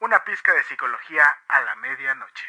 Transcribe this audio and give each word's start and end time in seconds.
una 0.00 0.24
pizca 0.24 0.52
de 0.52 0.62
psicología 0.64 1.22
a 1.48 1.60
la 1.60 1.76
medianoche. 1.76 2.44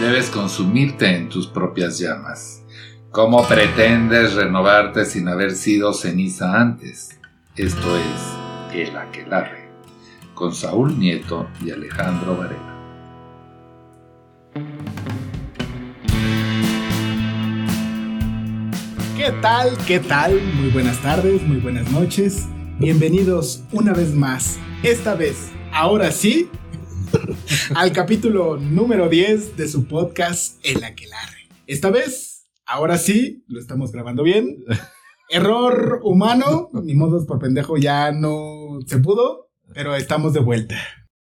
Debes 0.00 0.30
consumirte 0.30 1.06
en 1.06 1.28
tus 1.28 1.46
propias 1.46 1.98
llamas. 1.98 2.62
¿Cómo 3.10 3.46
pretendes 3.46 4.34
renovarte 4.34 5.04
sin 5.04 5.28
haber 5.28 5.52
sido 5.52 5.92
ceniza 5.92 6.60
antes? 6.60 7.18
Esto 7.56 7.96
es 7.96 8.74
El 8.74 8.96
Aquelarre, 8.96 9.68
con 10.34 10.54
Saúl 10.54 10.98
Nieto 10.98 11.48
y 11.62 11.70
Alejandro 11.70 12.36
Varela. 12.36 12.74
¿Qué 19.16 19.32
tal? 19.40 19.76
¿Qué 19.86 19.98
tal? 19.98 20.40
Muy 20.54 20.70
buenas 20.70 21.00
tardes, 21.00 21.42
muy 21.42 21.58
buenas 21.58 21.90
noches. 21.90 22.46
Bienvenidos 22.78 23.64
una 23.72 23.94
vez 23.94 24.14
más. 24.14 24.58
Esta 24.82 25.14
vez, 25.14 25.50
ahora 25.76 26.10
sí, 26.10 26.48
al 27.74 27.92
capítulo 27.92 28.56
número 28.56 29.10
10 29.10 29.58
de 29.58 29.68
su 29.68 29.86
podcast 29.86 30.58
El 30.64 30.82
Aquelarre. 30.82 31.50
Esta 31.66 31.90
vez, 31.90 32.46
ahora 32.64 32.96
sí, 32.96 33.44
lo 33.46 33.60
estamos 33.60 33.92
grabando 33.92 34.22
bien. 34.22 34.64
Error 35.28 36.00
humano, 36.02 36.70
ni 36.82 36.94
modos 36.94 37.26
por 37.26 37.38
pendejo 37.40 37.76
ya 37.76 38.10
no 38.10 38.78
se 38.86 39.00
pudo, 39.00 39.50
pero 39.74 39.94
estamos 39.94 40.32
de 40.32 40.40
vuelta. 40.40 40.78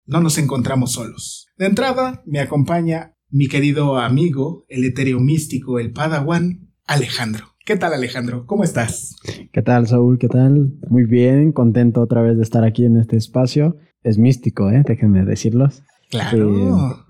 No 0.04 0.20
nos 0.20 0.36
encontramos 0.36 0.92
solos. 0.92 1.46
De 1.56 1.64
entrada, 1.64 2.22
me 2.26 2.40
acompaña 2.40 3.16
mi 3.30 3.48
querido 3.48 3.96
amigo, 3.96 4.66
el 4.68 4.84
etéreo 4.84 5.18
místico, 5.18 5.78
el 5.78 5.92
Padawan, 5.92 6.70
Alejandro. 6.84 7.51
¿Qué 7.64 7.76
tal, 7.76 7.94
Alejandro? 7.94 8.44
¿Cómo 8.44 8.64
estás? 8.64 9.14
¿Qué 9.52 9.62
tal, 9.62 9.86
Saúl? 9.86 10.18
¿Qué 10.18 10.26
tal? 10.26 10.72
Muy 10.88 11.04
bien, 11.04 11.52
contento 11.52 12.00
otra 12.00 12.20
vez 12.20 12.36
de 12.36 12.42
estar 12.42 12.64
aquí 12.64 12.84
en 12.84 12.96
este 12.96 13.16
espacio. 13.16 13.76
Es 14.02 14.18
místico, 14.18 14.68
¿eh? 14.68 14.82
Déjenme 14.84 15.24
decirlos. 15.24 15.84
Claro. 16.10 17.06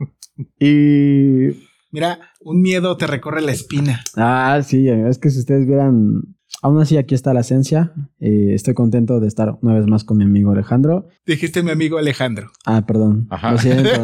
Y... 0.59 1.57
Mira, 1.91 2.19
un 2.43 2.61
miedo 2.61 2.99
te 2.99 3.07
recorre 3.07 3.41
la 3.41 3.53
espina. 3.53 4.05
Ah, 4.15 4.61
sí, 4.63 4.89
es 4.89 5.17
que 5.19 5.31
si 5.31 5.39
ustedes 5.39 5.67
vieran... 5.67 6.23
Aún 6.61 6.79
así, 6.81 6.99
aquí 6.99 7.15
está 7.15 7.33
la 7.33 7.41
esencia. 7.41 7.95
Eh, 8.21 8.53
estoy 8.53 8.75
contento 8.75 9.21
de 9.21 9.29
estar 9.29 9.57
una 9.63 9.75
vez 9.75 9.87
más 9.87 10.05
con 10.05 10.19
mi 10.19 10.25
amigo 10.25 10.53
Alejandro. 10.53 11.09
Dijiste 11.25 11.63
mi 11.63 11.71
amigo 11.71 11.97
Alejandro. 11.97 12.53
Ah, 12.67 12.85
perdón. 12.87 13.27
Lo 13.31 13.57
siento. 13.57 14.03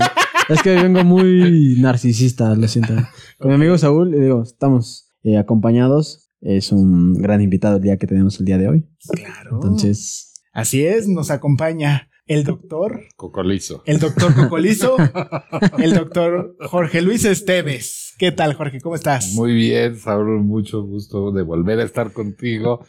es 0.49 0.62
que 0.62 0.71
vengo 0.71 1.05
muy 1.05 1.77
narcisista, 1.78 2.55
lo 2.55 2.69
siento. 2.69 2.95
Con 3.39 3.51
mi 3.51 3.55
amigo 3.56 3.77
Saúl, 3.77 4.12
le 4.12 4.21
digo, 4.21 4.43
estamos 4.43 5.12
eh, 5.22 5.37
acompañados. 5.37 6.28
Es 6.41 6.72
un 6.72 7.15
gran 7.15 7.41
invitado 7.43 7.76
el 7.76 7.82
día 7.82 7.97
que 7.97 8.06
tenemos 8.06 8.38
el 8.41 8.47
día 8.47 8.59
de 8.59 8.69
hoy. 8.69 8.88
Claro. 9.12 9.50
Entonces, 9.54 10.34
Así 10.53 10.84
es, 10.84 11.09
nos 11.09 11.31
acompaña 11.31 12.10
el 12.26 12.44
doctor, 12.44 13.03
Cocolizo. 13.16 13.82
el 13.87 13.99
doctor 14.00 14.34
Cocolizo, 14.34 14.97
el 15.78 15.94
doctor 15.94 16.56
Jorge 16.69 17.03
Luis 17.03 17.25
Esteves. 17.25 18.15
¿Qué 18.19 18.32
tal, 18.32 18.54
Jorge? 18.54 18.81
¿Cómo 18.81 18.94
estás? 18.94 19.32
Muy 19.34 19.54
bien, 19.54 19.97
Saúl, 19.97 20.43
mucho 20.43 20.82
gusto 20.82 21.32
de 21.32 21.43
volver 21.43 21.81
a 21.81 21.84
estar 21.84 22.12
contigo 22.12 22.84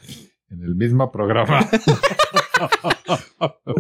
en 0.50 0.64
el 0.64 0.76
mismo 0.76 1.12
programa. 1.12 1.68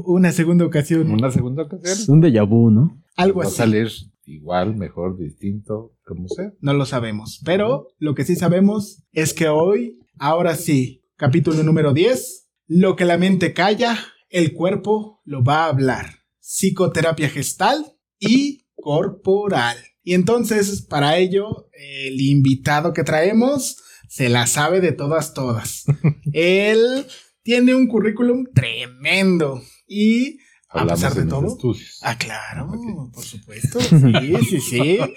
Una 0.05 0.31
segunda 0.31 0.65
ocasión. 0.65 1.11
Una 1.11 1.31
segunda 1.31 1.63
es 1.63 1.73
ocasión. 1.73 2.17
un 2.17 2.21
déjà 2.23 2.47
vu, 2.47 2.69
¿no? 2.71 2.97
Algo 3.17 3.39
Va 3.39 3.45
a 3.45 3.47
así. 3.47 3.57
salir 3.57 3.89
igual, 4.29 4.75
mejor, 4.75 5.17
distinto, 5.17 5.97
como 6.03 6.27
sea. 6.27 6.53
No 6.61 6.73
lo 6.73 6.85
sabemos. 6.85 7.41
Pero 7.43 7.87
lo 7.97 8.15
que 8.15 8.25
sí 8.25 8.35
sabemos 8.35 9.03
es 9.11 9.33
que 9.33 9.47
hoy, 9.47 9.99
ahora 10.17 10.55
sí, 10.55 11.03
capítulo 11.15 11.63
número 11.63 11.93
10, 11.93 12.47
lo 12.67 12.95
que 12.95 13.05
la 13.05 13.17
mente 13.17 13.53
calla, 13.53 13.97
el 14.29 14.53
cuerpo 14.53 15.21
lo 15.25 15.43
va 15.43 15.65
a 15.65 15.69
hablar. 15.69 16.05
Psicoterapia 16.39 17.29
gestal 17.29 17.97
y 18.19 18.67
corporal. 18.75 19.77
Y 20.03 20.13
entonces, 20.13 20.81
para 20.81 21.17
ello, 21.17 21.69
el 21.73 22.21
invitado 22.21 22.93
que 22.93 23.03
traemos 23.03 23.77
se 24.07 24.29
la 24.29 24.47
sabe 24.47 24.81
de 24.81 24.91
todas, 24.91 25.33
todas. 25.33 25.85
Él 26.33 27.05
tiene 27.43 27.75
un 27.75 27.87
currículum 27.87 28.45
tremendo 28.53 29.61
y 29.87 30.39
a 30.71 30.81
Hablamos 30.81 31.01
pesar 31.01 31.23
de 31.23 31.27
todo, 31.27 31.47
estudios. 31.47 31.99
Ah, 32.03 32.15
claro, 32.15 32.71
por 33.11 33.23
supuesto. 33.23 33.79
Sí, 33.81 34.35
sí, 34.49 34.61
sí. 34.61 34.99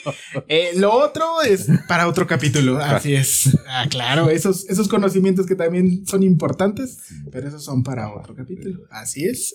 Eh, 0.48 0.70
lo 0.76 0.92
otro 0.92 1.42
es 1.46 1.68
para 1.88 2.08
otro 2.08 2.26
capítulo. 2.26 2.78
Así 2.78 3.14
es. 3.14 3.58
Ah, 3.68 3.86
claro, 3.91 4.30
esos, 4.30 4.68
esos 4.70 4.88
conocimientos 4.88 5.46
que 5.46 5.54
también 5.54 6.06
son 6.06 6.22
importantes, 6.22 6.98
pero 7.30 7.48
esos 7.48 7.64
son 7.64 7.82
para 7.82 8.14
otro 8.14 8.34
capítulo. 8.34 8.80
Así 8.91 9.24
es. 9.24 9.54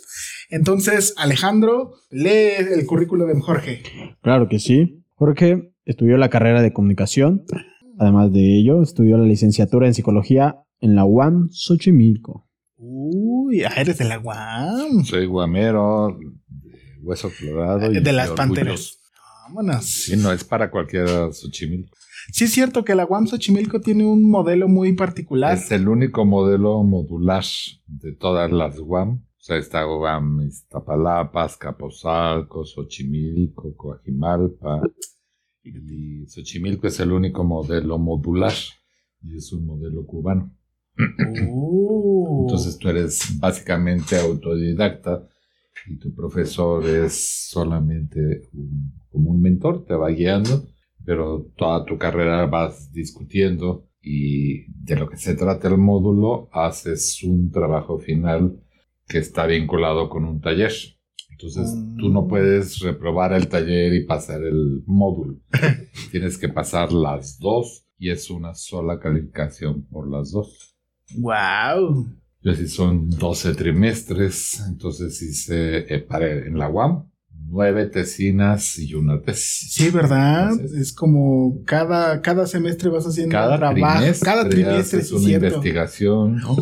Entonces, 0.50 1.16
Alejandro, 1.18 1.94
lee 2.12 2.54
el 2.72 2.86
currículo 2.86 3.26
de 3.26 3.40
Jorge. 3.40 3.82
Claro 4.22 4.48
que 4.48 4.60
sí. 4.60 5.04
Jorge 5.16 5.74
estudió 5.86 6.18
la 6.18 6.30
carrera 6.30 6.62
de 6.62 6.74
comunicación. 6.74 7.44
Además 7.98 8.32
de 8.32 8.60
ello, 8.60 8.84
estudió 8.84 9.18
la 9.18 9.26
licenciatura 9.26 9.88
en 9.88 9.96
psicología 9.96 10.58
en 10.80 10.96
la 10.96 11.06
UAM 11.06 11.50
Xochimilco. 11.52 12.47
Uy, 12.78 13.64
ah, 13.64 13.74
eres 13.76 13.98
de 13.98 14.06
la 14.06 14.20
UAM. 14.20 15.04
Soy 15.04 15.26
guamero, 15.26 16.18
de 16.48 17.00
hueso 17.02 17.32
colorado. 17.40 17.92
y 17.92 18.00
De 18.00 18.14
las 18.14 18.30
panteras. 18.32 19.00
Vámonos. 19.48 19.86
Sí, 19.86 20.16
no 20.16 20.32
es 20.32 20.44
para 20.44 20.70
cualquiera 20.70 21.32
Xochimilco. 21.32 21.98
Sí, 22.32 22.44
es 22.44 22.52
cierto 22.52 22.84
que 22.84 22.94
la 22.94 23.06
UAM 23.06 23.28
Xochimilco 23.28 23.80
tiene 23.82 24.06
un 24.06 24.30
modelo 24.30 24.68
muy 24.68 24.94
particular. 24.94 25.58
Es 25.58 25.72
el 25.72 25.88
único 25.88 26.26
modelo 26.26 26.84
modular 26.84 27.46
de 27.88 28.14
todas 28.14 28.52
las 28.52 28.78
UAM. 28.78 29.24
O 29.24 29.40
sea, 29.40 29.58
está 29.58 29.88
UAM 29.88 30.42
Iztapalapa, 30.42 31.46
Azcapotzalco, 31.46 32.66
Xochimilco, 32.66 33.76
Coajimalpa. 33.76 34.82
Y 35.64 36.28
Xochimilco 36.28 36.88
es 36.88 37.00
el 37.00 37.12
único 37.12 37.44
modelo 37.44 37.98
modular. 37.98 38.54
Y 39.24 39.38
es 39.38 39.52
un 39.54 39.66
modelo 39.66 40.06
cubano. 40.06 40.57
Uh. 41.50 42.42
Entonces 42.44 42.78
tú 42.78 42.90
eres 42.90 43.38
básicamente 43.40 44.18
autodidacta 44.18 45.28
y 45.88 45.98
tu 45.98 46.14
profesor 46.14 46.86
es 46.86 47.48
solamente 47.50 48.50
un- 48.54 48.94
como 49.12 49.32
un 49.32 49.42
mentor, 49.42 49.86
te 49.86 49.94
va 49.96 50.10
guiando, 50.10 50.66
pero 51.06 51.52
toda 51.56 51.86
tu 51.86 51.98
carrera 51.98 52.46
vas 52.46 52.92
discutiendo 52.92 53.88
y 54.02 54.72
de 54.84 54.96
lo 54.96 55.10
que 55.10 55.18
se 55.18 55.36
trata 55.36 55.68
el 55.68 55.78
módulo 55.78 56.50
haces 56.52 57.24
un 57.24 57.52
trabajo 57.52 58.00
final 58.00 58.60
que 59.08 59.20
está 59.20 59.46
vinculado 59.46 60.10
con 60.10 60.26
un 60.26 60.42
taller. 60.42 60.72
Entonces 61.32 61.72
tú 62.00 62.10
no 62.10 62.28
puedes 62.28 62.80
reprobar 62.80 63.32
el 63.34 63.48
taller 63.48 63.94
y 63.94 64.06
pasar 64.06 64.44
el 64.44 64.84
módulo. 64.88 65.40
Tienes 66.12 66.38
que 66.38 66.50
pasar 66.50 66.92
las 66.92 67.38
dos 67.40 67.86
y 68.00 68.10
es 68.10 68.30
una 68.32 68.54
sola 68.56 69.00
calificación 69.00 69.84
por 69.84 70.10
las 70.10 70.32
dos. 70.32 70.77
Wow. 71.16 72.08
Y 72.42 72.50
así 72.50 72.68
son 72.68 73.10
12 73.10 73.54
trimestres, 73.56 74.64
entonces 74.68 75.22
hice 75.22 75.94
eh, 75.94 76.00
para- 76.00 76.32
en 76.32 76.58
la 76.58 76.70
UAM 76.70 77.10
nueve 77.50 77.86
tesinas 77.86 78.78
y 78.78 78.94
una 78.94 79.22
tesis. 79.22 79.72
Sí, 79.74 79.90
¿verdad? 79.90 80.52
Es. 80.60 80.72
Es 80.74 80.94
como 80.94 81.62
cada, 81.66 82.22
cada 82.22 82.46
semestre 82.46 82.90
vas 82.90 83.06
haciendo 83.06 83.32
Cada 83.32 83.58
trabajo. 83.58 84.00
trimestre, 84.00 84.26
cada 84.26 84.50
trimestre, 84.50 85.02
sí, 85.02 85.14
una 85.16 85.24
cierto. 85.26 85.46
investigación 85.48 86.38
No. 86.40 86.56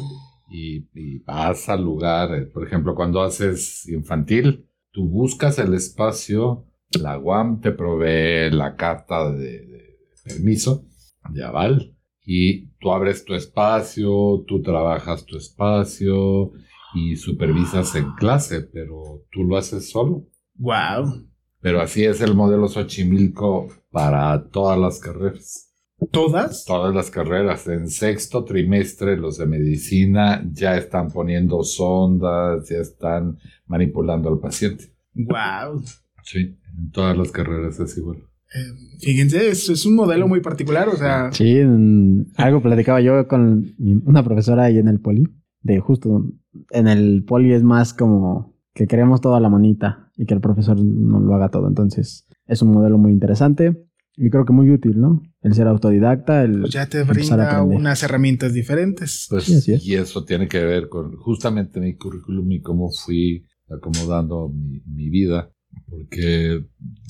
y, 0.52 0.88
y 0.94 1.20
vas 1.26 1.70
al 1.70 1.84
lugar. 1.84 2.36
eh, 2.36 2.46
Por 2.46 2.66
ejemplo, 2.68 2.94
cuando 2.94 3.22
haces 3.24 3.88
infantil, 3.90 4.68
tú 4.92 5.10
buscas 5.10 5.58
el 5.60 5.74
espacio, 5.74 6.68
la 7.00 7.18
UAM 7.18 7.62
te 7.62 7.72
provee 7.72 8.52
la 8.52 8.76
carta 8.76 9.32
de, 9.32 9.66
de 9.66 9.98
permiso 10.24 10.86
de 11.32 11.44
aval. 11.44 11.95
Y 12.26 12.68
tú 12.80 12.92
abres 12.92 13.24
tu 13.24 13.34
espacio, 13.34 14.44
tú 14.48 14.62
trabajas 14.62 15.26
tu 15.26 15.38
espacio 15.38 16.52
y 16.96 17.16
supervisas 17.16 17.96
en 17.96 18.14
clase, 18.14 18.62
pero 18.62 19.24
tú 19.32 19.44
lo 19.44 19.58
haces 19.58 19.90
solo. 19.90 20.28
Wow. 20.56 21.28
Pero 21.60 21.82
así 21.82 22.04
es 22.04 22.22
el 22.22 22.36
modelo 22.36 22.68
Xochimilco 22.68 23.68
para 23.92 24.50
todas 24.50 24.80
las 24.80 25.00
carreras. 25.00 25.74
¿Todas? 26.12 26.66
Todas 26.66 26.94
las 26.94 27.10
carreras. 27.10 27.68
En 27.68 27.88
sexto 27.88 28.44
trimestre 28.44 29.18
los 29.18 29.38
de 29.38 29.46
medicina 29.46 30.44
ya 30.52 30.78
están 30.78 31.10
poniendo 31.12 31.64
sondas, 31.64 32.70
ya 32.70 32.78
están 32.78 33.38
manipulando 33.66 34.30
al 34.30 34.40
paciente. 34.40 34.94
Wow. 35.14 35.84
Sí, 36.24 36.58
en 36.78 36.92
todas 36.92 37.18
las 37.18 37.32
carreras 37.32 37.80
es 37.80 37.98
igual. 37.98 38.24
Eh, 38.54 38.98
fíjense, 39.00 39.50
es, 39.50 39.70
es 39.70 39.86
un 39.86 39.96
modelo 39.96 40.28
muy 40.28 40.40
particular, 40.42 40.88
o 40.90 40.96
sea, 40.98 41.32
Sí, 41.32 41.58
en- 41.58 42.28
algo 42.38 42.62
platicaba 42.62 43.02
yo 43.02 43.28
con 43.28 43.74
una 44.06 44.24
profesora 44.24 44.66
ahí 44.66 44.78
en 44.78 44.88
el 44.88 45.00
poli. 45.00 45.24
De 45.62 45.80
justo, 45.80 46.26
en 46.72 46.88
el 46.88 47.24
poli 47.26 47.52
es 47.54 47.64
más 47.64 47.94
como 47.94 48.54
que 48.74 48.86
queremos 48.88 49.20
todo 49.22 49.36
a 49.36 49.40
la 49.40 49.50
manita 49.50 50.12
y 50.16 50.26
que 50.26 50.34
el 50.36 50.42
profesor 50.42 50.80
no 50.80 51.20
lo 51.20 51.34
haga 51.36 51.50
todo. 51.50 51.68
Entonces, 51.68 52.28
es 52.46 52.62
un 52.62 52.72
modelo 52.72 52.98
muy 53.00 53.12
interesante 53.12 53.86
y 54.16 54.30
creo 54.30 54.46
que 54.46 54.54
muy 54.54 54.70
útil, 54.70 55.02
¿no? 55.02 55.22
El 55.42 55.54
ser 55.56 55.68
autodidacta, 55.68 56.44
el 56.44 56.62
pues 56.62 56.74
ya 56.74 56.86
te 56.88 57.04
brinda 57.04 57.64
unas 57.64 58.04
herramientas 58.04 58.54
diferentes. 58.54 59.28
Pues, 59.30 59.46
Sí, 59.46 59.56
así 59.56 59.74
es. 59.74 59.86
y 59.86 59.96
eso 59.96 60.24
tiene 60.24 60.48
que 60.48 60.64
ver 60.64 60.88
con 60.88 61.16
justamente 61.18 61.80
mi 61.80 61.96
currículum 61.98 62.52
y 62.52 62.62
cómo 62.62 62.90
fui 62.92 63.46
acomodando 63.70 64.50
mi, 64.50 64.82
mi 64.86 65.10
vida, 65.10 65.52
porque 65.88 66.66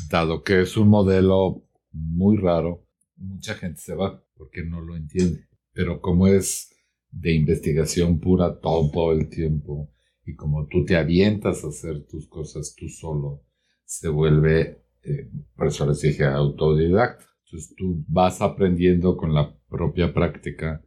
dado 0.10 0.44
que 0.44 0.62
es 0.62 0.78
un 0.78 0.90
modelo 0.90 1.68
muy 1.92 2.38
raro, 2.38 2.86
mucha 3.16 3.56
gente 3.56 3.80
se 3.80 3.96
va 3.96 4.24
porque 4.36 4.64
no 4.64 4.82
lo 4.82 4.96
entiende. 4.96 5.48
Pero 5.72 6.02
como 6.02 6.28
es 6.28 6.72
de 7.12 7.34
investigación 7.34 8.20
pura 8.20 8.60
todo 8.60 9.12
el 9.12 9.30
tiempo 9.30 9.92
y 10.26 10.36
como 10.36 10.68
tú 10.68 10.86
te 10.86 10.96
avientas 10.96 11.64
a 11.64 11.68
hacer 11.68 12.06
tus 12.06 12.28
cosas 12.28 12.76
tú 12.78 12.90
solo, 12.90 13.44
se 13.86 14.10
vuelve, 14.10 14.84
eh, 15.04 15.30
por 15.56 15.68
eso 15.68 15.86
les 15.86 16.02
dije, 16.02 16.26
autodidacta. 16.26 17.26
Entonces 17.46 17.76
tú 17.76 18.04
vas 18.08 18.42
aprendiendo 18.42 19.16
con 19.16 19.34
la 19.34 19.56
propia 19.70 20.14
práctica 20.14 20.86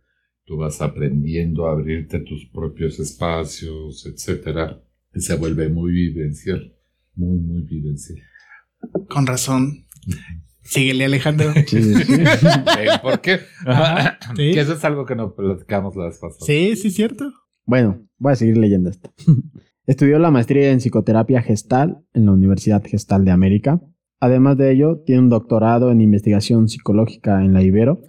tú 0.49 0.57
vas 0.57 0.81
aprendiendo 0.81 1.67
a 1.67 1.73
abrirte 1.73 2.21
tus 2.21 2.47
propios 2.47 2.99
espacios, 2.99 4.07
etcétera, 4.07 4.83
y 5.15 5.21
se 5.21 5.37
vuelve 5.37 5.69
muy 5.69 5.93
vivencial, 5.93 6.75
muy, 7.19 7.39
muy 7.39 7.63
vivencial. 7.63 8.19
Con 9.09 9.27
razón. 9.27 9.87
Síguele, 10.63 11.07
Alejandro. 11.07 11.53
Sí, 11.67 11.83
sí, 11.83 11.95
sí. 12.05 12.17
¿Ven 12.17 13.01
¿Por 13.03 13.21
qué? 13.21 13.41
Ajá, 13.67 14.19
sí. 14.37 14.53
Que 14.53 14.61
eso 14.61 14.75
es 14.75 14.85
algo 14.85 15.05
que 15.05 15.17
no 15.17 15.35
platicamos 15.35 15.97
la 15.97 16.05
vez 16.07 16.19
pasada. 16.19 16.41
Sí, 16.47 16.77
sí, 16.77 16.91
cierto. 16.91 17.33
Bueno, 17.65 18.07
voy 18.19 18.33
a 18.33 18.37
seguir 18.37 18.57
leyendo 18.57 18.91
esto. 18.91 19.13
Estudió 19.87 20.19
la 20.19 20.31
maestría 20.31 20.71
en 20.71 20.81
psicoterapia 20.81 21.43
gestal 21.43 22.05
en 22.13 22.27
la 22.27 22.33
Universidad 22.33 22.83
Gestal 22.85 23.25
de 23.25 23.31
América. 23.31 23.81
Además 24.21 24.59
de 24.59 24.73
ello, 24.73 25.03
tiene 25.05 25.23
un 25.23 25.29
doctorado 25.29 25.91
en 25.91 26.01
investigación 26.01 26.69
psicológica 26.69 27.43
en 27.43 27.55
la 27.55 27.63
Ibero. 27.63 28.03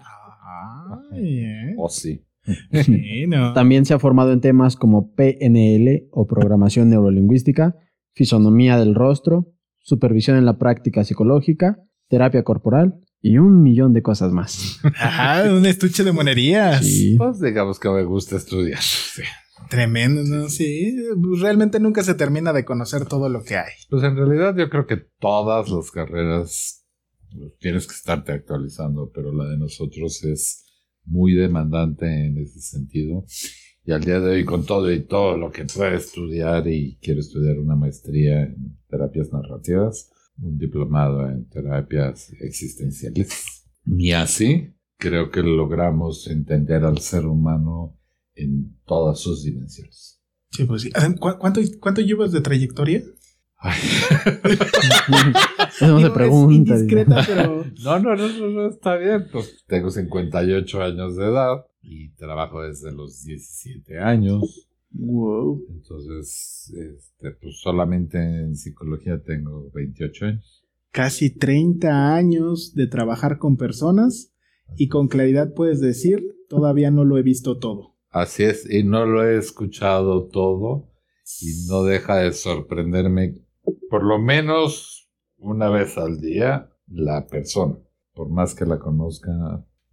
Ay, 1.11 1.39
eh. 1.39 1.75
Oh, 1.77 1.89
sí. 1.89 2.25
Sí, 2.83 3.25
no. 3.27 3.53
También 3.53 3.85
se 3.85 3.94
ha 3.94 4.00
formado 4.00 4.33
en 4.33 4.41
temas 4.41 4.75
como 4.75 5.13
PNL 5.13 6.09
o 6.11 6.27
programación 6.27 6.89
neurolingüística, 6.89 7.75
fisonomía 8.13 8.77
del 8.77 8.95
rostro, 8.95 9.53
supervisión 9.79 10.38
en 10.38 10.45
la 10.45 10.57
práctica 10.57 11.03
psicológica, 11.03 11.77
terapia 12.07 12.44
corporal 12.44 13.00
y 13.21 13.38
un 13.38 13.61
millón 13.61 13.94
de 13.94 14.01
cosas 14.01 14.31
más. 14.31 14.79
Ajá, 14.83 15.51
un 15.53 15.65
estuche 15.65 16.03
de 16.03 16.11
monerías. 16.11 16.85
Sí. 16.85 17.15
Pues 17.17 17.39
digamos 17.39 17.79
que 17.79 17.89
me 17.89 18.03
gusta 18.03 18.38
estudiar. 18.38 18.81
Sí. 18.81 19.23
Tremendo, 19.69 20.23
¿no? 20.23 20.50
Sí, 20.50 20.95
pues, 21.21 21.41
realmente 21.41 21.79
nunca 21.79 22.01
se 22.01 22.15
termina 22.15 22.53
de 22.53 22.65
conocer 22.65 23.06
todo 23.06 23.29
lo 23.29 23.44
que 23.44 23.57
hay. 23.57 23.71
Pues 23.89 24.03
en 24.03 24.15
realidad 24.15 24.56
yo 24.57 24.69
creo 24.69 24.88
que 24.88 24.97
todas 25.19 25.69
las 25.69 25.91
carreras 25.91 26.85
tienes 27.59 27.85
que 27.85 27.94
estarte 27.94 28.31
actualizando, 28.31 29.11
pero 29.13 29.33
la 29.33 29.45
de 29.50 29.57
nosotros 29.57 30.23
es 30.23 30.65
muy 31.06 31.33
demandante 31.33 32.06
en 32.06 32.38
ese 32.38 32.61
sentido. 32.61 33.25
Y 33.89 33.91
al 33.91 34.01
día 34.03 34.19
de 34.19 34.30
hoy, 34.36 34.45
con 34.45 34.68
todo 34.68 34.91
y 34.94 35.00
todo 35.00 35.36
lo 35.36 35.51
que 35.51 35.65
puedo 35.65 35.95
estudiar 35.95 36.68
y 36.68 37.00
quiero 37.01 37.21
estudiar 37.21 37.57
una 37.57 37.75
maestría 37.75 38.44
en 38.44 38.77
terapias 38.88 39.33
narrativas, 39.33 40.12
un 40.39 40.59
diplomado 40.59 41.27
en 41.27 41.50
terapias 41.50 42.31
existenciales. 42.39 43.65
Y 43.88 44.12
así 44.12 44.75
creo 45.00 45.31
que 45.31 45.41
logramos 45.41 46.27
entender 46.27 46.83
al 46.86 47.00
ser 47.00 47.25
humano 47.25 47.97
en 48.36 48.77
todas 48.86 49.19
sus 49.21 49.44
dimensiones. 49.44 50.21
Sí, 50.51 50.65
pues 50.65 50.83
sí. 50.83 50.92
Ah, 50.94 51.09
¿cu- 51.19 51.39
¿Cuánto, 51.39 51.59
cuánto 51.80 52.01
llevas 52.01 52.31
de 52.31 52.42
trayectoria? 52.42 53.01
No 55.81 56.00
se 56.00 56.09
pregunta. 56.12 56.53
indiscreta, 56.53 57.24
pero... 57.25 57.65
No, 57.83 58.00
no, 58.00 58.15
no, 58.15 58.27
no, 58.27 58.47
no, 58.50 58.68
está 58.69 58.97
bien. 58.97 59.27
Pues 59.31 59.63
tengo 59.68 59.89
58 59.89 60.83
años 60.83 61.15
de 61.15 61.25
edad 61.25 61.65
y 61.81 62.10
trabajo 62.16 62.62
desde 62.62 62.92
los 62.92 63.24
17 63.24 64.00
años. 64.00 64.70
Wow. 64.92 65.66
Entonces, 65.70 66.74
este, 66.76 67.31
pues 67.42 67.60
solamente 67.60 68.18
en 68.18 68.56
psicología 68.56 69.22
tengo 69.24 69.70
28 69.74 70.26
años. 70.26 70.66
Casi 70.92 71.30
30 71.30 72.16
años 72.16 72.74
de 72.74 72.88
trabajar 72.88 73.38
con 73.38 73.58
personas 73.58 74.34
y 74.76 74.88
con 74.88 75.08
claridad 75.08 75.54
puedes 75.54 75.80
decir, 75.80 76.24
todavía 76.48 76.92
no 76.92 77.06
lo 77.06 77.18
he 77.18 77.24
visto 77.24 77.60
todo. 77.60 77.96
Así 78.10 78.44
es, 78.44 78.70
y 78.70 78.84
no 78.84 79.06
lo 79.06 79.24
he 79.24 79.38
escuchado 79.38 80.28
todo 80.30 80.90
y 81.42 81.68
no 81.68 81.84
deja 81.84 82.18
de 82.18 82.31
sorprenderme 82.34 83.36
por 83.90 84.04
lo 84.04 84.20
menos 84.20 85.10
una 85.38 85.70
vez 85.70 85.98
al 85.98 86.20
día 86.20 86.72
la 86.88 87.28
persona. 87.28 87.78
Por 88.14 88.30
más 88.30 88.56
que 88.56 88.66
la 88.66 88.80
conozca, 88.80 89.31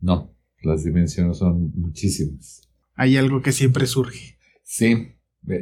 no, 0.00 0.35
las 0.62 0.84
dimensiones 0.84 1.38
son 1.38 1.72
muchísimas. 1.74 2.62
Hay 2.94 3.16
algo 3.16 3.42
que 3.42 3.52
siempre 3.52 3.86
surge. 3.86 4.38
Sí, 4.62 5.08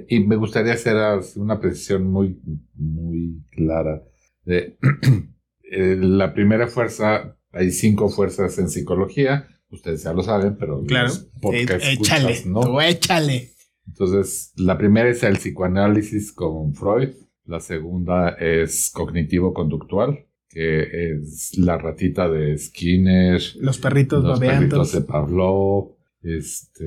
y 0.08 0.20
me 0.20 0.36
gustaría 0.36 0.72
hacer 0.72 0.96
una 1.36 1.60
precisión 1.60 2.06
muy, 2.06 2.40
muy 2.74 3.42
clara. 3.50 4.02
Eh, 5.76 5.96
la 5.98 6.34
primera 6.34 6.68
fuerza, 6.68 7.36
hay 7.50 7.72
cinco 7.72 8.08
fuerzas 8.08 8.56
en 8.58 8.68
psicología, 8.68 9.48
ustedes 9.70 10.04
ya 10.04 10.12
lo 10.12 10.22
saben, 10.22 10.56
pero 10.56 10.84
Claro. 10.84 11.10
podcast 11.40 11.82
Eh, 11.84 11.92
échale, 11.94 12.30
escuchas, 12.32 12.46
¿no? 12.46 12.60
tú 12.60 12.80
échale. 12.80 13.50
Entonces, 13.88 14.52
la 14.56 14.78
primera 14.78 15.08
es 15.08 15.22
el 15.24 15.36
psicoanálisis 15.36 16.32
con 16.32 16.74
Freud, 16.74 17.08
la 17.46 17.58
segunda 17.60 18.28
es 18.38 18.90
cognitivo-conductual, 18.94 20.26
que 20.48 21.12
es 21.12 21.58
la 21.58 21.78
ratita 21.78 22.28
de 22.28 22.56
Skinner, 22.56 23.40
Los 23.60 23.78
perritos 23.78 24.22
los 24.22 24.38
perritos 24.38 24.92
de 24.92 25.00
Pavlov. 25.00 25.96
Este, 26.22 26.84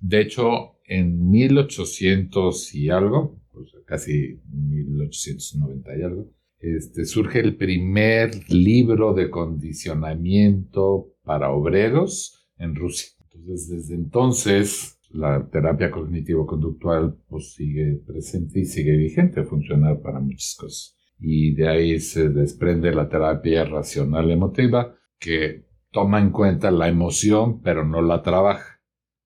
de 0.00 0.20
hecho, 0.20 0.80
en 0.84 1.30
1800 1.30 2.74
y 2.74 2.90
algo, 2.90 3.40
pues 3.52 3.70
casi 3.86 4.40
1890 4.52 5.96
y 5.96 6.02
algo, 6.02 6.30
este, 6.58 7.06
surge 7.06 7.40
el 7.40 7.56
primer 7.56 8.50
libro 8.50 9.14
de 9.14 9.30
condicionamiento 9.30 11.14
para 11.24 11.50
obreros 11.50 12.46
en 12.58 12.74
Rusia. 12.74 13.08
Entonces, 13.32 13.68
desde 13.68 13.94
entonces, 13.94 14.98
la 15.10 15.48
terapia 15.48 15.90
cognitivo-conductual 15.90 17.16
pues, 17.28 17.54
sigue 17.54 18.00
presente 18.06 18.60
y 18.60 18.64
sigue 18.64 18.96
vigente, 18.96 19.44
funcionar 19.44 20.00
para 20.00 20.20
muchas 20.20 20.56
cosas. 20.58 20.99
Y 21.20 21.54
de 21.54 21.68
ahí 21.68 22.00
se 22.00 22.30
desprende 22.30 22.92
la 22.94 23.08
terapia 23.08 23.64
racional 23.64 24.30
emotiva, 24.30 24.96
que 25.18 25.66
toma 25.92 26.18
en 26.20 26.30
cuenta 26.30 26.70
la 26.70 26.88
emoción, 26.88 27.60
pero 27.60 27.84
no 27.84 28.00
la 28.00 28.22
trabaja. 28.22 28.80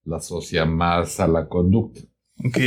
La 0.05 0.17
asocia 0.17 0.65
más 0.65 1.21
a 1.21 1.29
la 1.29 1.49
conducta. 1.49 2.01
Ok. 2.45 2.59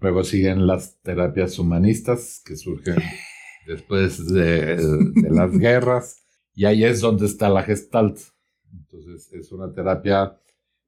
Luego 0.00 0.24
siguen 0.24 0.66
las 0.66 1.00
terapias 1.02 1.58
humanistas 1.58 2.42
que 2.44 2.56
surgen 2.56 2.96
después 3.66 4.26
de, 4.32 4.76
de 4.76 5.30
las 5.30 5.52
guerras. 5.52 6.24
Y 6.54 6.64
ahí 6.64 6.84
es 6.84 7.00
donde 7.00 7.26
está 7.26 7.48
la 7.48 7.62
gestalt. 7.62 8.18
Entonces 8.72 9.32
es 9.32 9.52
una 9.52 9.72
terapia, 9.72 10.36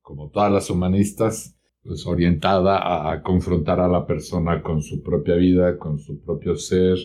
como 0.03 0.29
todas 0.31 0.53
las 0.53 0.69
humanistas, 0.71 1.57
pues 1.83 2.07
orientada 2.07 2.79
a, 2.79 3.13
a 3.13 3.23
confrontar 3.23 3.81
a 3.81 3.89
la 3.89 4.07
persona 4.07 4.63
con 4.63 4.83
su 4.83 5.03
propia 5.03 5.37
vida, 5.37 5.79
con 5.79 5.99
su 5.99 6.21
propio 6.21 6.57
ser, 6.57 6.99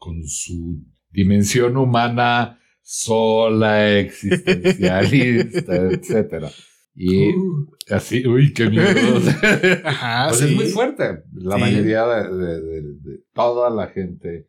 con 0.00 0.24
su 0.26 0.82
dimensión 1.10 1.76
humana 1.76 2.58
sola, 2.82 3.98
existencialista, 3.98 5.76
etcétera. 5.92 6.50
Y 6.94 7.32
Uh, 7.32 7.70
así, 7.90 8.26
uy, 8.26 8.52
qué 8.52 8.68
miedo. 8.68 8.84
ajá, 9.84 10.28
Pues 10.28 10.40
sí. 10.40 10.46
es 10.46 10.54
muy 10.56 10.66
fuerte. 10.66 11.22
La 11.32 11.54
Sí. 11.56 11.60
mayoría 11.60 12.04
de, 12.06 12.36
de- 12.36 12.60
de- 12.60 12.82
de 12.94 13.18
toda 13.32 13.70
la 13.70 13.86
gente 13.88 14.48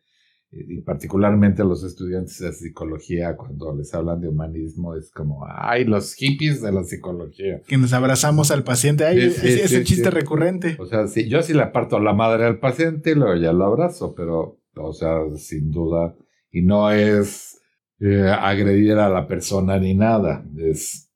y 0.54 0.82
particularmente 0.82 1.64
los 1.64 1.82
estudiantes 1.86 2.38
de 2.40 2.52
psicología, 2.52 3.38
cuando 3.38 3.74
les 3.74 3.94
hablan 3.94 4.20
de 4.20 4.28
humanismo, 4.28 4.96
es 4.98 5.10
como, 5.12 5.46
ay, 5.48 5.86
los 5.86 6.14
hippies 6.16 6.62
de 6.62 6.74
la 6.74 6.84
psicología. 6.84 7.62
Que 7.66 7.78
nos 7.78 7.94
abrazamos 7.94 8.52
al 8.52 8.64
paciente. 8.66 9.06
Ay, 9.06 9.32
Sí, 9.32 9.48
ese 9.48 9.64
ese 9.64 9.84
chiste 9.86 10.10
recurrente. 10.10 10.76
O 10.78 10.86
sea, 10.88 11.06
yo 11.26 11.42
sí 11.42 11.54
le 11.54 11.66
parto 11.68 12.00
la 12.02 12.12
madre 12.14 12.46
al 12.48 12.60
paciente 12.60 13.12
y 13.12 13.16
luego 13.16 13.36
ya 13.42 13.54
lo 13.54 13.64
abrazo, 13.66 14.14
pero, 14.14 14.60
o 14.76 14.94
sea, 14.94 15.20
sin 15.38 15.72
duda, 15.72 16.16
y 16.52 16.62
no 16.62 16.92
es 16.92 17.60
eh, 18.00 18.30
agredir 18.30 18.94
a 18.94 19.10
la 19.10 19.28
persona 19.28 19.80
ni 19.80 19.94
nada, 19.94 20.46
es, 20.58 21.12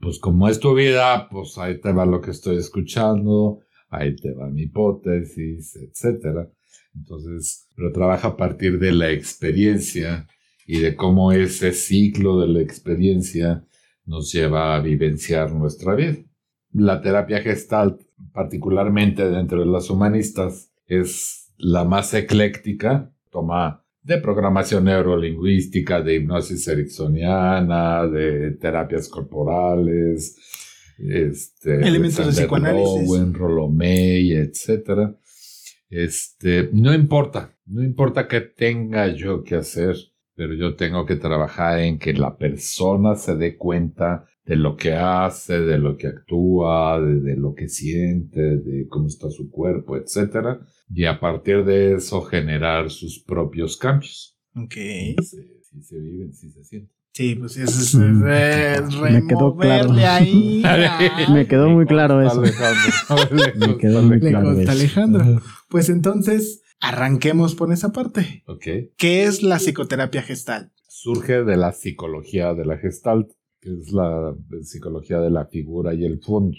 pues 0.00 0.18
como 0.18 0.48
es 0.48 0.60
tu 0.60 0.74
vida, 0.74 1.28
pues 1.28 1.58
ahí 1.58 1.80
te 1.80 1.92
va 1.92 2.06
lo 2.06 2.20
que 2.20 2.30
estoy 2.30 2.56
escuchando, 2.56 3.60
ahí 3.88 4.16
te 4.16 4.32
va 4.32 4.48
mi 4.48 4.62
hipótesis, 4.62 5.76
etcétera. 5.76 6.50
Entonces, 6.94 7.68
pero 7.74 7.92
trabaja 7.92 8.28
a 8.28 8.36
partir 8.36 8.78
de 8.78 8.92
la 8.92 9.10
experiencia 9.10 10.26
y 10.66 10.80
de 10.80 10.94
cómo 10.94 11.32
ese 11.32 11.72
ciclo 11.72 12.40
de 12.40 12.48
la 12.48 12.60
experiencia 12.60 13.64
nos 14.04 14.32
lleva 14.32 14.74
a 14.74 14.80
vivenciar 14.80 15.52
nuestra 15.52 15.94
vida. 15.94 16.18
La 16.72 17.00
terapia 17.00 17.40
gestalt, 17.40 18.00
particularmente 18.32 19.28
dentro 19.28 19.60
de 19.60 19.66
las 19.66 19.90
humanistas, 19.90 20.72
es 20.86 21.41
la 21.62 21.84
más 21.84 22.12
ecléctica, 22.12 23.10
toma 23.30 23.84
de 24.02 24.18
programación 24.18 24.84
neurolingüística, 24.84 26.02
de 26.02 26.16
hipnosis 26.16 26.66
ericksoniana, 26.66 28.06
de 28.08 28.50
terapias 28.52 29.08
corporales, 29.08 30.36
este, 30.98 31.86
Elementos 31.86 32.26
de 32.26 32.32
psicoanálisis. 32.32 33.08
May, 33.70 34.32
etcétera. 34.32 35.16
Este, 35.88 36.68
no 36.72 36.92
importa, 36.92 37.56
no 37.66 37.82
importa 37.82 38.26
qué 38.26 38.40
tenga 38.40 39.06
yo 39.08 39.44
que 39.44 39.54
hacer, 39.54 39.96
pero 40.42 40.54
yo 40.54 40.74
tengo 40.74 41.06
que 41.06 41.14
trabajar 41.14 41.78
en 41.78 42.00
que 42.00 42.12
la 42.14 42.36
persona 42.36 43.14
se 43.14 43.36
dé 43.36 43.56
cuenta 43.56 44.24
de 44.44 44.56
lo 44.56 44.76
que 44.76 44.92
hace, 44.92 45.60
de 45.60 45.78
lo 45.78 45.96
que 45.96 46.08
actúa, 46.08 47.00
de, 47.00 47.20
de 47.20 47.36
lo 47.36 47.54
que 47.54 47.68
siente, 47.68 48.40
de 48.40 48.88
cómo 48.88 49.06
está 49.06 49.30
su 49.30 49.52
cuerpo, 49.52 49.96
etcétera, 49.96 50.58
y 50.92 51.04
a 51.04 51.20
partir 51.20 51.64
de 51.64 51.94
eso 51.94 52.22
generar 52.22 52.90
sus 52.90 53.22
propios 53.22 53.76
cambios. 53.76 54.36
Ok. 54.56 54.74
Si 55.22 55.80
se 55.80 56.00
viven, 56.00 56.32
si 56.34 56.50
se 56.50 56.64
sienten. 56.64 56.90
Sí, 57.12 57.36
pues 57.36 57.56
eso 57.56 57.78
es 57.78 57.94
eh, 57.94 58.80
me 59.12 59.26
quedó 59.28 59.54
claro. 59.56 59.92
ahí. 59.92 60.60
Me 61.32 61.46
quedó 61.46 61.68
muy 61.68 61.86
claro 61.86 62.20
eso. 62.20 62.40
Alejandro. 62.40 63.68
Me 63.68 63.76
quedó 63.76 64.02
muy 64.02 64.18
Le 64.18 64.30
claro. 64.30 64.48
Alejandro. 64.48 65.42
Pues 65.68 65.88
entonces, 65.88 66.61
arranquemos 66.82 67.54
por 67.54 67.72
esa 67.72 67.92
parte. 67.92 68.42
Ok. 68.46 68.66
¿Qué 68.98 69.24
es 69.24 69.42
la 69.42 69.56
psicoterapia 69.58 70.20
gestal? 70.22 70.70
surge 70.94 71.42
de 71.42 71.56
la 71.56 71.72
psicología 71.72 72.54
de 72.54 72.64
la 72.64 72.76
Gestalt, 72.78 73.28
que 73.60 73.70
es 73.72 73.90
la 73.92 74.36
psicología 74.62 75.18
de 75.18 75.30
la 75.30 75.46
figura 75.46 75.94
y 75.94 76.04
el 76.04 76.20
fondo. 76.20 76.56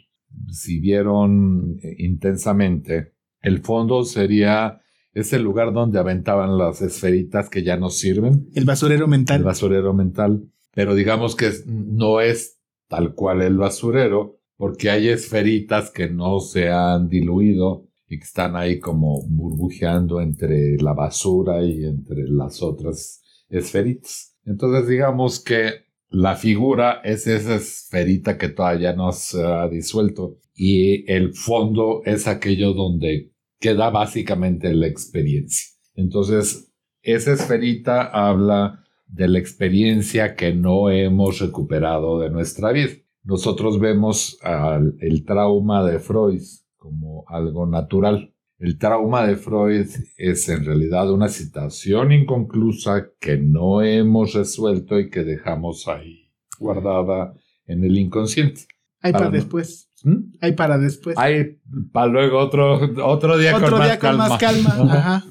Si 0.51 0.79
vieron 0.81 1.77
eh, 1.81 1.95
intensamente, 1.99 3.13
el 3.41 3.59
fondo 3.59 4.03
sería 4.03 4.81
ese 5.13 5.39
lugar 5.39 5.71
donde 5.71 5.99
aventaban 5.99 6.57
las 6.57 6.81
esferitas 6.81 7.49
que 7.49 7.63
ya 7.63 7.77
no 7.77 7.89
sirven, 7.89 8.49
El 8.53 8.65
basurero 8.65 9.05
el 9.05 9.11
mental. 9.11 9.43
basurero 9.43 9.93
mental, 9.93 10.43
pero 10.73 10.93
digamos 10.95 11.35
que 11.37 11.51
no 11.67 12.19
es 12.19 12.57
tal 12.89 13.13
cual 13.13 13.43
el 13.43 13.55
basurero, 13.57 14.39
porque 14.57 14.89
hay 14.89 15.07
esferitas 15.09 15.89
que 15.91 16.09
no 16.09 16.39
se 16.39 16.69
han 16.69 17.07
diluido 17.07 17.87
y 18.13 18.20
que 18.20 18.25
están 18.25 18.55
ahí 18.55 18.79
como 18.79 19.27
burbujeando 19.27 20.22
entre 20.22 20.77
la 20.77 20.93
basura 20.93 21.63
y 21.63 21.84
entre 21.86 22.27
las 22.27 22.62
otras 22.62 23.22
esferitas. 23.50 24.38
Entonces 24.46 24.88
digamos 24.88 25.43
que 25.43 25.86
la 26.10 26.36
figura 26.36 27.01
es 27.03 27.25
esa 27.27 27.55
esferita 27.55 28.38
que 28.38 28.50
todavía 28.50 28.93
no 28.93 29.12
se 29.12 29.43
ha 29.43 29.67
disuelto 29.67 30.38
y 30.53 31.12
el 31.12 31.34
fondo 31.34 32.03
es 32.05 32.27
aquello 32.27 32.74
donde 32.74 33.32
queda 33.60 33.89
básicamente 33.89 34.74
la 34.74 34.88
experiencia. 34.88 35.70
Entonces, 35.96 36.72
esa 37.01 37.34
esferita 37.34 38.03
habla 38.03 38.84
de 39.08 39.27
la 39.27 39.39
experiencia 39.39 40.36
que 40.36 40.53
no 40.53 40.89
hemos 40.89 41.39
recuperado 41.39 42.20
de 42.20 42.29
nuestra 42.29 42.72
vida. 42.72 42.93
Nosotros 43.24 43.79
vemos 43.79 44.38
el 45.00 45.25
trauma 45.25 45.84
de 45.84 46.00
Freud 46.00 46.41
como 46.83 47.23
algo 47.29 47.65
natural. 47.65 48.33
El 48.59 48.77
trauma 48.77 49.25
de 49.25 49.37
Freud 49.37 49.87
es 50.17 50.49
en 50.49 50.65
realidad 50.65 51.09
una 51.11 51.29
situación 51.29 52.11
inconclusa 52.11 53.07
que 53.21 53.37
no 53.37 53.81
hemos 53.81 54.33
resuelto 54.33 54.99
y 54.99 55.09
que 55.09 55.23
dejamos 55.23 55.87
ahí 55.87 56.29
guardada 56.59 57.33
en 57.65 57.85
el 57.85 57.97
inconsciente. 57.97 58.67
Hay 59.01 59.13
para 59.13 59.25
no. 59.25 59.31
después. 59.31 59.89
¿Mm? 60.03 60.33
Hay 60.41 60.51
para 60.51 60.77
después. 60.77 61.17
Hay 61.17 61.61
para 61.93 62.07
luego 62.07 62.39
otro, 62.39 62.79
otro 63.05 63.37
día 63.37 63.55
Otro 63.55 63.69
con 63.69 63.79
más 63.79 63.87
día 63.87 63.99
con 63.99 64.09
calma. 64.09 64.27
más 64.27 64.39
calma. 64.39 64.69
Ajá. 64.91 65.23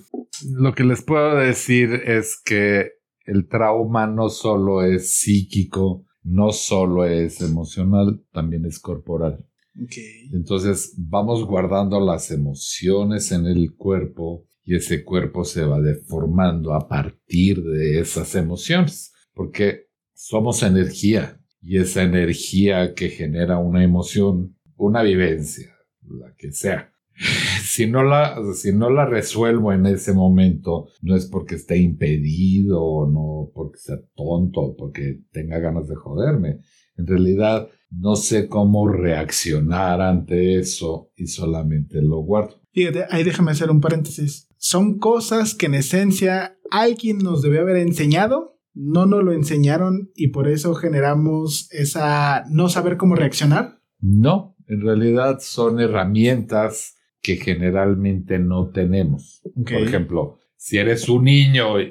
Lo 0.50 0.73
que 0.75 0.85
les 0.85 1.02
puedo 1.02 1.37
decir 1.37 1.92
es 1.92 2.40
que 2.42 2.92
el 3.26 3.47
trauma 3.47 4.06
no 4.06 4.30
solo 4.30 4.82
es 4.82 5.14
psíquico, 5.18 6.06
no 6.23 6.50
solo 6.50 7.04
es 7.04 7.42
emocional, 7.42 8.25
también 8.32 8.64
es 8.64 8.80
corporal. 8.80 9.44
Ok. 9.81 9.95
Entonces 10.33 10.95
vamos 10.97 11.45
guardando 11.47 12.00
las 12.00 12.31
emociones 12.31 13.33
en 13.33 13.47
el 13.47 13.75
cuerpo 13.75 14.47
y 14.64 14.76
ese 14.76 15.05
cuerpo 15.05 15.45
se 15.45 15.64
va 15.64 15.81
deformando 15.81 16.75
a 16.75 16.88
partir 16.88 17.62
de 17.62 18.00
esas 18.00 18.35
emociones, 18.35 19.12
porque 19.35 19.87
somos 20.14 20.62
energía 20.62 21.41
y 21.61 21.79
esa 21.79 22.02
energía 22.02 22.95
que 22.95 23.09
genera 23.09 23.59
una 23.59 23.83
emoción, 23.83 24.57
una 24.76 25.02
vivencia, 25.02 25.75
la 26.02 26.35
que 26.37 26.52
sea. 26.52 26.93
Si 27.62 27.87
no 27.87 28.02
la, 28.02 28.37
si 28.55 28.73
no 28.73 28.91
la 28.91 29.07
resuelvo 29.07 29.73
en 29.73 29.87
ese 29.87 30.12
momento, 30.12 30.88
no 31.00 31.17
es 31.17 31.25
porque 31.26 31.55
esté 31.55 31.79
impedido 31.79 32.83
o 32.83 33.09
no 33.09 33.50
porque 33.55 33.79
sea 33.79 33.97
tonto 34.14 34.61
o 34.61 34.76
porque 34.76 35.21
tenga 35.31 35.59
ganas 35.59 35.88
de 35.88 35.95
joderme. 35.95 36.59
En 36.99 37.07
realidad, 37.07 37.69
no 37.94 38.16
sé 38.16 38.49
cómo 38.49 38.88
reaccionar 38.88 40.00
ante 40.00 40.58
eso 40.58 41.11
y 41.16 41.26
solamente 41.26 42.00
lo 42.00 42.18
guardo. 42.18 42.61
Fíjate, 42.72 43.04
ahí 43.11 43.22
déjame 43.22 43.50
hacer 43.50 43.70
un 43.70 43.80
paréntesis. 43.80 44.49
Son 44.56 44.99
cosas 44.99 45.54
que 45.54 45.66
en 45.66 45.75
esencia 45.75 46.56
alguien 46.70 47.18
nos 47.18 47.42
debió 47.42 47.61
haber 47.61 47.76
enseñado, 47.76 48.58
no 48.75 49.04
nos 49.04 49.22
lo 49.22 49.32
enseñaron 49.32 50.11
y 50.14 50.28
por 50.28 50.49
eso 50.49 50.75
generamos 50.75 51.68
esa 51.72 52.44
no 52.50 52.68
saber 52.70 52.96
cómo 52.96 53.14
reaccionar. 53.14 53.80
No, 54.00 54.56
en 54.66 54.80
realidad 54.80 55.38
son 55.40 55.78
herramientas 55.78 56.96
que 57.20 57.37
generalmente 57.37 58.38
no 58.38 58.70
tenemos. 58.70 59.42
Por 59.54 59.82
ejemplo, 59.82 60.38
si 60.56 60.78
eres 60.78 61.08
un 61.08 61.25
niño 61.25 61.78
y, 61.80 61.90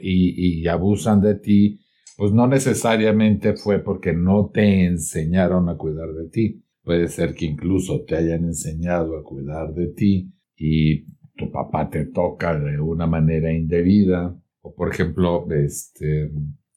y 0.62 0.68
abusan 0.68 1.22
de 1.22 1.36
ti, 1.36 1.81
pues 2.22 2.34
no 2.34 2.46
necesariamente 2.46 3.54
fue 3.54 3.80
porque 3.80 4.14
no 4.14 4.52
te 4.54 4.86
enseñaron 4.86 5.70
a 5.70 5.76
cuidar 5.76 6.14
de 6.14 6.30
ti. 6.30 6.64
Puede 6.84 7.08
ser 7.08 7.34
que 7.34 7.46
incluso 7.46 8.04
te 8.04 8.16
hayan 8.16 8.44
enseñado 8.44 9.18
a 9.18 9.24
cuidar 9.24 9.74
de 9.74 9.88
ti 9.88 10.32
y 10.56 11.04
tu 11.36 11.52
papá 11.52 11.90
te 11.90 12.06
toca 12.06 12.60
de 12.60 12.80
una 12.80 13.08
manera 13.08 13.52
indebida. 13.52 14.40
O 14.62 14.72
por 14.76 14.94
ejemplo, 14.94 15.48
este, 15.50 16.32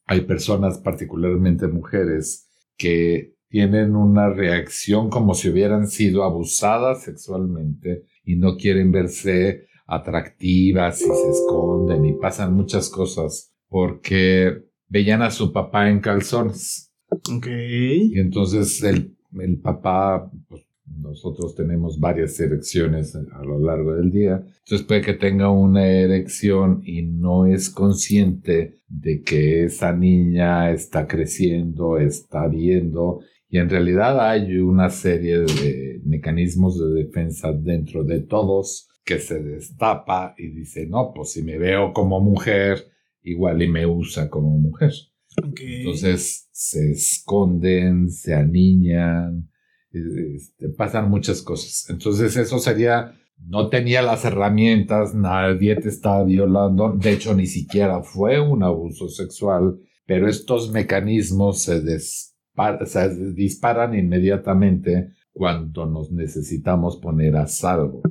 hay 0.07 0.23
personas, 0.23 0.79
particularmente 0.79 1.69
mujeres, 1.69 2.49
que 2.79 3.35
tienen 3.51 3.97
una 3.97 4.31
reacción 4.31 5.11
como 5.11 5.35
si 5.35 5.51
hubieran 5.51 5.89
sido 5.89 6.25
abusadas 6.25 7.03
sexualmente 7.03 8.05
y 8.25 8.37
no 8.37 8.57
quieren 8.57 8.93
verse 8.93 9.67
atractivas 9.87 11.03
y 11.03 11.05
se 11.05 11.31
esconden 11.31 12.03
y 12.07 12.15
pasan 12.15 12.55
muchas 12.55 12.89
cosas 12.89 13.55
porque 13.69 14.73
veían 14.95 15.23
a 15.23 15.31
su 15.33 15.53
papá 15.53 15.91
en 15.91 15.99
calzones. 15.99 16.93
Ok. 17.11 17.49
Y 17.49 18.21
entonces 18.21 18.81
el, 18.85 19.17
el 19.41 19.57
papá, 19.59 20.31
pues, 20.49 20.63
nosotros 20.87 21.57
tenemos 21.57 21.99
varias 21.99 22.39
erecciones 22.39 23.17
a 23.17 23.43
lo 23.43 23.59
largo 23.59 23.97
del 23.97 24.13
día. 24.13 24.35
Entonces 24.37 24.87
puede 24.87 25.01
que 25.01 25.15
tenga 25.15 25.51
una 25.51 25.85
erección 25.85 26.81
y 26.85 27.03
no 27.03 27.45
es 27.47 27.71
consciente 27.71 28.79
de 28.87 29.23
que 29.23 29.65
esa 29.65 29.93
niña 29.93 30.71
está 30.71 31.09
creciendo, 31.09 31.99
está 31.99 32.47
viendo. 32.47 33.19
Y 33.49 33.59
en 33.59 33.71
realidad 33.71 34.31
hay 34.31 34.59
una 34.59 34.91
serie 34.91 35.41
de 35.41 36.03
mecanismos 36.05 36.79
de 36.79 37.03
defensa 37.03 37.51
dentro 37.53 38.05
de 38.05 38.21
todos 38.21 38.89
que 39.05 39.19
se 39.19 39.43
destapa 39.43 40.37
y 40.39 40.51
dice, 40.51 40.87
no, 40.87 41.11
pues 41.13 41.33
si 41.33 41.43
me 41.43 41.59
veo 41.59 41.93
como 41.93 42.21
mujer, 42.21 42.94
igual 43.25 43.63
y 43.63 43.69
me 43.69 43.87
usa 43.87 44.31
como 44.31 44.57
mujer. 44.59 44.93
Entonces 45.37 46.49
se 46.53 46.93
esconden, 46.93 48.09
se 48.09 48.35
aniñan, 48.35 49.51
este, 49.91 50.69
pasan 50.69 51.11
muchas 51.11 51.43
cosas. 51.43 51.91
Entonces 51.91 52.37
eso 52.37 52.59
sería 52.61 53.15
no 53.39 53.69
tenía 53.69 54.03
las 54.03 54.25
herramientas, 54.25 55.15
nadie 55.15 55.77
te 55.77 55.89
estaba 55.89 56.25
violando, 56.25 56.93
de 56.93 57.13
hecho 57.13 57.35
ni 57.35 57.47
siquiera 57.47 58.03
fue 58.03 58.41
un 58.41 58.63
abuso 58.63 59.09
sexual, 59.09 59.79
pero 60.07 60.29
estos 60.29 60.71
mecanismos 60.71 61.63
se, 61.63 61.99
se 61.99 63.33
disparan 63.35 63.95
inmediatamente 63.99 65.11
cuando 65.33 65.87
nos 65.87 66.13
necesitamos 66.13 66.97
poner 66.99 67.37
a 67.37 67.47
salvo. 67.47 68.03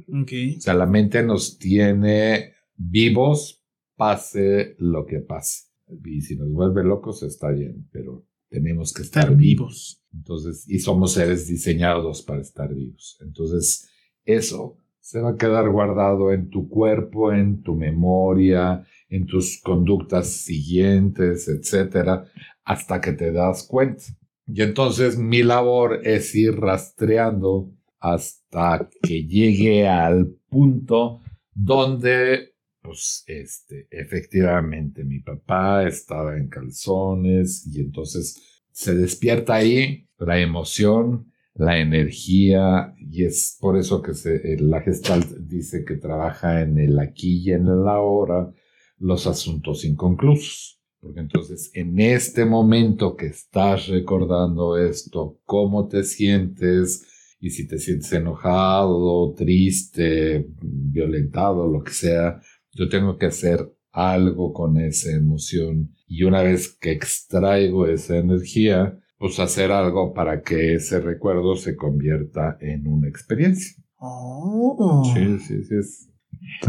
O 0.58 0.62
sea, 0.62 0.74
la 0.74 0.86
mente 0.86 1.24
nos 1.24 1.58
tiene 1.58 2.52
vivos, 2.76 3.63
pase 3.96 4.76
lo 4.80 5.06
que 5.06 5.20
pase. 5.20 5.68
Y 6.06 6.22
si 6.22 6.36
nos 6.36 6.52
vuelve 6.52 6.84
locos 6.84 7.24
está 7.24 7.52
bien, 7.52 7.88
pero 7.92 8.26
tenemos 8.50 8.94
que 8.94 9.02
estar, 9.02 9.24
Estar 9.24 9.38
vivos. 9.38 10.04
Entonces, 10.14 10.70
y 10.70 10.80
somos 10.80 11.14
seres 11.14 11.48
diseñados 11.48 12.22
para 12.22 12.42
estar 12.42 12.74
vivos. 12.74 13.18
Entonces, 13.22 13.90
eso 14.26 14.78
se 15.00 15.20
va 15.20 15.32
a 15.32 15.36
quedar 15.36 15.70
guardado 15.70 16.32
en 16.32 16.50
tu 16.50 16.70
cuerpo, 16.70 17.34
en 17.34 17.62
tu 17.62 17.76
memoria, 17.76 18.86
en 19.10 19.26
tus 19.26 19.60
conductas 19.62 20.28
siguientes, 20.28 21.48
etcétera, 21.48 22.26
hasta 22.64 23.02
que 23.02 23.12
te 23.12 23.32
das 23.32 23.64
cuenta. 23.64 24.04
Y 24.48 24.62
entonces 24.62 25.18
mi 25.18 25.44
labor 25.44 26.00
es 26.04 26.34
ir 26.36 26.56
rastreando 26.56 27.72
hasta 28.00 28.90
que 29.02 29.26
llegue 29.26 29.88
al 29.88 30.36
punto 30.50 31.22
donde, 31.54 32.53
pues, 32.84 33.24
este, 33.28 33.88
efectivamente 33.90 35.04
mi 35.04 35.20
papá 35.20 35.88
estaba 35.88 36.38
en 36.38 36.50
calzones 36.50 37.66
y 37.66 37.80
entonces 37.80 38.64
se 38.72 38.94
despierta 38.96 39.56
ahí 39.56 40.08
la 40.18 40.40
emoción, 40.40 41.32
la 41.56 41.80
energía 41.80 42.94
y 42.98 43.24
es 43.24 43.58
por 43.60 43.78
eso 43.78 44.02
que 44.02 44.14
se, 44.14 44.58
la 44.60 44.82
Gestalt 44.82 45.30
dice 45.38 45.86
que 45.86 45.96
trabaja 45.96 46.62
en 46.62 46.78
el 46.78 47.00
aquí 47.00 47.44
y 47.44 47.52
en 47.52 47.68
el 47.68 47.88
ahora 47.88 48.52
los 48.98 49.28
asuntos 49.28 49.86
inconclusos. 49.86 50.82
Porque 51.00 51.20
entonces 51.20 51.70
en 51.74 52.00
este 52.00 52.46
momento 52.46 53.16
que 53.16 53.28
estás 53.28 53.88
recordando 53.88 54.78
esto, 54.78 55.40
cómo 55.46 55.88
te 55.88 56.04
sientes 56.04 57.06
y 57.40 57.50
si 57.50 57.68
te 57.68 57.78
sientes 57.78 58.12
enojado, 58.14 59.34
triste, 59.34 60.48
violentado, 60.62 61.68
lo 61.68 61.84
que 61.84 61.92
sea, 61.92 62.40
yo 62.74 62.90
tengo 62.90 63.18
que 63.18 63.28
hacer 63.28 63.74
algo 63.92 64.54
con 64.54 64.78
esa 64.78 65.12
emoción 65.12 65.96
y 66.08 66.24
una 66.24 66.42
vez 66.42 66.76
que 66.80 66.92
extraigo 66.92 67.88
esa 67.88 68.18
energía, 68.18 69.00
pues 69.18 69.40
hacer 69.40 69.72
algo 69.72 70.14
para 70.14 70.42
que 70.42 70.76
ese 70.76 71.00
recuerdo 71.00 71.56
se 71.56 71.76
convierta 71.76 72.58
en 72.60 72.88
una 72.88 73.08
experiencia. 73.08 73.82
Oh. 73.98 75.04
Sí, 75.14 75.40
sí, 75.40 75.64
sí. 75.64 75.76
Es. 75.76 76.10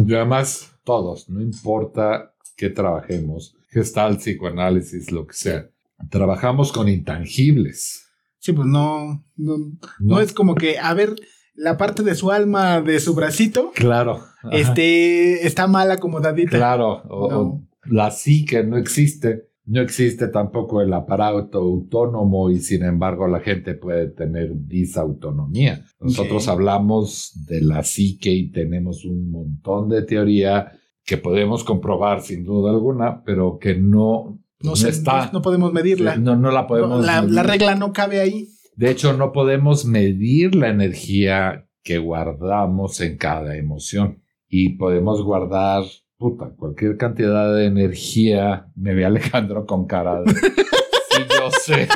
Y 0.07 0.15
además, 0.15 0.77
todos, 0.85 1.29
no 1.29 1.41
importa 1.41 2.35
qué 2.57 2.71
trabajemos, 2.71 3.57
gestal, 3.71 4.19
psicoanálisis, 4.19 5.11
lo 5.11 5.27
que 5.27 5.35
sea, 5.35 5.71
trabajamos 6.11 6.71
con 6.71 6.89
intangibles. 6.89 8.07
Sí, 8.39 8.53
pues 8.53 8.69
no, 8.69 9.25
no, 9.37 9.57
no 9.99 10.21
es 10.21 10.33
como 10.33 10.55
que, 10.55 10.79
a 10.79 10.93
ver, 10.95 11.17
la 11.55 11.77
parte 11.77 12.03
de 12.03 12.15
su 12.15 12.31
alma, 12.31 12.81
de 12.81 12.99
su 13.01 13.15
bracito, 13.15 13.71
Claro. 13.75 14.15
ajá, 14.43 14.51
este, 14.53 15.47
está 15.47 15.67
mal 15.67 15.91
acomodadita. 15.91 16.57
Claro. 16.57 17.03
O, 17.09 17.31
No. 17.31 17.41
o 17.41 17.63
la 17.87 18.11
psique 18.11 18.65
no 18.65 18.77
existe. 18.77 19.49
No 19.67 19.81
existe 19.81 20.29
tampoco 20.29 20.83
el 20.83 20.93
aparato 20.93 21.59
autónomo 21.59 22.51
y 22.51 22.59
sin 22.59 22.83
embargo 22.83 23.27
la 23.29 23.41
gente 23.41 23.75
puede 23.75 24.09
tener 24.09 24.51
disautonomía. 24.55 25.83
Nosotros 26.01 26.49
hablamos 26.49 27.33
de 27.47 27.63
la 27.63 27.83
psique 27.83 28.31
y 28.31 28.51
tenemos 28.51 29.05
un 29.07 29.31
montón 29.31 29.89
de 29.89 30.03
teoría 30.03 30.73
que 31.05 31.17
podemos 31.17 31.65
comprobar 31.65 32.21
sin 32.21 32.45
duda 32.45 32.71
alguna, 32.73 33.23
pero 33.25 33.59
que 33.59 33.75
no, 33.75 34.39
No, 34.61 34.71
no 34.71 34.77
sé, 34.77 34.91
está. 34.91 35.31
no 35.33 35.41
podemos 35.43 35.73
medirla. 35.73 36.17
No, 36.17 36.37
no 36.37 36.51
la 36.51 36.67
podemos 36.67 37.05
la, 37.05 37.23
medir. 37.23 37.35
la 37.35 37.43
regla 37.43 37.75
no 37.75 37.93
cabe 37.93 38.21
ahí. 38.21 38.49
De 38.77 38.91
hecho, 38.91 39.13
no 39.17 39.33
podemos 39.33 39.85
medir 39.85 40.55
la 40.55 40.69
energía 40.69 41.69
que 41.83 41.99
guardamos 41.99 43.01
en 43.01 43.17
cada 43.17 43.57
emoción. 43.57 44.23
Y 44.49 44.71
podemos 44.77 45.23
guardar, 45.23 45.85
puta, 46.17 46.51
cualquier 46.57 46.97
cantidad 46.97 47.55
de 47.55 47.67
energía. 47.67 48.71
Me 48.75 48.95
ve 48.95 49.05
Alejandro 49.05 49.67
con 49.67 49.87
cara 49.87 50.23
de... 50.23 50.33
sí, 50.35 51.23
yo 51.29 51.51
sé. 51.63 51.89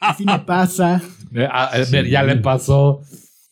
Así 0.00 0.24
me 0.24 0.38
pasa. 0.40 1.02
Eh, 1.34 1.46
ah, 1.50 1.70
eh, 1.74 1.84
Sí. 1.84 2.10
Ya 2.10 2.22
le 2.22 2.36
pasó. 2.36 3.00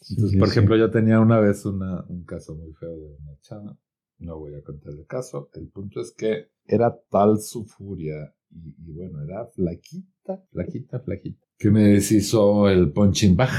Sí, 0.01 0.15
Entonces, 0.15 0.31
sí, 0.33 0.39
por 0.39 0.49
sí. 0.49 0.53
ejemplo, 0.53 0.77
yo 0.77 0.91
tenía 0.91 1.21
una 1.21 1.39
vez 1.41 1.65
una- 1.65 2.05
un 2.09 2.25
caso 2.25 2.55
muy 2.55 2.73
feo 2.75 2.91
de 2.91 3.17
una 3.21 3.39
chava. 3.41 3.77
No 4.19 4.39
voy 4.39 4.55
a 4.55 4.63
contar 4.63 4.93
el 4.93 5.07
caso. 5.07 5.49
El 5.55 5.69
punto 5.69 6.01
es 6.01 6.15
que 6.17 6.49
era 6.67 6.95
tal 7.11 7.41
su 7.41 7.65
furia 7.65 8.15
y, 8.53 8.91
y 8.91 8.93
bueno, 8.93 9.23
era 9.23 9.47
flaquita, 9.55 10.45
flaquita, 10.51 11.01
flaquita, 11.01 11.45
que 11.59 11.71
me 11.71 11.83
deshizo 11.89 12.69
el 12.69 12.93
punching 12.93 13.37
bag. 13.37 13.51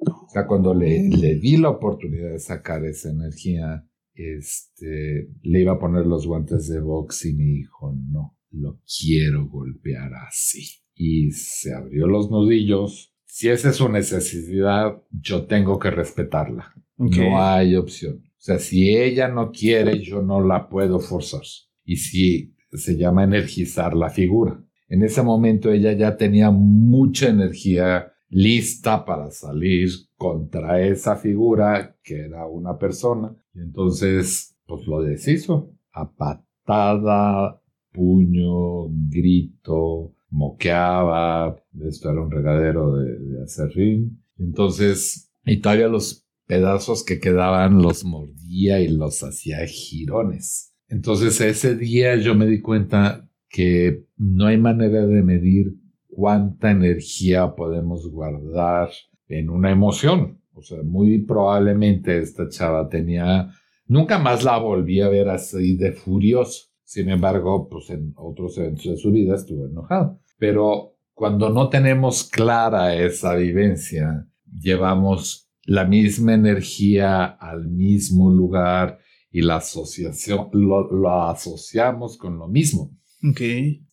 O 0.00 0.28
sea, 0.30 0.46
cuando 0.46 0.74
le, 0.74 1.08
le 1.08 1.36
di 1.36 1.56
la 1.56 1.70
oportunidad 1.70 2.30
de 2.30 2.38
sacar 2.38 2.84
esa 2.84 3.10
energía, 3.10 3.84
este, 4.14 5.30
le 5.42 5.60
iba 5.60 5.72
a 5.72 5.78
poner 5.78 6.06
los 6.06 6.26
guantes 6.26 6.68
de 6.68 6.80
box 6.80 7.26
y 7.26 7.34
me 7.34 7.44
dijo, 7.44 7.94
no, 7.96 8.36
lo 8.50 8.80
quiero 9.00 9.48
golpear 9.48 10.12
así. 10.28 10.66
Y 10.94 11.30
se 11.30 11.74
abrió 11.74 12.06
los 12.06 12.30
nudillos. 12.30 13.14
Si 13.24 13.48
esa 13.48 13.70
es 13.70 13.76
su 13.76 13.88
necesidad, 13.88 15.02
yo 15.10 15.46
tengo 15.46 15.78
que 15.78 15.90
respetarla. 15.90 16.74
No 16.96 17.40
hay 17.40 17.76
opción. 17.76 18.24
O 18.24 18.40
sea, 18.40 18.58
si 18.58 18.96
ella 18.96 19.28
no 19.28 19.52
quiere, 19.52 20.00
yo 20.02 20.22
no 20.22 20.44
la 20.44 20.68
puedo 20.68 20.98
forzar. 20.98 21.42
Y 21.84 21.96
si 21.96 22.54
se 22.72 22.96
llama 22.96 23.24
energizar 23.24 23.94
la 23.94 24.10
figura. 24.10 24.62
En 24.88 25.02
ese 25.02 25.22
momento 25.22 25.70
ella 25.70 25.92
ya 25.92 26.16
tenía 26.16 26.50
mucha 26.50 27.28
energía 27.28 28.12
lista 28.30 29.04
para 29.04 29.30
salir 29.30 29.90
contra 30.16 30.80
esa 30.80 31.16
figura 31.16 31.96
que 32.02 32.20
era 32.20 32.46
una 32.46 32.78
persona. 32.78 33.34
Y 33.54 33.60
entonces, 33.60 34.56
pues 34.66 34.86
lo 34.86 35.02
deshizo. 35.02 35.72
A 35.92 36.10
patada, 36.10 37.60
puño, 37.92 38.88
grito, 39.08 40.14
moqueaba. 40.30 41.56
Esto 41.86 42.10
era 42.10 42.22
un 42.22 42.30
regadero 42.30 42.96
de, 42.96 43.18
de 43.18 43.42
acerrín. 43.42 44.22
Entonces, 44.38 45.30
todavía 45.62 45.88
los 45.88 46.26
pedazos 46.46 47.04
que 47.04 47.20
quedaban 47.20 47.82
los 47.82 48.04
mordía 48.04 48.80
y 48.80 48.88
los 48.88 49.22
hacía 49.22 49.66
girones. 49.66 50.74
Entonces 50.88 51.40
ese 51.40 51.76
día 51.76 52.16
yo 52.16 52.34
me 52.34 52.46
di 52.46 52.60
cuenta 52.60 53.28
que 53.48 54.04
no 54.16 54.46
hay 54.46 54.58
manera 54.58 55.06
de 55.06 55.22
medir 55.22 55.74
cuánta 56.06 56.70
energía 56.70 57.54
podemos 57.54 58.10
guardar 58.10 58.90
en 59.28 59.50
una 59.50 59.70
emoción. 59.70 60.40
O 60.52 60.62
sea, 60.62 60.82
muy 60.82 61.18
probablemente 61.20 62.18
esta 62.18 62.48
chava 62.48 62.88
tenía, 62.88 63.50
nunca 63.86 64.18
más 64.18 64.42
la 64.42 64.58
volví 64.58 65.00
a 65.00 65.08
ver 65.08 65.28
así 65.28 65.76
de 65.76 65.92
furioso. 65.92 66.68
Sin 66.82 67.10
embargo, 67.10 67.68
pues 67.68 67.90
en 67.90 68.12
otros 68.16 68.56
eventos 68.58 68.84
de 68.84 68.96
su 68.96 69.12
vida 69.12 69.34
estuvo 69.34 69.66
enojado. 69.66 70.20
Pero 70.38 70.96
cuando 71.12 71.50
no 71.50 71.68
tenemos 71.68 72.24
clara 72.24 72.96
esa 72.96 73.34
vivencia, 73.34 74.26
llevamos 74.58 75.50
la 75.64 75.84
misma 75.84 76.34
energía 76.34 77.24
al 77.26 77.68
mismo 77.68 78.30
lugar 78.30 78.98
y 79.30 79.42
la 79.42 79.56
asociación 79.56 80.48
lo, 80.52 80.90
lo 80.90 81.22
asociamos 81.24 82.16
con 82.16 82.38
lo 82.38 82.48
mismo. 82.48 82.96
Ok. 83.28 83.40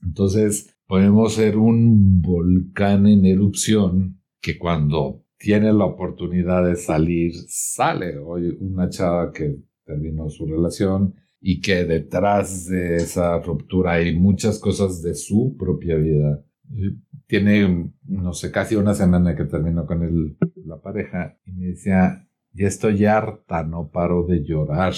Entonces 0.04 0.76
podemos 0.88 1.34
ser 1.34 1.58
un 1.58 2.21
volcán 2.21 3.08
en 3.08 3.26
erupción 3.26 4.21
que 4.41 4.58
cuando 4.58 5.24
tiene 5.38 5.74
la 5.74 5.86
oportunidad 5.86 6.65
de 6.65 6.76
salir, 6.76 7.34
sale. 7.48 8.17
Hoy 8.17 8.56
una 8.60 8.89
chava 8.89 9.32
que 9.32 9.58
terminó 9.84 10.30
su 10.30 10.45
relación 10.45 11.15
y 11.39 11.62
que 11.62 11.86
detrás 11.86 12.65
de 12.65 12.95
esa 12.95 13.39
ruptura 13.39 13.93
hay 13.93 14.17
muchas 14.17 14.60
cosas 14.60 15.02
de 15.02 15.13
su 15.13 15.56
propia 15.58 15.95
vida. 15.95 16.43
Tiene, 17.28 17.91
no 18.08 18.34
sé, 18.34 18.52
casi 18.52 18.76
una 18.76 18.95
semana 18.95 19.36
que 19.36 19.45
terminó 19.45 19.86
con 19.86 20.04
el, 20.04 20.38
la 20.65 20.82
pareja 20.82 21.38
y 21.45 21.52
me 21.52 21.67
decía, 21.67 22.28
ya 22.52 22.67
estoy 22.67 23.06
harta, 23.06 23.63
no 23.63 23.89
paro 23.91 24.26
de 24.26 24.43
llorar. 24.43 24.93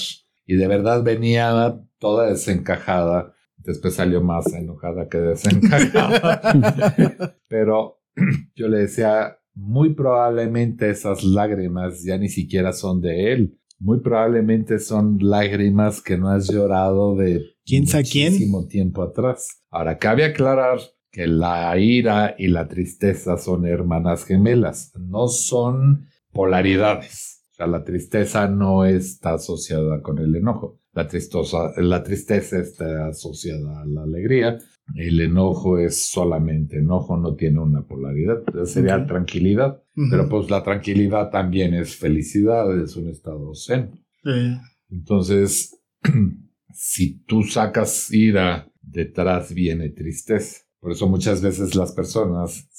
Y 0.47 0.55
de 0.55 0.67
verdad 0.67 1.03
venía 1.03 1.79
toda 1.99 2.29
desencajada. 2.29 3.33
Después 3.57 3.93
salió 3.95 4.21
más 4.21 4.51
enojada 4.53 5.07
que 5.09 5.19
desencajada. 5.19 6.41
Pero 7.47 7.99
yo 8.55 8.67
le 8.67 8.79
decía, 8.79 9.37
muy 9.53 9.93
probablemente 9.93 10.89
esas 10.89 11.23
lágrimas 11.23 12.03
ya 12.03 12.17
ni 12.17 12.29
siquiera 12.29 12.73
son 12.73 13.01
de 13.01 13.33
él. 13.33 13.59
Muy 13.79 13.99
probablemente 13.99 14.79
son 14.79 15.17
lágrimas 15.19 16.01
que 16.01 16.17
no 16.17 16.29
has 16.29 16.49
llorado 16.49 17.15
de 17.15 17.43
¿Quién 17.65 17.85
sabe 17.85 18.05
quién? 18.05 18.31
muchísimo 18.33 18.67
tiempo 18.67 19.03
atrás. 19.03 19.63
Ahora, 19.69 19.97
cabe 19.97 20.23
aclarar 20.23 20.79
que 21.11 21.27
la 21.27 21.77
ira 21.77 22.35
y 22.37 22.47
la 22.47 22.67
tristeza 22.67 23.37
son 23.37 23.65
hermanas 23.65 24.23
gemelas, 24.23 24.93
no 24.97 25.27
son 25.27 26.07
polaridades, 26.31 27.36
sea, 27.57 27.67
la 27.67 27.83
tristeza 27.83 28.47
no 28.47 28.85
está 28.85 29.33
asociada 29.33 30.01
con 30.01 30.19
el 30.19 30.35
enojo. 30.35 30.79
La, 30.93 31.07
tristosa, 31.07 31.71
la 31.77 32.03
tristeza 32.03 32.59
está 32.59 33.07
asociada 33.07 33.81
a 33.81 33.85
la 33.85 34.03
alegría. 34.03 34.57
El 34.95 35.19
enojo 35.21 35.77
es 35.77 36.07
solamente 36.09 36.77
enojo, 36.77 37.17
no 37.17 37.35
tiene 37.35 37.59
una 37.59 37.85
polaridad. 37.85 38.41
Sería 38.65 38.97
Ok. 38.97 39.07
tranquilidad. 39.07 39.83
Ujú. 39.95 40.07
Pero 40.09 40.29
pues 40.29 40.49
la 40.49 40.63
tranquilidad 40.63 41.29
también 41.29 41.73
es 41.73 41.95
felicidad, 41.97 42.65
es 42.81 42.95
un 42.95 43.09
estado 43.09 43.53
zen. 43.53 43.91
Eh, 44.25 44.57
Entonces, 44.89 45.77
si 46.73 47.19
tú 47.25 47.43
sacas 47.43 48.11
ira, 48.13 48.71
detrás 48.81 49.53
viene 49.53 49.89
tristeza. 49.89 50.61
Por 50.79 50.91
eso 50.91 51.07
muchas 51.09 51.41
veces 51.41 51.75
las 51.75 51.91
personas 51.91 52.69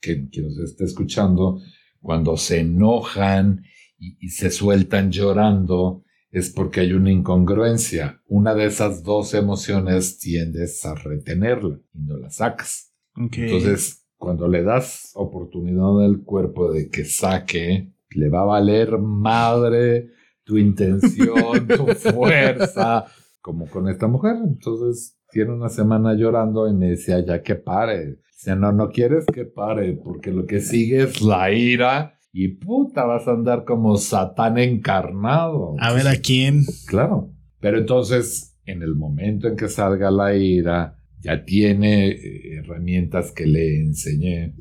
que, 0.00 0.28
que 0.30 0.40
nos 0.42 0.56
esté 0.58 0.84
escuchando, 0.84 1.60
cuando 2.00 2.36
se 2.36 2.60
enojan 2.60 3.62
y, 4.00 4.16
y 4.18 4.30
se 4.30 4.50
sueltan 4.50 5.12
llorando, 5.12 6.02
es 6.30 6.50
porque 6.50 6.80
hay 6.80 6.92
una 6.92 7.10
incongruencia. 7.10 8.20
Una 8.26 8.54
de 8.54 8.66
esas 8.66 9.02
dos 9.02 9.34
emociones 9.34 10.18
tiendes 10.18 10.84
a 10.84 10.94
retenerla 10.94 11.78
y 11.92 12.02
no 12.02 12.16
la 12.16 12.30
sacas. 12.30 12.92
Entonces, 13.16 14.06
cuando 14.16 14.48
le 14.48 14.62
das 14.62 15.10
oportunidad 15.14 16.04
al 16.04 16.22
cuerpo 16.22 16.72
de 16.72 16.88
que 16.88 17.04
saque, 17.04 17.92
le 18.10 18.28
va 18.28 18.42
a 18.42 18.46
valer 18.46 18.98
madre 18.98 20.10
tu 20.44 20.56
intención, 20.58 21.66
tu 21.76 21.86
fuerza, 21.86 23.06
como 23.40 23.66
con 23.66 23.88
esta 23.88 24.06
mujer. 24.06 24.36
Entonces, 24.36 25.18
tiene 25.30 25.52
una 25.52 25.68
semana 25.68 26.14
llorando 26.14 26.68
y 26.68 26.74
me 26.74 26.90
decía, 26.90 27.20
ya 27.24 27.42
que 27.42 27.56
pare. 27.56 28.18
Dice, 28.32 28.56
no, 28.56 28.72
no 28.72 28.88
quieres 28.90 29.26
que 29.26 29.44
pare, 29.44 29.92
porque 29.94 30.30
lo 30.30 30.46
que 30.46 30.60
sigue 30.60 31.02
es 31.02 31.20
la 31.20 31.52
ira 31.52 32.19
y 32.32 32.48
puta, 32.48 33.04
vas 33.04 33.26
a 33.26 33.32
andar 33.32 33.64
como 33.64 33.96
Satán 33.96 34.58
encarnado. 34.58 35.74
a 35.78 35.92
ver 35.92 36.08
a 36.08 36.16
quién. 36.16 36.64
Claro. 36.86 37.30
Pero 37.60 37.78
entonces, 37.78 38.56
en 38.64 38.82
el 38.82 38.94
momento 38.94 39.48
en 39.48 39.56
que 39.56 39.68
salga 39.68 40.10
la 40.10 40.34
ira, 40.36 40.96
ya 41.20 41.44
tiene 41.44 42.08
eh, 42.08 42.58
herramientas 42.58 43.32
que 43.32 43.46
le 43.46 43.80
enseñé 43.80 44.54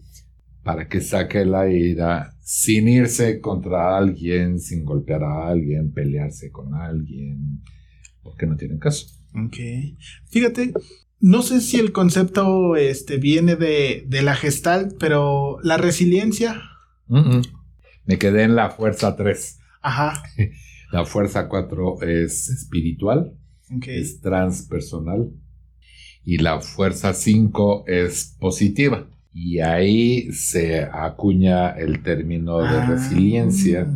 para 0.64 0.88
que 0.88 1.02
saque 1.02 1.46
la 1.46 1.70
ira 1.70 2.36
sin 2.42 2.88
irse 2.88 3.40
contra 3.40 3.98
alguien, 3.98 4.60
sin 4.60 4.84
golpear 4.84 5.24
a 5.24 5.48
alguien, 5.48 5.92
pelearse 5.94 6.52
con 6.52 6.74
alguien, 6.74 7.62
porque 8.22 8.46
no 8.46 8.58
tienen 8.58 8.80
caso. 8.80 9.08
Ok. 9.34 9.58
Fíjate, 10.28 10.74
no 11.20 11.42
sé 11.44 11.62
si 11.62 11.78
el 11.78 11.92
concepto 11.92 12.76
este, 12.76 13.18
viene 13.18 13.56
de, 13.56 14.06
de 14.08 14.22
la 14.22 14.36
gestalt, 14.36 14.96
pero 15.00 15.58
la 15.64 15.78
resiliencia. 15.78 16.62
Me 18.10 18.18
quedé 18.18 18.42
en 18.42 18.56
la 18.56 18.72
fuerza 18.72 19.16
3. 19.16 19.60
Ajá. 19.84 20.24
La 20.92 21.06
fuerza 21.06 21.48
4 21.48 22.02
es 22.02 22.50
espiritual, 22.50 23.38
es 23.86 24.20
transpersonal. 24.22 25.30
Y 26.26 26.40
la 26.40 26.60
fuerza 26.62 27.14
5 27.14 27.84
es 27.86 28.36
positiva. 28.40 29.08
Y 29.32 29.60
ahí 29.60 30.32
se 30.32 30.82
acuña 30.82 31.70
el 31.78 32.02
término 32.02 32.58
de 32.58 32.70
Ah. 32.70 32.88
resiliencia 32.90 33.88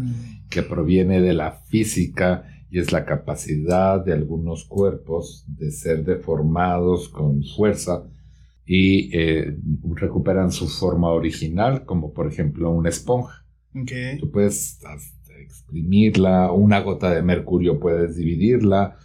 que 0.51 0.61
proviene 0.61 1.19
de 1.19 1.33
la 1.33 1.53
física 1.53 2.45
y 2.69 2.77
es 2.77 2.91
la 2.91 3.05
capacidad 3.05 4.05
de 4.05 4.13
algunos 4.13 4.65
cuerpos 4.65 5.45
de 5.47 5.71
ser 5.71 6.05
deformados 6.05 7.09
con 7.09 7.43
fuerza 7.43 8.03
y 8.67 9.09
eh, 9.17 9.57
recuperan 9.95 10.51
su 10.51 10.67
forma 10.67 11.09
original, 11.09 11.85
como 11.85 12.13
por 12.13 12.27
ejemplo 12.27 12.69
una 12.69 12.89
esponja. 12.89 13.42
Ok. 13.75 13.91
Tú 14.19 14.31
puedes 14.31 14.79
hasta 14.85 15.33
exprimirla, 15.39 16.51
una 16.51 16.79
gota 16.79 17.13
de 17.13 17.21
mercurio 17.21 17.79
puedes 17.79 18.15
dividirla, 18.15 18.97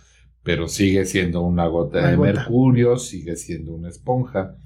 pero 0.42 0.68
sigue 0.68 1.04
siendo 1.04 1.42
una 1.42 1.66
gota 1.66 1.98
Una 1.98 2.10
de 2.10 2.16
gota. 2.16 2.32
mercurio, 2.32 2.96
sigue 2.96 3.36
siendo 3.36 3.74
una 3.74 3.88
esponja. 3.88 4.56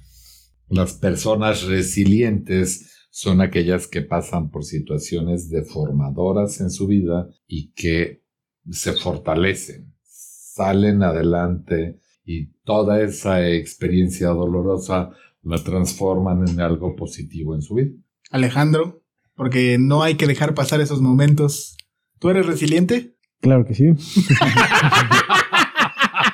Las 0.68 0.94
personas 0.94 1.64
resilientes 1.64 3.06
son 3.10 3.40
aquellas 3.40 3.88
que 3.88 4.02
pasan 4.02 4.50
por 4.50 4.64
situaciones 4.64 5.50
deformadoras 5.50 6.60
en 6.60 6.70
su 6.70 6.86
vida 6.86 7.28
y 7.46 7.72
que 7.72 8.22
se 8.70 8.92
fortalecen, 8.92 9.92
salen 10.02 11.02
adelante 11.02 11.98
y 12.24 12.46
toda 12.64 13.02
esa 13.02 13.46
experiencia 13.48 14.28
dolorosa 14.28 15.10
la 15.42 15.62
transforman 15.62 16.48
en 16.48 16.60
algo 16.60 16.94
positivo 16.94 17.54
en 17.54 17.62
su 17.62 17.74
vida. 17.74 17.90
Alejandro, 18.30 19.01
porque 19.34 19.78
no 19.78 20.02
hay 20.02 20.16
que 20.16 20.26
dejar 20.26 20.54
pasar 20.54 20.80
esos 20.80 21.00
momentos. 21.00 21.76
¿Tú 22.18 22.30
eres 22.30 22.46
resiliente? 22.46 23.16
Claro 23.40 23.64
que 23.64 23.74
sí. 23.74 23.86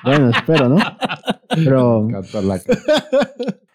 bueno, 0.04 0.30
espero, 0.30 0.68
¿no? 0.68 0.76
Pero 1.54 2.08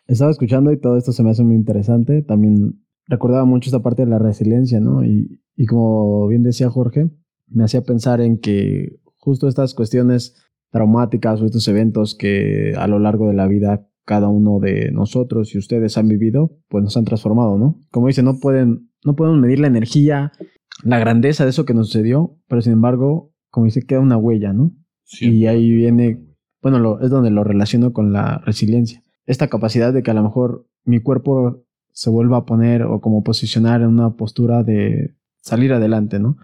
estaba 0.08 0.32
escuchando 0.32 0.72
y 0.72 0.80
todo 0.80 0.98
esto 0.98 1.12
se 1.12 1.24
me 1.24 1.32
hace 1.32 1.44
muy 1.44 1.56
interesante. 1.56 2.22
También 2.22 2.86
recordaba 3.08 3.46
mucho 3.46 3.70
esta 3.70 3.82
parte 3.82 4.04
de 4.04 4.12
la 4.12 4.20
resiliencia, 4.20 4.80
¿no? 4.80 5.04
Y, 5.04 5.42
y 5.56 5.66
como 5.66 6.28
bien 6.28 6.44
decía 6.44 6.70
Jorge, 6.70 7.10
me 7.48 7.64
hacía 7.64 7.82
pensar 7.82 8.22
en 8.22 8.40
que 8.40 9.00
justo 9.18 9.48
estas 9.48 9.74
cuestiones 9.74 10.36
traumáticas 10.72 11.42
o 11.42 11.46
estos 11.46 11.68
eventos 11.68 12.16
que 12.16 12.74
a 12.78 12.88
lo 12.88 13.00
largo 13.00 13.28
de 13.28 13.34
la 13.34 13.48
vida 13.48 13.88
cada 14.06 14.28
uno 14.28 14.60
de 14.60 14.92
nosotros 14.92 15.54
y 15.56 15.58
ustedes 15.58 15.98
han 15.98 16.08
vivido, 16.08 16.58
pues 16.70 16.84
nos 16.84 16.98
han 16.98 17.06
transformado, 17.06 17.58
¿no? 17.58 17.80
Como 17.92 18.08
dice, 18.08 18.24
no 18.24 18.40
pueden, 18.40 18.90
no 19.06 19.16
podemos 19.16 19.40
medir 19.40 19.60
la 19.60 19.68
energía, 19.68 20.32
la 20.84 21.00
grandeza 21.00 21.44
de 21.46 21.52
eso 21.52 21.66
que 21.66 21.74
nos 21.74 21.88
sucedió, 21.88 22.38
pero 22.48 22.62
sin 22.62 22.74
embargo, 22.74 23.32
como 23.50 23.66
dice, 23.66 23.84
queda 23.86 24.00
una 24.00 24.18
huella, 24.18 24.52
¿no? 24.54 24.72
Y 25.30 25.46
ahí 25.48 25.70
viene- 25.72 26.26
bueno, 26.62 26.80
lo- 26.80 27.02
es 27.02 27.10
donde 27.10 27.30
lo 27.32 27.44
relaciono 27.44 27.94
con 27.94 28.12
la 28.14 28.40
resiliencia. 28.46 29.04
Esta 29.26 29.48
capacidad 29.48 29.94
de 29.94 30.04
que 30.04 30.12
a 30.12 30.16
lo 30.16 30.24
mejor 30.24 30.68
mi 30.86 31.00
cuerpo 31.00 31.64
se 31.92 32.10
vuelva 32.10 32.38
a 32.38 32.46
poner 32.46 32.84
o 32.84 33.00
como 33.00 33.24
posicionar 33.24 33.82
en 33.82 33.88
una 33.90 34.16
postura 34.16 34.64
de 34.64 35.14
salir 35.42 35.72
adelante, 35.74 36.20
¿no? 36.20 36.38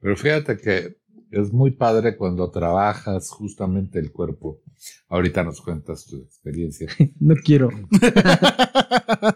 Pero 0.00 0.16
fíjate 0.16 0.56
que 0.56 0.96
es 1.32 1.52
muy 1.52 1.72
padre 1.72 2.16
cuando 2.16 2.50
trabajas 2.50 3.30
justamente 3.30 3.98
el 3.98 4.12
cuerpo. 4.12 4.60
Ahorita 5.08 5.42
nos 5.42 5.60
cuentas 5.60 6.06
tu 6.06 6.18
experiencia. 6.18 6.88
No 7.20 7.34
quiero. 7.42 7.70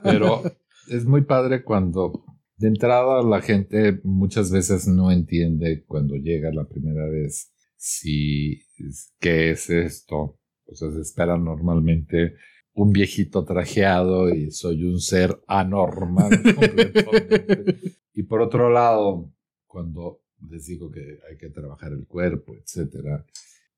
Pero 0.02 0.42
es 0.88 1.04
muy 1.06 1.22
padre 1.22 1.64
cuando 1.64 2.24
de 2.58 2.68
entrada 2.68 3.22
la 3.22 3.40
gente 3.40 4.00
muchas 4.04 4.50
veces 4.50 4.86
no 4.86 5.10
entiende 5.10 5.84
cuando 5.86 6.16
llega 6.16 6.52
la 6.52 6.66
primera 6.66 7.06
vez 7.08 7.52
si 7.76 8.62
qué 9.18 9.50
es 9.50 9.70
esto. 9.70 10.38
O 10.66 10.74
sea, 10.74 10.90
se 10.90 11.00
espera 11.00 11.38
normalmente 11.38 12.34
un 12.74 12.92
viejito 12.92 13.44
trajeado 13.44 14.28
y 14.28 14.50
soy 14.50 14.84
un 14.84 15.00
ser 15.00 15.40
anormal 15.46 16.30
completamente. 16.54 17.96
Y 18.12 18.24
por 18.24 18.42
otro 18.42 18.70
lado, 18.70 19.32
cuando 19.66 20.20
les 20.48 20.66
digo 20.66 20.90
que 20.90 21.18
hay 21.28 21.36
que 21.38 21.50
trabajar 21.50 21.92
el 21.92 22.06
cuerpo, 22.06 22.54
etcétera, 22.54 23.24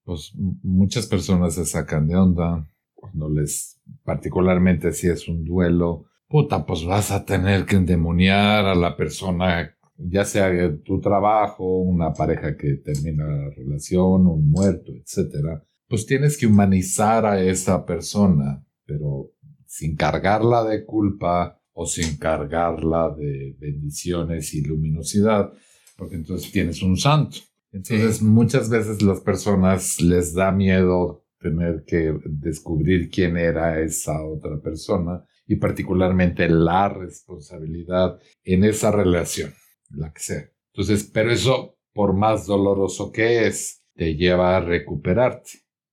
pues 0.05 0.33
muchas 0.35 1.07
personas 1.07 1.55
se 1.55 1.65
sacan 1.65 2.07
de 2.07 2.17
onda 2.17 2.67
cuando 2.95 3.29
les, 3.29 3.81
particularmente 4.05 4.93
si 4.93 5.09
es 5.09 5.29
un 5.29 5.45
duelo, 5.45 6.07
puta, 6.29 6.67
pues 6.67 6.85
vas 6.85 7.11
a 7.11 7.25
tener 7.25 7.65
que 7.65 7.77
endemoniar 7.77 8.67
a 8.67 8.75
la 8.75 8.97
persona, 8.97 9.75
ya 9.97 10.25
sea 10.25 10.51
tu 10.85 11.01
trabajo, 11.01 11.79
una 11.81 12.13
pareja 12.13 12.57
que 12.57 12.75
termina 12.77 13.27
la 13.27 13.51
relación, 13.51 14.27
un 14.27 14.51
muerto, 14.51 14.93
etcétera. 14.93 15.65
Pues 15.89 16.07
tienes 16.07 16.37
que 16.37 16.47
humanizar 16.47 17.25
a 17.25 17.41
esa 17.41 17.87
persona, 17.87 18.65
pero 18.85 19.31
sin 19.67 19.97
cargarla 19.97 20.65
de 20.65 20.85
culpa 20.85 21.61
o 21.73 21.87
sin 21.87 22.17
cargarla 22.17 23.15
de 23.17 23.57
bendiciones 23.59 24.53
y 24.55 24.63
luminosidad, 24.63 25.53
porque 25.99 26.15
entonces 26.15 26.51
tienes 26.53 26.81
un 26.81 26.97
santo. 26.97 27.39
Entonces 27.73 28.23
muchas 28.23 28.71
veces 28.71 29.03
las 29.03 29.21
personas 29.21 30.01
les 30.01 30.33
da 30.33 30.53
miedo 30.53 31.25
tener 31.39 31.85
que 31.87 32.15
descubrir 32.25 33.11
quién 33.11 33.37
era 33.37 33.81
esa 33.81 34.25
otra 34.25 34.61
persona 34.61 35.25
y 35.47 35.57
particularmente 35.57 36.49
la 36.49 36.89
responsabilidad 36.89 38.19
en 38.45 38.65
esa 38.65 38.93
relación, 38.93 39.53
la 39.91 40.13
que 40.13 40.21
sea. 40.21 40.51
Entonces, 40.73 41.11
pero 41.13 41.33
eso, 41.33 41.77
por 41.93 42.15
más 42.15 42.47
doloroso 42.47 43.11
que 43.11 43.47
es, 43.47 43.83
te 43.95 44.15
lleva 44.15 44.57
a 44.57 44.61
recuperarte. 44.61 45.51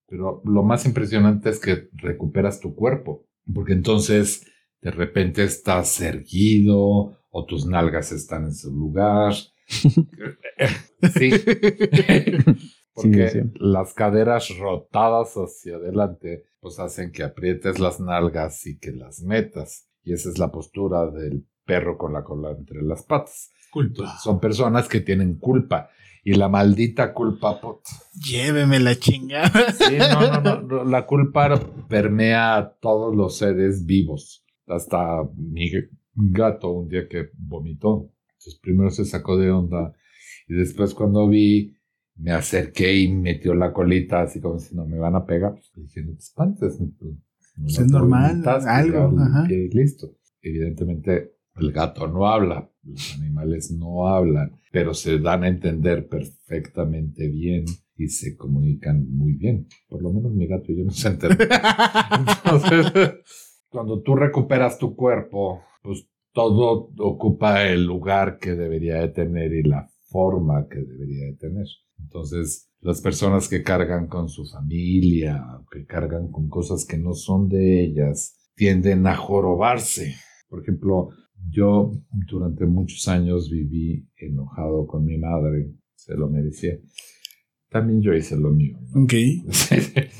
Pero 0.08 0.42
lo 0.46 0.62
más 0.62 0.86
impresionante 0.86 1.50
es 1.50 1.60
que 1.60 1.90
recuperas 1.94 2.60
tu 2.60 2.76
cuerpo, 2.76 3.26
porque 3.52 3.74
entonces 3.74 4.46
de 4.82 4.92
repente 4.92 5.44
estás 5.44 6.00
erguido 6.00 7.18
o 7.32 7.46
tus 7.46 7.66
nalgas 7.66 8.12
están 8.12 8.46
en 8.46 8.54
su 8.54 8.72
lugar. 8.72 9.34
sí. 9.68 11.32
Porque 12.94 13.30
Sí, 13.30 13.40
sí. 13.42 13.52
las 13.60 13.94
caderas 13.94 14.50
rotadas 14.58 15.34
hacia 15.36 15.76
adelante 15.76 16.46
pues 16.62 16.80
hacen 16.80 17.12
que 17.12 17.24
aprietes 17.24 17.80
las 17.80 18.00
nalgas 18.00 18.66
y 18.66 18.78
que 18.80 18.92
las 18.92 19.22
metas. 19.22 19.88
Y 20.04 20.14
esa 20.14 20.30
es 20.30 20.38
la 20.40 20.52
postura 20.52 21.10
del 21.12 21.46
perro 21.66 21.98
con 21.98 22.14
la 22.14 22.24
cola 22.24 22.52
entre 22.52 22.82
las 22.82 23.04
patas. 23.04 23.52
Culpa. 23.72 24.18
Son 24.24 24.40
personas 24.40 24.88
que 24.88 25.02
tienen 25.02 25.36
culpa. 25.38 25.90
Y 26.24 26.34
la 26.34 26.48
maldita 26.50 27.14
culpa, 27.14 27.60
pot- 27.62 27.84
Lléveme 28.14 28.80
la 28.80 28.96
chingada. 28.96 29.72
Sí, 29.74 29.98
no, 30.00 30.42
no, 30.42 30.62
no, 30.62 30.84
La 30.86 31.06
culpa 31.06 31.60
permea 31.88 32.56
a 32.58 32.74
todos 32.78 33.16
los 33.16 33.38
seres 33.38 33.86
vivos. 33.86 34.44
Hasta 34.66 35.22
mi 35.36 35.70
gato 36.16 36.72
un 36.72 36.88
día 36.88 37.08
que 37.08 37.30
vomitó. 37.38 38.10
Entonces 38.46 38.60
primero 38.62 38.92
se 38.92 39.06
sacó 39.06 39.38
de 39.38 39.50
onda. 39.50 39.94
Y 40.48 40.54
después 40.54 40.94
cuando 40.94 41.28
vi, 41.28 41.76
me 42.18 42.32
acerqué 42.32 42.96
y 42.96 43.12
metió 43.12 43.56
la 43.56 43.74
colita 43.74 44.22
así 44.22 44.40
como 44.40 44.60
si 44.60 44.76
no 44.76 44.86
me 44.86 45.00
van 45.00 45.16
a 45.16 45.26
pegar. 45.26 45.56
Le 45.76 45.84
dije, 45.84 46.04
no 46.04 46.14
te 46.14 46.20
espantes. 46.20 46.80
No, 46.80 46.88
no 46.88 47.18
Pues 47.64 47.80
es 47.80 47.88
normal, 47.92 48.44
algo, 48.68 49.14
ajá. 49.20 49.48
y 49.52 49.70
listo. 49.70 50.16
Evidentemente 50.42 51.34
el 51.56 51.72
gato 51.72 52.08
no 52.08 52.28
habla. 52.28 52.70
Los 52.84 53.16
animales 53.16 53.72
no 53.72 54.08
hablan. 54.08 54.52
Pero 54.72 54.94
se 54.94 55.18
dan 55.20 55.44
a 55.44 55.48
entender 55.48 56.08
perfectamente 56.08 57.28
bien 57.30 57.66
y 57.98 58.10
se 58.10 58.36
comunican 58.38 59.10
muy 59.10 59.34
bien. 59.34 59.68
Por 59.90 60.04
lo 60.04 60.14
menos 60.14 60.32
mi 60.34 60.46
gato 60.48 60.72
y 60.72 60.78
yo 60.78 60.86
nos 60.86 61.04
entendemos. 61.06 61.48
Entonces, 62.46 62.94
cuando 63.70 64.02
tú 64.04 64.16
recuperas 64.16 64.78
tu 64.78 64.96
cuerpo, 64.96 65.62
pues 65.82 66.08
todo 66.36 66.92
ocupa 66.98 67.64
el 67.64 67.86
lugar 67.86 68.38
que 68.40 68.52
debería 68.52 68.98
de 68.98 69.08
tener 69.08 69.54
y 69.54 69.64
la 69.64 69.90
forma 70.10 70.68
que 70.68 70.80
debería 70.80 71.28
de 71.28 71.38
tener. 71.38 71.66
Entonces, 71.98 72.70
las 72.82 73.00
personas 73.00 73.48
que 73.48 73.64
cargan 73.64 74.08
con 74.08 74.28
su 74.28 74.46
familia, 74.46 75.42
que 75.72 75.86
cargan 75.86 76.30
con 76.30 76.50
cosas 76.50 76.86
que 76.86 76.98
no 76.98 77.14
son 77.14 77.48
de 77.48 77.82
ellas, 77.82 78.52
tienden 78.54 79.08
a 79.08 79.16
jorobarse. 79.16 80.16
Por 80.50 80.62
ejemplo, 80.62 81.10
yo 81.50 81.94
durante 82.28 82.66
muchos 82.66 83.08
años 83.08 83.50
viví 83.50 84.06
enojado 84.18 84.86
con 84.86 85.06
mi 85.06 85.18
madre, 85.18 85.72
se 85.96 86.16
lo 86.16 86.30
merecía. 86.30 86.78
También 87.70 88.02
yo 88.02 88.14
hice 88.14 88.36
lo 88.36 88.52
mío. 88.52 88.78
¿no? 88.94 89.04
ok. 89.04 89.14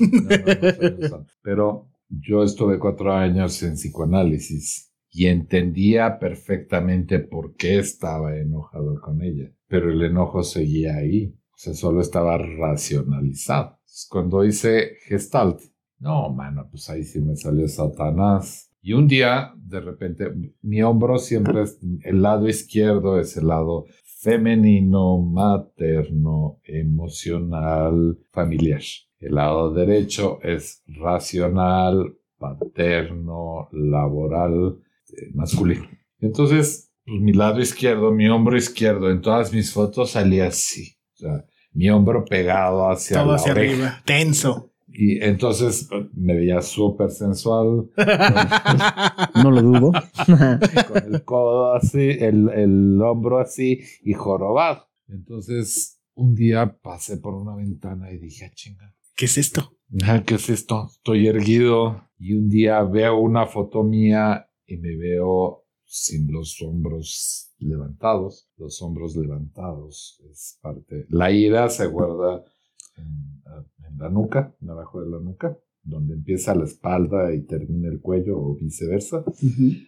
No, 0.00 1.08
no. 1.08 1.26
Pero 1.42 1.90
yo 2.08 2.42
estuve 2.42 2.78
cuatro 2.78 3.12
años 3.12 3.62
en 3.62 3.74
psicoanálisis 3.74 4.95
y 5.16 5.28
entendía 5.28 6.18
perfectamente 6.18 7.20
por 7.20 7.56
qué 7.56 7.78
estaba 7.78 8.36
enojado 8.36 9.00
con 9.00 9.22
ella, 9.22 9.50
pero 9.66 9.90
el 9.90 10.02
enojo 10.02 10.42
seguía 10.42 10.96
ahí, 10.96 11.34
o 11.54 11.56
sea, 11.56 11.72
solo 11.72 12.02
estaba 12.02 12.36
racionalizado. 12.36 13.78
Cuando 14.10 14.44
hice 14.44 14.96
Gestalt, 15.06 15.58
no, 16.00 16.28
mano, 16.28 16.68
pues 16.70 16.90
ahí 16.90 17.02
sí 17.02 17.22
me 17.22 17.34
salió 17.34 17.66
Satanás. 17.66 18.70
Y 18.82 18.92
un 18.92 19.08
día, 19.08 19.54
de 19.56 19.80
repente, 19.80 20.30
mi 20.60 20.82
hombro 20.82 21.16
siempre 21.16 21.62
es, 21.62 21.80
el 22.02 22.20
lado 22.20 22.46
izquierdo 22.46 23.18
es 23.18 23.38
el 23.38 23.46
lado 23.46 23.86
femenino, 24.04 25.16
materno, 25.16 26.60
emocional, 26.62 28.18
familiar. 28.32 28.82
El 29.18 29.36
lado 29.36 29.72
derecho 29.72 30.40
es 30.42 30.82
racional, 30.86 32.18
paterno, 32.38 33.70
laboral, 33.72 34.82
eh, 35.12 35.30
masculino. 35.34 35.86
Entonces, 36.20 36.92
pues, 37.04 37.20
mi 37.20 37.32
lado 37.32 37.60
izquierdo, 37.60 38.10
mi 38.12 38.28
hombro 38.28 38.56
izquierdo, 38.56 39.10
en 39.10 39.20
todas 39.20 39.52
mis 39.52 39.72
fotos 39.72 40.10
salía 40.12 40.48
así. 40.48 40.96
O 41.14 41.18
sea, 41.18 41.44
mi 41.72 41.88
hombro 41.90 42.24
pegado 42.24 42.90
hacia 42.90 43.18
Todo 43.18 43.30
la 43.32 43.36
hacia 43.36 43.52
oreja. 43.52 43.72
arriba. 43.72 44.02
Tenso. 44.04 44.72
Y 44.88 45.22
entonces 45.22 45.88
eh, 45.92 46.08
me 46.14 46.34
veía 46.34 46.62
súper 46.62 47.10
sensual, 47.10 47.90
No 49.42 49.50
lo 49.50 49.62
dudo. 49.62 49.92
con 50.88 51.14
el 51.14 51.22
codo 51.24 51.74
así, 51.74 52.00
el, 52.18 52.48
el 52.50 53.00
hombro 53.02 53.38
así 53.38 53.80
y 54.02 54.12
jorobado. 54.14 54.88
Entonces, 55.08 56.00
un 56.14 56.34
día 56.34 56.78
pasé 56.82 57.18
por 57.18 57.34
una 57.34 57.54
ventana 57.54 58.10
y 58.10 58.18
dije, 58.18 58.46
"Ah, 58.46 58.52
chinga, 58.54 58.94
¿Qué 59.14 59.26
es 59.26 59.38
esto? 59.38 59.72
¿Qué 60.26 60.34
es 60.34 60.50
esto? 60.50 60.88
Estoy 60.90 61.26
erguido 61.28 62.08
y 62.18 62.34
un 62.34 62.48
día 62.48 62.82
veo 62.82 63.18
una 63.18 63.46
foto 63.46 63.82
mía 63.82 64.45
y 64.66 64.76
me 64.78 64.96
veo 64.96 65.62
sin 65.84 66.30
los 66.32 66.60
hombros 66.62 67.52
levantados. 67.58 68.48
Los 68.56 68.80
hombros 68.82 69.16
levantados 69.16 70.20
es 70.30 70.58
parte. 70.60 71.06
La 71.08 71.30
ira 71.30 71.68
se 71.68 71.86
guarda 71.86 72.44
en, 72.96 73.42
en 73.88 73.98
la 73.98 74.08
nuca, 74.10 74.54
abajo 74.68 75.00
de 75.02 75.10
la 75.10 75.20
nuca, 75.20 75.56
donde 75.82 76.14
empieza 76.14 76.54
la 76.54 76.64
espalda 76.64 77.32
y 77.34 77.42
termina 77.46 77.88
el 77.88 78.00
cuello 78.00 78.38
o 78.38 78.56
viceversa. 78.56 79.24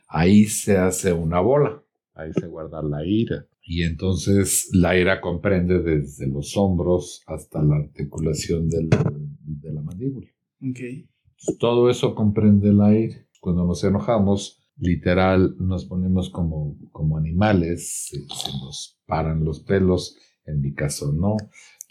Ahí 0.09 0.45
se 0.45 0.77
hace 0.77 1.13
una 1.13 1.41
bola. 1.41 1.83
Ahí 2.15 2.33
se 2.33 2.47
guarda 2.47 2.83
la 2.83 3.05
ira. 3.07 3.47
Y 3.63 3.83
entonces 3.83 4.71
la 4.73 4.97
ira 4.99 5.21
comprende 5.21 5.81
desde 5.83 6.27
los 6.27 6.57
hombros 6.57 7.23
hasta 7.27 7.63
la 7.63 7.77
articulación 7.77 8.69
del- 8.69 8.89
de 8.89 9.73
la 9.73 9.83
mandíbula. 9.83 10.27
Ok. 10.63 10.81
Todo 11.59 11.91
eso 11.91 12.15
comprende 12.15 12.73
la 12.73 12.97
ira. 12.97 13.17
Cuando 13.41 13.65
nos 13.67 13.85
enojamos, 13.85 14.59
literal, 14.79 15.57
nos 15.59 15.85
ponemos 15.87 16.31
como, 16.31 16.77
como 16.93 17.17
animales, 17.19 18.07
se, 18.09 18.17
se 18.21 18.53
nos 18.59 18.99
paran 19.07 19.45
los 19.45 19.61
pelos. 19.61 20.17
En 20.45 20.61
mi 20.63 20.73
caso, 20.73 21.13
no. 21.13 21.37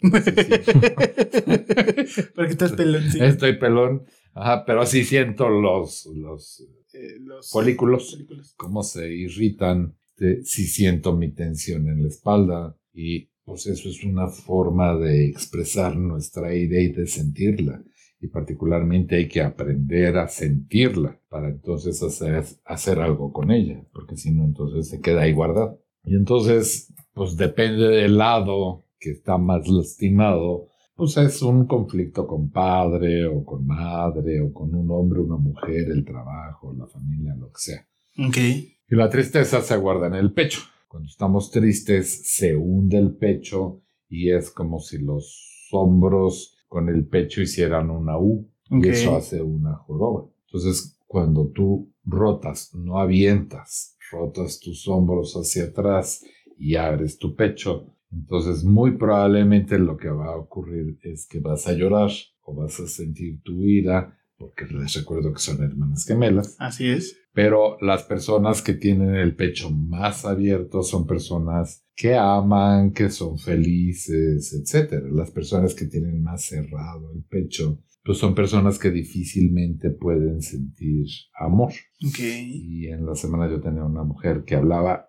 Porque 2.34 2.50
estás 2.52 2.72
pelón. 2.72 3.10
sí. 3.10 3.18
Estoy 3.20 3.58
pelón, 3.58 4.04
ajá, 4.34 4.64
pero 4.64 4.84
sí 4.86 5.04
siento 5.04 5.48
los, 5.48 6.06
los 6.14 6.64
Eh, 6.94 7.18
los 7.20 7.50
folículos. 7.50 8.12
folículos. 8.12 8.54
cómo 8.56 8.82
se 8.82 9.12
irritan, 9.12 9.94
eh, 10.20 10.40
si 10.44 10.66
siento 10.66 11.14
mi 11.16 11.32
tensión 11.32 11.88
en 11.88 12.02
la 12.02 12.08
espalda 12.08 12.76
y 12.94 13.28
pues 13.44 13.66
eso 13.66 13.88
es 13.88 14.02
una 14.04 14.28
forma 14.28 14.96
de 14.96 15.26
expresar 15.26 15.96
nuestra 15.96 16.54
ira 16.54 16.80
y 16.80 16.88
de 16.92 17.06
sentirla 17.06 17.82
y 18.20 18.28
particularmente 18.28 19.16
hay 19.16 19.28
que 19.28 19.42
aprender 19.42 20.16
a 20.18 20.28
sentirla 20.28 21.20
para 21.28 21.48
entonces 21.48 22.02
hacer, 22.02 22.44
hacer 22.64 23.00
algo 23.00 23.32
con 23.32 23.50
ella 23.50 23.82
porque 23.92 24.16
si 24.16 24.32
no 24.32 24.44
entonces 24.44 24.88
se 24.88 25.00
queda 25.00 25.22
ahí 25.22 25.32
guardada 25.32 25.76
y 26.04 26.16
entonces 26.16 26.92
pues 27.14 27.36
depende 27.36 27.88
del 27.88 28.18
lado 28.18 28.84
que 28.98 29.10
está 29.10 29.38
más 29.38 29.68
lastimado 29.68 30.68
pues 30.98 31.16
es 31.16 31.42
un 31.42 31.64
conflicto 31.66 32.26
con 32.26 32.50
padre 32.50 33.24
o 33.24 33.44
con 33.44 33.64
madre 33.64 34.40
o 34.40 34.52
con 34.52 34.74
un 34.74 34.90
hombre, 34.90 35.20
una 35.20 35.36
mujer, 35.36 35.88
el 35.92 36.04
trabajo, 36.04 36.74
la 36.76 36.88
familia, 36.88 37.36
lo 37.36 37.52
que 37.52 37.58
sea. 37.60 37.86
Ok. 38.18 38.36
Y 38.36 38.96
la 38.96 39.08
tristeza 39.08 39.60
se 39.60 39.76
guarda 39.76 40.08
en 40.08 40.16
el 40.16 40.32
pecho. 40.32 40.58
Cuando 40.88 41.06
estamos 41.08 41.52
tristes, 41.52 42.28
se 42.28 42.56
hunde 42.56 42.98
el 42.98 43.14
pecho 43.14 43.80
y 44.08 44.32
es 44.32 44.50
como 44.50 44.80
si 44.80 44.98
los 44.98 45.68
hombros 45.70 46.57
con 46.68 46.88
el 46.88 47.06
pecho 47.06 47.40
hicieran 47.40 47.90
una 47.90 48.18
U. 48.18 48.48
Ok. 48.70 48.84
Y 48.84 48.88
eso 48.90 49.16
hace 49.16 49.42
una 49.42 49.74
joroba. 49.74 50.28
Entonces, 50.46 50.98
cuando 51.06 51.48
tú 51.48 51.92
rotas, 52.04 52.74
no 52.74 52.98
avientas, 52.98 53.96
rotas 54.10 54.60
tus 54.60 54.86
hombros 54.86 55.34
hacia 55.34 55.64
atrás 55.64 56.24
y 56.58 56.76
abres 56.76 57.18
tu 57.18 57.34
pecho, 57.34 57.94
entonces 58.10 58.64
muy 58.64 58.96
probablemente 58.96 59.78
lo 59.78 59.96
que 59.96 60.08
va 60.08 60.32
a 60.32 60.36
ocurrir 60.36 60.98
es 61.02 61.26
que 61.26 61.40
vas 61.40 61.66
a 61.66 61.72
llorar 61.72 62.10
o 62.42 62.54
vas 62.54 62.80
a 62.80 62.86
sentir 62.86 63.42
tu 63.42 63.62
ira, 63.62 64.18
porque 64.36 64.64
les 64.66 64.94
recuerdo 64.94 65.32
que 65.32 65.40
son 65.40 65.62
hermanas 65.62 66.06
gemelas. 66.06 66.56
Así 66.58 66.88
es. 66.88 67.18
Pero 67.38 67.78
las 67.80 68.02
personas 68.02 68.62
que 68.62 68.74
tienen 68.74 69.14
el 69.14 69.36
pecho 69.36 69.70
más 69.70 70.24
abierto 70.24 70.82
son 70.82 71.06
personas 71.06 71.86
que 71.94 72.16
aman, 72.16 72.92
que 72.92 73.10
son 73.10 73.38
felices, 73.38 74.52
etc. 74.52 75.04
Las 75.12 75.30
personas 75.30 75.72
que 75.76 75.86
tienen 75.86 76.20
más 76.20 76.46
cerrado 76.46 77.12
el 77.14 77.22
pecho, 77.22 77.80
pues 78.02 78.18
son 78.18 78.34
personas 78.34 78.80
que 78.80 78.90
difícilmente 78.90 79.90
pueden 79.90 80.42
sentir 80.42 81.06
amor. 81.38 81.70
Ok. 82.04 82.18
Y 82.18 82.88
en 82.88 83.06
la 83.06 83.14
semana 83.14 83.48
yo 83.48 83.60
tenía 83.60 83.84
una 83.84 84.02
mujer 84.02 84.42
que 84.42 84.56
hablaba 84.56 85.08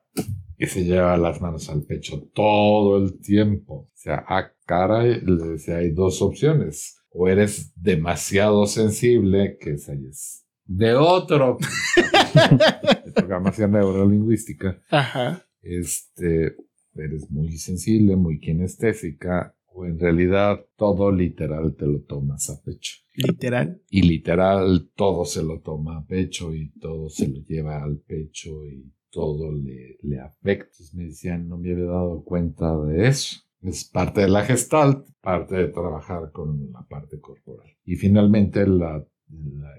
y 0.55 0.67
se 0.67 0.83
llevaba 0.83 1.17
las 1.17 1.41
manos 1.41 1.67
al 1.71 1.81
pecho 1.81 2.29
todo 2.35 2.97
el 3.03 3.19
tiempo. 3.21 3.89
O 3.91 3.91
sea, 3.95 4.23
a 4.27 4.53
cara 4.67 5.03
le 5.03 5.47
decía, 5.47 5.77
hay 5.77 5.89
dos 5.89 6.21
opciones. 6.21 7.01
O 7.09 7.27
eres 7.27 7.73
demasiado 7.75 8.67
sensible, 8.67 9.57
que 9.59 9.71
esa 9.71 9.93
es 9.93 10.45
de 10.69 10.93
otro. 10.93 11.57
de 12.33 13.11
programación 13.11 13.71
neurolingüística. 13.71 14.81
Ajá. 14.89 15.43
Este, 15.61 16.55
eres 16.95 17.29
muy 17.29 17.57
sensible, 17.57 18.15
muy 18.15 18.39
kinestésica, 18.39 19.55
o 19.67 19.85
en 19.85 19.99
realidad 19.99 20.65
todo 20.75 21.11
literal 21.11 21.75
te 21.75 21.85
lo 21.85 22.01
tomas 22.01 22.49
a 22.49 22.61
pecho. 22.61 22.95
Literal. 23.15 23.81
Y 23.89 24.01
literal 24.03 24.89
todo 24.95 25.25
se 25.25 25.43
lo 25.43 25.59
toma 25.61 25.97
a 25.99 26.05
pecho 26.05 26.53
y 26.55 26.71
todo 26.79 27.09
se 27.09 27.27
lo 27.27 27.37
lleva 27.45 27.83
al 27.83 27.97
pecho 27.97 28.65
y 28.65 28.91
todo 29.11 29.51
le, 29.51 29.97
le 30.01 30.19
afecta. 30.19 30.65
Entonces 30.71 30.93
me 30.93 31.05
decían, 31.05 31.47
no 31.47 31.57
me 31.57 31.71
había 31.71 31.85
dado 31.85 32.23
cuenta 32.23 32.77
de 32.81 33.07
eso. 33.07 33.37
Es 33.61 33.83
parte 33.85 34.21
de 34.21 34.29
la 34.29 34.43
gestalt, 34.45 35.05
parte 35.21 35.55
de 35.55 35.67
trabajar 35.67 36.31
con 36.31 36.71
la 36.71 36.81
parte 36.87 37.19
corporal. 37.19 37.67
Y 37.83 37.95
finalmente 37.95 38.65
La- 38.65 39.05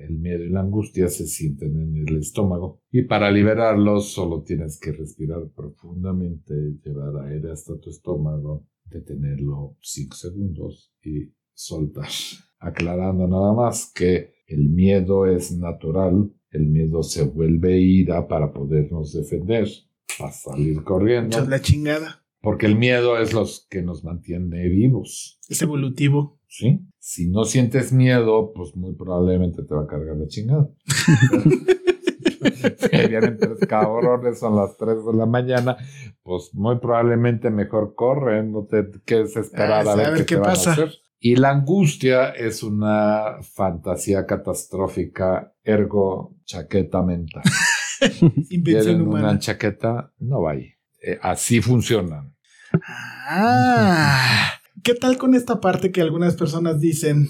El 0.01 0.19
miedo 0.19 0.45
y 0.45 0.49
la 0.49 0.61
angustia 0.61 1.09
se 1.09 1.27
sienten 1.27 1.77
en 1.77 1.97
el 1.97 2.17
estómago. 2.19 2.83
Y 2.91 3.03
para 3.03 3.31
liberarlos 3.31 4.13
solo 4.13 4.43
tienes 4.43 4.79
que 4.79 4.93
respirar 4.93 5.49
profundamente, 5.55 6.55
llevar 6.85 7.27
aire 7.27 7.51
hasta 7.51 7.79
tu 7.79 7.91
estómago, 7.91 8.67
detenerlo 8.85 9.77
5 9.81 10.17
segundos 10.17 10.93
y 11.03 11.33
soltar. 11.53 12.09
Aclarando 12.59 13.27
nada 13.27 13.53
más 13.53 13.93
que 13.95 14.35
el 14.47 14.69
miedo 14.69 15.27
es 15.27 15.53
natural, 15.57 16.33
el 16.51 16.67
miedo 16.67 17.03
se 17.03 17.25
vuelve 17.25 17.79
ira 17.79 18.27
para 18.27 18.53
podernos 18.53 19.13
defender, 19.13 19.69
para 20.19 20.33
salir 20.33 20.83
corriendo. 20.83 21.45
La 21.47 21.61
chingada. 21.61 22.25
Porque 22.43 22.67
el 22.67 22.77
miedo 22.77 23.19
es 23.19 23.33
lo 23.35 23.45
que 23.69 23.83
nos 23.83 24.03
mantiene 24.05 24.67
vivos. 24.69 25.39
Es 25.49 25.61
evolutivo. 25.63 26.39
¿Sí? 26.49 26.81
Si 26.99 27.29
no 27.29 27.45
sientes 27.45 27.93
miedo, 27.93 28.53
pues 28.55 28.75
muy 28.75 28.95
probablemente 28.95 29.63
te 29.63 29.75
va 29.75 29.83
a 29.83 29.87
cargar 29.87 30.17
la 30.17 30.27
chingada. 30.27 30.69
Si 32.41 33.09
vienen 33.09 33.37
tres 33.39 33.59
cabrones, 33.69 34.39
son 34.39 34.57
las 34.57 34.77
3 34.77 35.05
de 35.07 35.13
la 35.15 35.27
mañana, 35.27 35.77
pues 36.23 36.51
muy 36.55 36.79
probablemente 36.79 37.51
mejor 37.51 37.95
corre, 37.95 38.43
no 38.43 38.65
te 38.65 38.87
quedes 39.05 39.37
esperar 39.37 39.87
Ah, 39.87 39.93
a 39.93 39.97
ver, 39.97 40.07
a 40.07 40.11
ver 40.11 40.19
qué, 40.21 40.27
qué 40.27 40.35
te 40.37 40.41
van 40.41 40.51
a 40.51 40.53
pasa. 40.53 40.73
hacer. 40.73 40.91
Y 41.19 41.37
la 41.37 41.51
angustia 41.51 42.31
es 42.31 42.63
una 42.63 43.37
fantasía 43.43 44.25
catastrófica, 44.27 45.55
ergo 45.63 46.35
chaqueta 46.45 47.03
mental. 47.03 47.43
Invención 48.51 48.63
¿Quieren 48.63 49.01
humana. 49.03 49.31
una 49.31 49.39
chaqueta? 49.39 50.13
No 50.19 50.41
vaya. 50.43 50.67
Eh, 51.01 51.19
así 51.23 51.61
funcionan. 51.61 52.35
Ah. 52.85 54.61
¿Qué 54.83 54.95
tal 54.95 55.19
con 55.19 55.35
esta 55.35 55.61
parte 55.61 55.93
que 55.93 56.01
algunas 56.01 56.37
personas 56.37 56.81
dicen, 56.81 57.29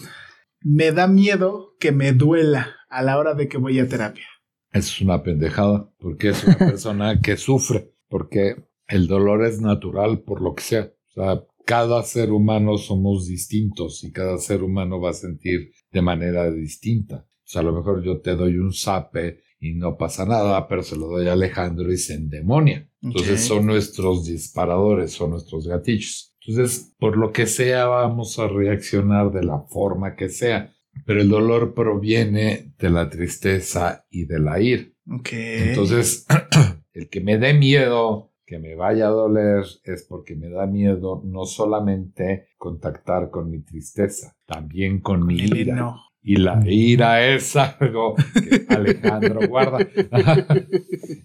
me 0.60 0.92
da 0.92 1.06
miedo 1.08 1.76
que 1.80 1.92
me 1.92 2.12
duela 2.12 2.76
a 2.88 3.02
la 3.02 3.18
hora 3.18 3.34
de 3.34 3.48
que 3.48 3.58
voy 3.58 3.78
a 3.78 3.88
terapia? 3.88 4.26
Es 4.72 5.00
una 5.00 5.22
pendejada, 5.22 5.90
porque 5.98 6.28
es 6.30 6.44
una 6.44 6.58
persona 6.58 7.20
que 7.20 7.36
sufre, 7.36 7.92
porque 8.08 8.56
el 8.86 9.06
dolor 9.06 9.44
es 9.44 9.60
natural 9.60 10.22
por 10.22 10.42
lo 10.42 10.54
que 10.54 10.62
sea. 10.62 10.92
O 11.08 11.12
sea, 11.12 11.44
cada 11.64 12.02
ser 12.02 12.30
humano 12.32 12.78
somos 12.78 13.26
distintos 13.26 14.04
y 14.04 14.12
cada 14.12 14.38
ser 14.38 14.62
humano 14.62 15.00
va 15.00 15.10
a 15.10 15.14
sentir 15.14 15.72
de 15.90 16.02
manera 16.02 16.50
distinta. 16.50 17.26
O 17.26 17.52
sea, 17.52 17.62
a 17.62 17.64
lo 17.64 17.72
mejor 17.72 18.02
yo 18.04 18.20
te 18.20 18.36
doy 18.36 18.58
un 18.58 18.72
zape 18.72 19.40
y 19.58 19.74
no 19.74 19.96
pasa 19.96 20.24
nada, 20.24 20.66
pero 20.68 20.82
se 20.82 20.96
lo 20.96 21.08
doy 21.08 21.28
a 21.28 21.32
Alejandro 21.32 21.92
y 21.92 21.96
se 21.96 22.14
endemonia. 22.14 22.89
Entonces 23.02 23.40
Ok. 23.42 23.56
son 23.56 23.66
nuestros 23.66 24.26
disparadores, 24.26 25.12
son 25.12 25.30
nuestros 25.30 25.66
gatillos. 25.66 26.34
Entonces, 26.46 26.94
por 26.98 27.16
lo 27.16 27.32
que 27.32 27.46
sea, 27.46 27.86
vamos 27.86 28.38
a 28.38 28.48
reaccionar 28.48 29.30
de 29.30 29.42
la 29.44 29.60
forma 29.60 30.16
que 30.16 30.28
sea. 30.28 30.72
Pero 31.06 31.20
el 31.20 31.28
dolor 31.28 31.72
proviene 31.74 32.74
de 32.78 32.90
la 32.90 33.08
tristeza 33.08 34.04
y 34.10 34.24
de 34.24 34.38
la 34.40 34.60
ira. 34.60 34.84
Ok. 35.10 35.28
Entonces, 35.32 36.26
el 36.92 37.08
que 37.08 37.20
me 37.20 37.38
dé 37.38 37.54
miedo, 37.54 38.32
que 38.44 38.58
me 38.58 38.74
vaya 38.74 39.06
a 39.06 39.10
doler, 39.10 39.64
es 39.84 40.02
porque 40.08 40.34
me 40.34 40.50
da 40.50 40.66
miedo 40.66 41.22
no 41.24 41.44
solamente 41.44 42.48
contactar 42.58 43.30
con 43.30 43.50
mi 43.50 43.60
tristeza, 43.62 44.36
también 44.46 45.00
con 45.00 45.24
mi 45.24 45.40
El 45.40 45.56
ira. 45.56 45.74
eno. 45.76 45.96
Y 46.22 46.36
la 46.36 46.62
ira 46.66 47.26
es 47.26 47.54
algo 47.56 48.14
que 48.16 48.66
Alejandro 48.68 49.46
guarda. 49.48 49.78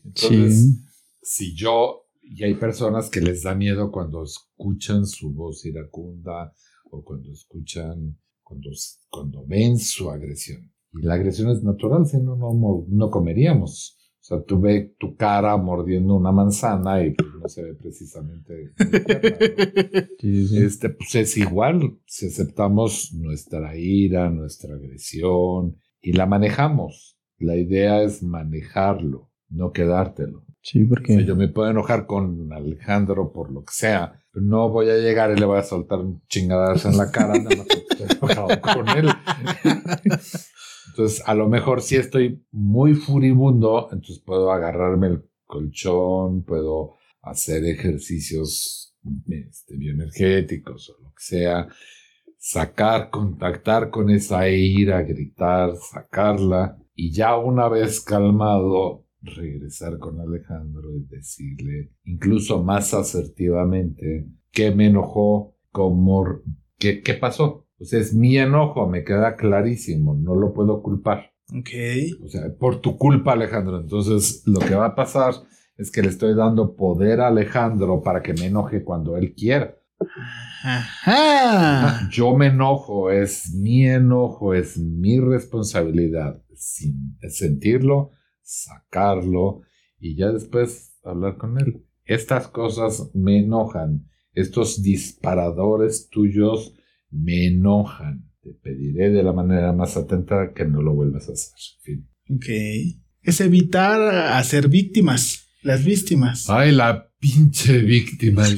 Entonces. 0.06 0.85
Si 1.26 1.56
yo, 1.56 2.06
y 2.22 2.44
hay 2.44 2.54
personas 2.54 3.10
que 3.10 3.20
les 3.20 3.42
da 3.42 3.56
miedo 3.56 3.92
cuando 3.92 4.24
escuchan 4.24 5.08
su 5.08 5.34
voz 5.34 5.66
iracunda 5.66 6.54
o 6.92 7.04
cuando 7.04 7.32
escuchan, 7.32 8.18
cuando, 8.44 8.70
cuando 9.10 9.44
ven 9.46 9.80
su 9.80 10.12
agresión. 10.12 10.72
Y 10.94 11.02
la 11.02 11.16
agresión 11.16 11.50
es 11.50 11.64
natural, 11.64 12.06
si 12.06 12.18
no, 12.18 12.36
no, 12.36 12.86
no 12.88 13.10
comeríamos. 13.10 13.98
O 14.22 14.24
sea, 14.28 14.44
tú 14.44 14.60
ves 14.62 14.96
tu 14.98 15.16
cara 15.16 15.58
mordiendo 15.58 16.16
una 16.16 16.32
manzana 16.32 17.04
y 17.04 17.12
pues, 17.12 17.30
no 17.42 17.50
se 17.50 17.64
ve 17.64 17.74
precisamente. 17.74 18.74
Este, 20.20 20.90
pues 20.90 21.14
es 21.14 21.38
igual, 21.38 22.00
si 22.08 22.28
aceptamos 22.28 23.14
nuestra 23.14 23.78
ira, 23.78 24.32
nuestra 24.32 24.74
agresión 24.74 25.78
y 26.02 26.14
la 26.14 26.26
manejamos. 26.26 27.20
La 27.38 27.56
idea 27.56 28.02
es 28.02 28.24
manejarlo, 28.24 29.32
no 29.50 29.72
quedártelo. 29.72 30.46
Sí, 30.66 30.84
porque 30.84 31.24
yo 31.24 31.36
me 31.36 31.48
puedo 31.48 31.70
enojar 31.70 32.08
con 32.08 32.52
Alejandro 32.52 33.32
por 33.32 33.52
lo 33.52 33.64
que 33.64 33.72
sea, 33.72 34.20
pero 34.32 34.44
no 34.44 34.68
voy 34.70 34.90
a 34.90 34.98
llegar 34.98 35.30
y 35.30 35.40
le 35.40 35.46
voy 35.46 35.60
a 35.60 35.64
soltar 35.64 36.00
chingadas 36.28 36.86
en 36.86 36.98
la 36.98 37.12
cara 37.12 37.38
nada 37.38 37.56
más 37.56 37.68
estoy 37.70 38.18
enojado 38.18 38.62
con 38.62 38.90
él. 38.98 39.10
Entonces, 40.90 41.22
a 41.24 41.36
lo 41.36 41.48
mejor 41.50 41.84
si 41.84 41.98
estoy 41.98 42.44
muy 42.50 42.96
furibundo, 42.96 43.90
entonces 43.92 44.24
puedo 44.26 44.52
agarrarme 44.52 45.06
el 45.06 45.30
colchón, 45.44 46.44
puedo 46.44 46.96
hacer 47.22 47.64
ejercicios 47.64 48.98
este, 49.28 49.78
bioenergéticos 49.78 50.90
o 50.90 51.04
lo 51.04 51.10
que 51.10 51.24
sea, 51.24 51.68
sacar, 52.40 53.12
contactar 53.12 53.92
con 53.92 54.10
esa 54.10 54.50
ira, 54.50 55.04
gritar, 55.04 55.76
sacarla, 55.76 56.76
y 56.96 57.12
ya 57.12 57.38
una 57.38 57.70
vez 57.70 58.02
calmado, 58.02 59.05
regresar 59.26 59.98
con 59.98 60.20
Alejandro 60.20 60.96
y 60.96 61.06
decirle, 61.06 61.92
incluso 62.04 62.64
más 62.64 62.94
asertivamente, 62.94 64.28
qué 64.52 64.74
me 64.74 64.88
enojó, 64.88 65.56
cómo, 65.72 66.24
qué, 66.78 67.02
qué 67.02 67.14
pasó. 67.16 67.68
O 67.80 67.86
sea, 67.86 68.00
es 68.00 68.14
mi 68.14 68.38
enojo, 68.38 68.88
me 68.88 69.04
queda 69.04 69.36
clarísimo, 69.36 70.16
no 70.16 70.36
lo 70.36 70.54
puedo 70.54 70.82
culpar. 70.82 71.32
Ok. 71.54 71.70
O 72.24 72.28
sea, 72.28 72.54
por 72.58 72.82
tu 72.82 72.98
culpa, 72.98 73.34
Alejandro. 73.34 73.80
Entonces, 73.80 74.44
lo 74.46 74.60
que 74.60 74.76
va 74.76 74.88
a 74.88 74.96
pasar 74.96 75.34
es 75.78 75.92
que 75.92 76.02
le 76.02 76.08
estoy 76.08 76.34
dando 76.34 76.76
poder 76.76 77.22
a 77.22 77.28
Alejandro 77.28 78.02
para 78.02 78.22
que 78.22 78.34
me 78.34 78.46
enoje 78.46 78.84
cuando 78.84 79.18
él 79.18 79.34
quiera. 79.36 79.76
Ajá. 80.64 82.10
Yo 82.10 82.36
me 82.36 82.48
enojo, 82.48 83.12
es 83.12 83.54
mi 83.54 83.86
enojo, 83.86 84.54
es 84.54 84.78
mi 84.78 85.20
responsabilidad. 85.20 86.42
Sin 86.54 87.18
sentirlo, 87.30 88.12
sacarlo 88.46 89.62
y 90.00 90.16
ya 90.16 90.32
después 90.32 90.98
hablar 91.04 91.38
con 91.38 91.60
él. 91.60 91.84
Estas 92.06 92.48
cosas 92.48 93.12
me 93.14 93.40
enojan. 93.40 94.08
Estos 94.34 94.82
disparadores 94.82 96.10
tuyos 96.10 96.76
me 97.10 97.48
enojan. 97.48 98.30
Te 98.42 98.52
pediré 98.54 99.10
de 99.10 99.24
la 99.24 99.34
manera 99.34 99.74
más 99.74 99.98
atenta 99.98 100.54
que 100.54 100.66
no 100.66 100.82
lo 100.82 100.94
vuelvas 100.94 101.28
a 101.30 101.34
hacer. 101.34 101.54
Fin. 101.82 102.08
Ok. 102.30 102.46
Es 103.24 103.42
evitar 103.42 104.00
hacer 104.34 104.70
víctimas. 104.70 105.48
Las 105.64 105.84
víctimas. 105.84 106.48
Ay, 106.50 106.72
la 106.72 107.10
pinche 107.20 107.80
víctima. 107.80 108.44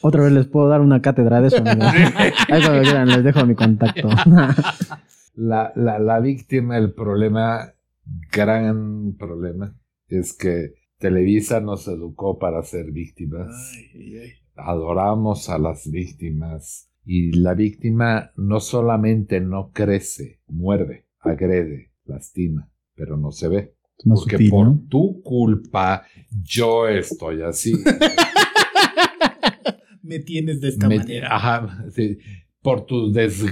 otra 0.00 0.22
vez 0.22 0.32
les 0.32 0.46
puedo 0.46 0.68
dar 0.68 0.80
una 0.80 1.02
cátedra 1.02 1.40
de 1.40 1.48
eso. 1.48 1.56
Ahí 1.66 2.62
cuando 2.62 2.82
quieran 2.82 3.08
les 3.08 3.24
dejo 3.24 3.44
mi 3.44 3.56
contacto. 3.56 4.08
la, 5.38 5.72
la, 5.76 5.98
la 6.00 6.18
víctima, 6.20 6.76
el 6.78 6.92
problema, 6.92 7.72
gran 8.32 9.14
problema, 9.18 9.76
es 10.08 10.32
que 10.32 10.74
Televisa 10.98 11.60
nos 11.60 11.86
educó 11.86 12.38
para 12.38 12.62
ser 12.64 12.90
víctimas. 12.90 13.48
Ay, 13.94 14.16
ay. 14.18 14.30
Adoramos 14.56 15.48
a 15.48 15.58
las 15.58 15.88
víctimas. 15.90 16.90
Y 17.04 17.32
la 17.38 17.54
víctima 17.54 18.32
no 18.36 18.58
solamente 18.60 19.40
no 19.40 19.70
crece, 19.72 20.40
muerde, 20.48 21.06
agrede, 21.20 21.92
lastima, 22.04 22.68
pero 22.94 23.16
no 23.16 23.30
se 23.30 23.48
ve. 23.48 23.74
Más 24.04 24.20
Porque 24.20 24.36
sutil, 24.36 24.50
por 24.50 24.66
¿no? 24.66 24.84
tu 24.88 25.22
culpa 25.22 26.02
yo 26.42 26.86
estoy 26.88 27.42
así. 27.42 27.72
Me 30.02 30.20
tienes 30.20 30.60
de 30.60 30.68
esta 30.68 30.88
Me- 30.88 30.98
manera. 30.98 31.34
Ajá, 31.34 31.84
sí, 31.90 32.18
por 32.62 32.86
tu 32.86 33.12
des... 33.12 33.44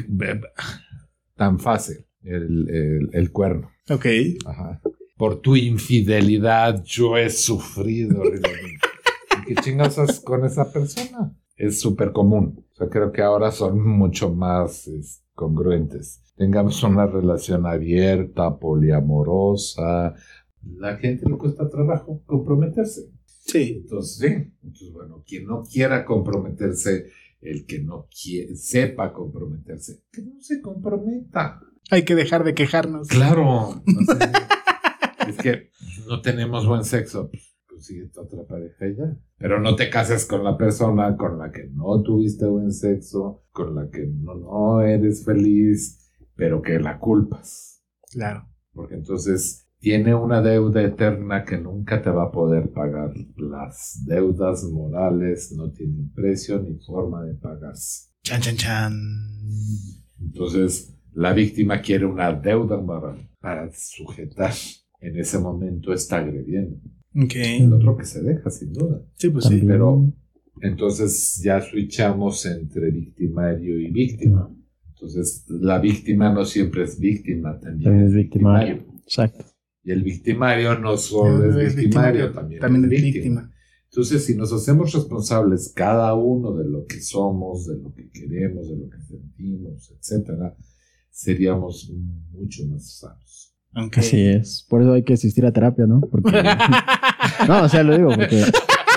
tan 1.36 1.58
fácil, 1.58 2.06
el, 2.22 2.68
el, 2.68 3.10
el 3.12 3.32
cuerno. 3.32 3.70
Ok. 3.88 4.06
Ajá. 4.46 4.80
Por 5.16 5.40
tu 5.40 5.56
infidelidad 5.56 6.82
yo 6.84 7.16
he 7.16 7.30
sufrido. 7.30 8.22
¿Y 8.24 9.46
¿Qué 9.46 9.54
chingas 9.62 10.20
con 10.20 10.44
esa 10.44 10.72
persona? 10.72 11.32
Es 11.56 11.80
súper 11.80 12.12
común. 12.12 12.64
O 12.72 12.74
sea, 12.74 12.88
creo 12.88 13.12
que 13.12 13.22
ahora 13.22 13.50
son 13.50 13.80
mucho 13.86 14.34
más 14.34 14.88
es, 14.88 15.22
congruentes. 15.34 16.22
Tengamos 16.36 16.82
una 16.82 17.06
relación 17.06 17.64
abierta, 17.64 18.58
poliamorosa. 18.58 20.14
La 20.62 20.96
gente 20.96 21.26
le 21.30 21.38
cuesta 21.38 21.68
trabajo 21.70 22.22
comprometerse. 22.26 23.10
Sí. 23.24 23.80
Entonces, 23.82 24.18
sí. 24.18 24.52
Entonces, 24.62 24.92
bueno, 24.92 25.22
quien 25.26 25.46
no 25.46 25.62
quiera 25.62 26.04
comprometerse, 26.04 27.06
el 27.40 27.66
que 27.66 27.80
no 27.82 28.08
quie- 28.08 28.54
sepa 28.56 29.12
comprometerse, 29.12 30.02
que 30.12 30.22
no 30.22 30.40
se 30.40 30.60
comprometa. 30.60 31.60
Hay 31.90 32.04
que 32.04 32.14
dejar 32.14 32.42
de 32.44 32.54
quejarnos. 32.54 33.08
Claro. 33.08 33.82
Es 35.28 35.36
que 35.38 35.70
no 36.06 36.20
tenemos 36.22 36.66
buen 36.68 36.84
sexo. 36.84 37.30
consíguete 37.66 38.20
otra 38.20 38.46
pareja 38.46 38.86
y 38.86 38.96
ya. 38.96 39.16
Pero 39.38 39.60
no 39.60 39.74
te 39.74 39.90
cases 39.90 40.24
con 40.24 40.44
la 40.44 40.56
persona 40.56 41.16
con 41.16 41.38
la 41.38 41.50
que 41.50 41.64
no 41.72 42.00
tuviste 42.02 42.46
buen 42.46 42.72
sexo, 42.72 43.44
con 43.50 43.74
la 43.74 43.90
que 43.90 44.06
no, 44.06 44.34
no 44.36 44.82
eres 44.82 45.24
feliz, 45.24 46.08
pero 46.36 46.62
que 46.62 46.78
la 46.78 46.98
culpas. 47.00 47.82
Claro. 48.12 48.48
Porque 48.72 48.94
entonces 48.94 49.65
tiene 49.80 50.14
una 50.14 50.40
deuda 50.42 50.82
eterna 50.82 51.44
que 51.44 51.58
nunca 51.58 52.02
te 52.02 52.10
va 52.10 52.24
a 52.24 52.32
poder 52.32 52.70
pagar. 52.70 53.12
Las 53.36 54.02
deudas 54.06 54.64
morales 54.64 55.52
no 55.56 55.70
tienen 55.70 56.10
precio 56.12 56.60
ni 56.62 56.78
forma 56.78 57.24
de 57.24 57.34
pagarse. 57.34 58.10
Chan, 58.22 58.40
chan, 58.40 58.56
chan. 58.56 58.92
Entonces, 60.20 60.94
la 61.12 61.32
víctima 61.32 61.80
quiere 61.80 62.06
una 62.06 62.32
deuda 62.32 62.78
moral 62.78 63.28
para 63.40 63.70
sujetar. 63.72 64.52
En 65.00 65.18
ese 65.18 65.38
momento 65.38 65.92
está 65.92 66.16
agrediendo. 66.18 66.76
Ok. 67.14 67.34
El 67.36 67.72
otro 67.72 67.96
que 67.96 68.04
se 68.04 68.22
deja, 68.22 68.50
sin 68.50 68.72
duda. 68.72 69.02
Sí, 69.14 69.28
pues 69.30 69.44
sí. 69.44 69.62
Pero 69.66 70.12
entonces 70.62 71.40
ya 71.44 71.60
switchamos 71.60 72.44
entre 72.46 72.90
victimario 72.90 73.78
y 73.78 73.90
víctima. 73.90 74.50
Entonces, 74.88 75.44
la 75.48 75.78
víctima 75.78 76.32
no 76.32 76.44
siempre 76.46 76.84
es 76.84 76.98
víctima, 76.98 77.58
también, 77.60 77.84
También 77.84 78.04
es 78.06 78.10
es 78.10 78.16
victimario. 78.16 78.74
victimario. 78.76 79.00
Exacto. 79.04 79.44
Y 79.86 79.92
el 79.92 80.02
victimario 80.02 80.76
no 80.76 80.96
solo 80.96 81.46
No 81.46 81.60
es 81.60 81.76
victimario, 81.76 82.32
también, 82.32 82.60
también 82.60 82.84
es 82.86 82.90
víctima. 82.90 83.12
víctima. 83.14 83.50
Entonces, 83.88 84.24
si 84.24 84.34
nos 84.34 84.52
hacemos 84.52 84.92
responsables 84.92 85.72
cada 85.74 86.12
uno 86.14 86.52
de 86.56 86.68
lo 86.68 86.86
que 86.86 87.00
somos, 87.00 87.68
de 87.68 87.76
lo 87.76 87.94
que 87.94 88.10
queremos, 88.10 88.68
de 88.68 88.76
lo 88.78 88.90
que 88.90 89.00
sentimos, 89.00 89.92
etcétera, 89.96 90.56
seríamos 91.08 91.92
mucho 92.32 92.66
más 92.66 92.98
sanos. 92.98 93.54
Ok. 93.76 93.98
Así 93.98 94.22
es. 94.22 94.66
Por 94.68 94.82
eso 94.82 94.92
hay 94.92 95.04
que 95.04 95.14
asistir 95.14 95.46
a 95.46 95.52
terapia, 95.52 95.86
¿no? 95.86 96.00
Porque... 96.00 96.32
no, 97.46 97.62
o 97.62 97.68
sea, 97.68 97.84
lo 97.84 97.96
digo 97.96 98.08
porque... 98.08 98.42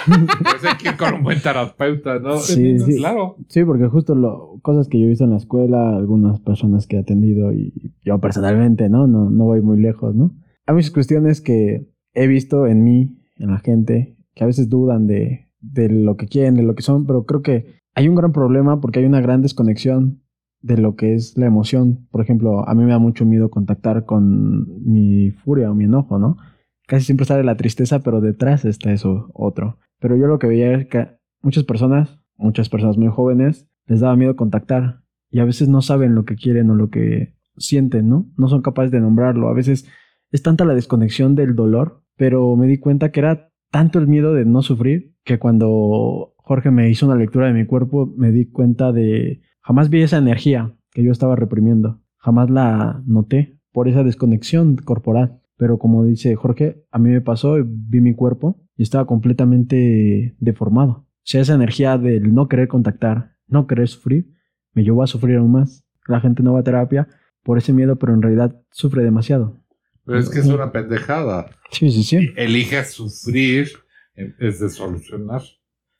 Pues 0.07 0.65
hay 0.65 0.77
que 0.77 0.89
ir 0.89 0.97
con 0.97 1.13
un 1.13 1.23
buen 1.23 1.39
terapeuta, 1.39 2.17
¿no? 2.17 2.39
Sí, 2.39 2.79
sí. 2.79 2.97
Claro. 2.97 3.35
Sí, 3.47 3.63
porque 3.63 3.87
justo 3.89 4.15
lo, 4.15 4.57
cosas 4.63 4.87
que 4.87 4.99
yo 4.99 5.05
he 5.05 5.09
visto 5.09 5.23
en 5.23 5.29
la 5.29 5.37
escuela, 5.37 5.95
algunas 5.95 6.39
personas 6.39 6.87
que 6.87 6.95
he 6.95 6.99
atendido 6.99 7.53
y 7.53 7.93
yo 8.03 8.17
personalmente, 8.17 8.89
¿no? 8.89 9.05
No, 9.05 9.29
no 9.29 9.43
voy 9.43 9.61
muy 9.61 9.79
lejos, 9.79 10.15
¿no? 10.15 10.33
Hay 10.69 10.75
muchas 10.75 10.91
cuestiones 10.91 11.41
que 11.41 11.89
he 12.13 12.27
visto 12.27 12.67
en 12.67 12.83
mí, 12.83 13.17
en 13.37 13.49
la 13.49 13.57
gente, 13.57 14.15
que 14.35 14.43
a 14.43 14.45
veces 14.45 14.69
dudan 14.69 15.07
de, 15.07 15.47
de 15.61 15.89
lo 15.89 16.15
que 16.15 16.27
quieren, 16.27 16.53
de 16.53 16.61
lo 16.61 16.75
que 16.75 16.83
son, 16.83 17.07
pero 17.07 17.25
creo 17.25 17.41
que 17.41 17.81
hay 17.95 18.07
un 18.07 18.13
gran 18.13 18.31
problema 18.31 18.79
porque 18.79 18.99
hay 18.99 19.05
una 19.05 19.19
gran 19.19 19.41
desconexión 19.41 20.21
de 20.61 20.77
lo 20.77 20.95
que 20.95 21.15
es 21.15 21.35
la 21.39 21.47
emoción. 21.47 22.07
Por 22.11 22.21
ejemplo, 22.21 22.69
a 22.69 22.75
mí 22.75 22.83
me 22.83 22.91
da 22.91 22.99
mucho 22.99 23.25
miedo 23.25 23.49
contactar 23.49 24.05
con 24.05 24.83
mi 24.85 25.31
furia 25.31 25.71
o 25.71 25.73
mi 25.73 25.85
enojo, 25.85 26.19
¿no? 26.19 26.37
Casi 26.85 27.03
siempre 27.03 27.25
sale 27.25 27.43
la 27.43 27.57
tristeza, 27.57 28.03
pero 28.03 28.21
detrás 28.21 28.63
está 28.63 28.91
eso 28.91 29.31
otro. 29.33 29.79
Pero 29.99 30.17
yo 30.17 30.27
lo 30.27 30.37
que 30.37 30.45
veía 30.45 30.73
es 30.73 30.85
que 30.85 31.07
muchas 31.41 31.63
personas, 31.63 32.19
muchas 32.37 32.69
personas 32.69 32.95
muy 32.95 33.07
jóvenes, 33.07 33.67
les 33.87 34.01
daba 34.01 34.15
miedo 34.15 34.35
contactar 34.35 35.01
y 35.31 35.39
a 35.39 35.45
veces 35.45 35.67
no 35.67 35.81
saben 35.81 36.13
lo 36.13 36.25
que 36.25 36.35
quieren 36.35 36.69
o 36.69 36.75
lo 36.75 36.91
que 36.91 37.33
sienten, 37.57 38.07
¿no? 38.07 38.27
No 38.37 38.49
son 38.49 38.61
capaces 38.61 38.91
de 38.91 38.99
nombrarlo. 38.99 39.49
A 39.49 39.53
veces 39.53 39.87
es 40.31 40.43
tanta 40.43 40.65
la 40.65 40.75
desconexión 40.75 41.35
del 41.35 41.55
dolor, 41.55 42.03
pero 42.15 42.55
me 42.55 42.67
di 42.67 42.77
cuenta 42.77 43.11
que 43.11 43.19
era 43.19 43.51
tanto 43.71 43.99
el 43.99 44.07
miedo 44.07 44.33
de 44.33 44.45
no 44.45 44.61
sufrir 44.61 45.15
que 45.23 45.39
cuando 45.39 46.33
Jorge 46.37 46.71
me 46.71 46.89
hizo 46.89 47.05
una 47.05 47.15
lectura 47.15 47.47
de 47.47 47.53
mi 47.53 47.65
cuerpo, 47.65 48.11
me 48.17 48.31
di 48.31 48.49
cuenta 48.49 48.91
de 48.91 49.41
jamás 49.61 49.89
vi 49.89 50.01
esa 50.01 50.17
energía 50.17 50.75
que 50.91 51.03
yo 51.03 51.11
estaba 51.11 51.35
reprimiendo, 51.35 52.01
jamás 52.17 52.49
la 52.49 53.03
noté 53.05 53.59
por 53.71 53.87
esa 53.87 54.03
desconexión 54.03 54.75
corporal. 54.77 55.41
Pero 55.57 55.77
como 55.77 56.05
dice 56.05 56.35
Jorge, 56.35 56.85
a 56.89 56.99
mí 56.99 57.09
me 57.09 57.21
pasó, 57.21 57.57
vi 57.63 57.99
mi 57.99 58.15
cuerpo 58.15 58.61
y 58.75 58.83
estaba 58.83 59.05
completamente 59.05 60.35
deformado. 60.39 60.91
O 60.91 61.05
sea, 61.23 61.41
esa 61.41 61.53
energía 61.53 61.97
del 61.97 62.33
no 62.33 62.47
querer 62.47 62.69
contactar, 62.69 63.33
no 63.47 63.67
querer 63.67 63.87
sufrir, 63.89 64.33
me 64.73 64.83
llevó 64.83 65.03
a 65.03 65.07
sufrir 65.07 65.37
aún 65.37 65.51
más. 65.51 65.85
La 66.07 66.21
gente 66.21 66.43
no 66.43 66.53
va 66.53 66.61
a 66.61 66.63
terapia 66.63 67.07
por 67.43 67.57
ese 67.57 67.73
miedo, 67.73 67.97
pero 67.97 68.13
en 68.13 68.21
realidad 68.21 68.59
sufre 68.71 69.03
demasiado. 69.03 69.57
Pero 70.09 70.19
es 70.21 70.29
que 70.29 70.39
es 70.39 70.47
una 70.47 70.71
pendejada. 70.71 71.49
Sí, 71.71 71.91
sí, 71.91 72.03
sí. 72.03 72.29
Elige 72.35 72.83
sufrir 72.85 73.69
en 74.15 74.35
vez 74.39 74.59
de 74.59 74.69
solucionar. 74.69 75.43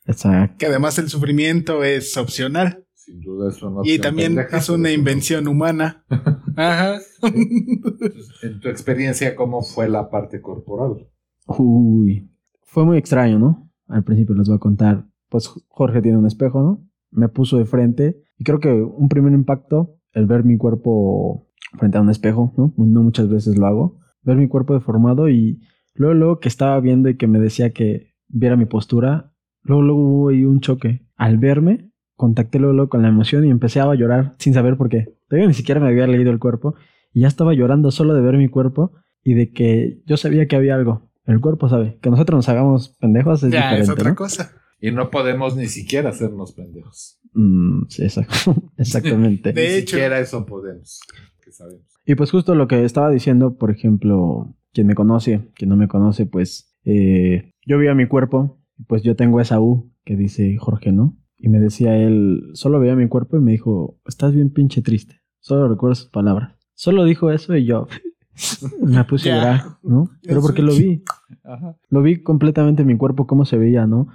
Exacto. 0.06 0.56
Que 0.58 0.66
además 0.66 0.98
el 0.98 1.10
sufrimiento 1.10 1.84
es 1.84 2.18
opcional. 2.18 2.84
Sin 2.96 3.22
duda 3.22 3.50
es 3.50 3.62
una 3.62 3.82
Y 3.84 4.00
también 4.00 4.36
pendeja, 4.36 4.58
es 4.58 4.70
una 4.70 4.90
no- 4.90 4.94
invención 4.96 5.48
humana. 5.48 6.04
Ajá. 6.56 7.00
Entonces, 7.24 8.30
En 8.44 8.60
tu 8.60 8.70
experiencia, 8.70 9.36
¿cómo 9.36 9.62
fue 9.62 9.88
la 9.90 10.10
parte 10.10 10.42
corporal? 10.42 11.08
Uy, 11.46 12.30
fue 12.64 12.86
muy 12.86 12.98
extraño, 12.98 13.40
¿no? 13.40 13.72
Al 13.88 14.04
principio 14.04 14.36
les 14.36 14.48
voy 14.48 14.58
a 14.58 14.60
contar. 14.60 15.06
Pues 15.30 15.48
Jorge 15.68 16.02
tiene 16.02 16.18
un 16.18 16.26
espejo, 16.26 16.62
¿no? 16.62 16.88
Me 17.12 17.30
puso 17.30 17.58
de 17.58 17.66
frente 17.66 18.22
y 18.38 18.44
creo 18.44 18.60
que 18.60 18.72
un 18.72 19.10
primer 19.10 19.34
impacto, 19.34 19.98
el 20.14 20.26
ver 20.26 20.44
mi 20.44 20.58
cuerpo 20.58 21.49
frente 21.78 21.98
a 21.98 22.02
un 22.02 22.10
espejo, 22.10 22.54
¿no? 22.58 22.74
No 22.78 23.04
muchas 23.04 23.30
veces 23.30 23.58
lo 23.58 23.66
hago. 23.68 24.00
Ver 24.24 24.38
mi 24.38 24.48
cuerpo 24.48 24.74
deformado 24.74 25.30
y 25.30 25.62
luego, 25.94 26.14
luego 26.14 26.40
que 26.40 26.48
estaba 26.48 26.80
viendo 26.80 27.10
y 27.10 27.18
que 27.18 27.28
me 27.28 27.40
decía 27.40 27.72
que 27.72 28.14
viera 28.28 28.56
mi 28.56 28.66
postura, 28.66 29.34
luego, 29.64 29.82
luego 29.84 30.02
hubo 30.02 30.30
ahí 30.30 30.44
un 30.44 30.60
choque. 30.60 31.06
Al 31.16 31.38
verme, 31.38 31.92
contacté 32.16 32.60
luego, 32.60 32.74
luego 32.74 32.90
con 32.90 33.02
la 33.02 33.10
emoción 33.10 33.46
y 33.46 33.50
empecé 33.50 33.80
a 33.80 33.94
llorar 33.96 34.36
sin 34.40 34.54
saber 34.54 34.78
por 34.78 34.90
qué. 34.90 35.16
Todavía 35.28 35.48
ni 35.48 35.54
siquiera 35.54 35.80
me 35.80 35.88
había 35.88 36.08
leído 36.08 36.32
el 36.32 36.40
cuerpo 36.40 36.76
y 37.14 37.22
ya 37.22 37.28
estaba 37.28 37.54
llorando 37.54 37.92
solo 37.92 38.14
de 38.14 38.22
ver 38.22 38.38
mi 38.38 38.50
cuerpo 38.50 38.94
y 39.24 39.34
de 39.34 39.52
que 39.52 40.02
yo 40.06 40.18
sabía 40.18 40.48
que 40.48 40.56
había 40.56 40.76
algo. 40.76 41.10
El 41.26 41.40
cuerpo 41.40 41.70
sabe. 41.70 41.98
Que 42.02 42.10
nosotros 42.10 42.38
nos 42.38 42.50
hagamos 42.50 42.96
pendejos 43.00 43.44
es 43.44 43.52
ya 43.52 43.60
diferente, 43.60 43.84
es 43.84 43.90
otra 43.90 44.10
¿no? 44.10 44.16
cosa. 44.16 44.52
Y 44.82 44.92
no 44.92 45.10
podemos 45.10 45.56
ni 45.56 45.68
siquiera 45.68 46.10
hacernos 46.10 46.54
pendejos. 46.54 47.20
Mm, 47.34 47.84
sí, 47.90 48.04
exacto. 48.04 48.56
exactamente. 48.78 49.54
De 49.54 49.62
ni 49.62 49.68
hecho. 49.76 49.92
siquiera 49.92 50.20
eso 50.20 50.46
podemos. 50.46 51.02
Que 51.50 51.54
sabemos. 51.54 51.88
Y 52.06 52.14
pues 52.14 52.30
justo 52.30 52.54
lo 52.54 52.68
que 52.68 52.86
estaba 52.86 53.10
diciendo, 53.10 53.58
por 53.58 53.72
ejemplo, 53.72 54.56
quien 54.72 54.86
me 54.86 54.94
conoce, 54.94 55.50
quien 55.56 55.70
no 55.70 55.76
me 55.76 55.88
conoce, 55.88 56.28
pues 56.28 56.78
eh, 56.86 57.54
yo 57.66 57.80
veía 57.80 57.96
mi 57.96 58.08
cuerpo, 58.08 58.62
y 58.78 58.84
pues 58.84 59.02
yo 59.02 59.16
tengo 59.16 59.42
esa 59.42 59.60
U 59.60 59.92
que 60.06 60.16
dice 60.16 60.56
Jorge, 60.60 60.92
¿no? 60.92 61.18
Y 61.40 61.50
me 61.50 61.60
decía 61.60 61.98
él, 61.98 62.52
solo 62.54 62.80
veía 62.80 62.96
mi 62.96 63.08
cuerpo 63.08 63.36
y 63.36 63.40
me 63.40 63.52
dijo, 63.52 64.00
estás 64.06 64.32
bien 64.36 64.52
pinche 64.52 64.84
triste. 64.84 65.22
Solo 65.40 65.68
recuerdo 65.68 65.96
sus 65.96 66.10
palabras. 66.10 66.56
Solo 66.76 67.04
dijo 67.04 67.32
eso 67.32 67.56
y 67.56 67.66
yo 67.66 67.88
me 68.86 69.04
puse 69.06 69.32
a 69.32 69.36
llorar, 69.38 69.62
¿no? 69.82 70.12
Pero 70.22 70.42
porque 70.42 70.62
lo 70.62 70.72
vi. 70.72 71.04
Ajá. 71.44 71.78
Lo 71.90 72.04
vi 72.04 72.22
completamente 72.22 72.84
en 72.84 72.90
mi 72.90 72.98
cuerpo, 72.98 73.26
cómo 73.26 73.46
se 73.46 73.58
veía, 73.58 73.88
¿no? 73.88 74.08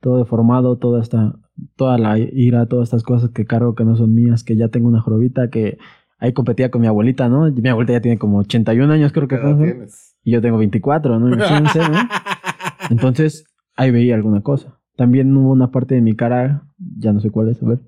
Todo 0.00 0.18
deformado, 0.18 0.76
toda 0.76 1.00
esta, 1.00 1.38
toda 1.74 1.96
la 1.96 2.18
ira, 2.18 2.66
todas 2.66 2.88
estas 2.88 3.02
cosas 3.02 3.30
que 3.30 3.46
cargo 3.46 3.74
que 3.74 3.86
no 3.86 3.96
son 3.96 4.14
mías, 4.14 4.44
que 4.44 4.56
ya 4.56 4.68
tengo 4.68 4.88
una 4.88 5.00
jorobita, 5.00 5.48
que 5.48 5.78
ahí 6.22 6.32
competía 6.32 6.70
con 6.70 6.80
mi 6.80 6.86
abuelita, 6.86 7.28
¿no? 7.28 7.50
Mi 7.50 7.68
abuelita 7.68 7.94
ya 7.94 8.00
tiene 8.00 8.16
como 8.16 8.38
81 8.38 8.92
años, 8.92 9.12
creo 9.12 9.26
¿Qué 9.26 9.40
que 9.40 9.54
tienes? 9.54 10.16
y 10.22 10.30
yo 10.30 10.40
tengo 10.40 10.56
24, 10.56 11.18
¿no? 11.18 11.28
Imagínense, 11.28 11.80
¿no? 11.80 11.98
Entonces, 12.90 13.44
ahí 13.74 13.90
veía 13.90 14.14
alguna 14.14 14.40
cosa. 14.40 14.78
También 14.96 15.36
hubo 15.36 15.50
una 15.50 15.72
parte 15.72 15.96
de 15.96 16.00
mi 16.00 16.14
cara, 16.14 16.62
ya 16.78 17.12
no 17.12 17.18
sé 17.18 17.30
cuál 17.30 17.48
es, 17.48 17.60
a 17.60 17.66
ver, 17.66 17.80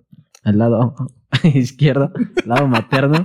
al 0.43 0.59
lado 0.59 0.97
izquierdo, 1.55 2.11
lado 2.45 2.67
materno, 2.67 3.25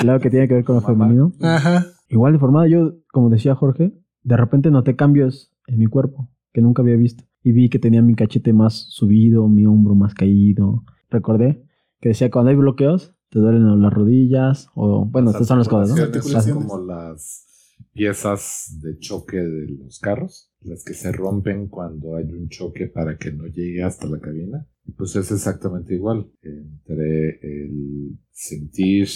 el 0.00 0.06
lado 0.08 0.18
que 0.18 0.28
tiene 0.28 0.48
que 0.48 0.54
ver 0.54 0.64
con 0.64 0.74
lo 0.74 0.82
femenino. 0.82 1.32
Ajá. 1.40 1.86
Igual 2.08 2.32
deformada, 2.32 2.66
yo, 2.66 2.94
como 3.12 3.30
decía 3.30 3.54
Jorge, 3.54 3.92
de 4.24 4.36
repente 4.36 4.72
noté 4.72 4.96
cambios 4.96 5.52
en 5.68 5.78
mi 5.78 5.86
cuerpo 5.86 6.28
que 6.52 6.62
nunca 6.62 6.82
había 6.82 6.96
visto. 6.96 7.22
Y 7.44 7.52
vi 7.52 7.68
que 7.68 7.78
tenía 7.78 8.02
mi 8.02 8.16
cachete 8.16 8.52
más 8.52 8.86
subido, 8.88 9.46
mi 9.48 9.66
hombro 9.66 9.94
más 9.94 10.14
caído. 10.14 10.82
Recordé 11.10 11.64
que 12.00 12.08
decía 12.08 12.28
cuando 12.30 12.50
hay 12.50 12.56
bloqueos, 12.56 13.14
te 13.32 13.38
duelen 13.38 13.80
las 13.80 13.92
rodillas, 13.92 14.68
o 14.74 15.06
bueno, 15.06 15.28
Las 15.32 15.36
estas 15.36 15.48
son 15.48 15.58
las 15.58 15.68
cosas, 15.68 15.88
¿no? 15.88 15.94
Las- 16.34 16.44
son 16.44 16.54
como 16.68 16.84
las 16.84 17.48
piezas 17.94 18.78
de 18.82 18.98
choque 18.98 19.38
de 19.38 19.66
los 19.72 19.98
carros, 20.00 20.52
las 20.60 20.84
que 20.84 20.92
se 20.94 21.10
rompen 21.12 21.68
cuando 21.68 22.16
hay 22.16 22.30
un 22.32 22.48
choque 22.48 22.86
para 22.88 23.16
que 23.16 23.32
no 23.32 23.46
llegue 23.46 23.82
hasta 23.82 24.06
la 24.06 24.20
cabina. 24.20 24.66
Pues 24.96 25.16
es 25.16 25.30
exactamente 25.32 25.94
igual. 25.94 26.30
Entre 26.42 27.38
el 27.42 28.18
sentir 28.30 29.08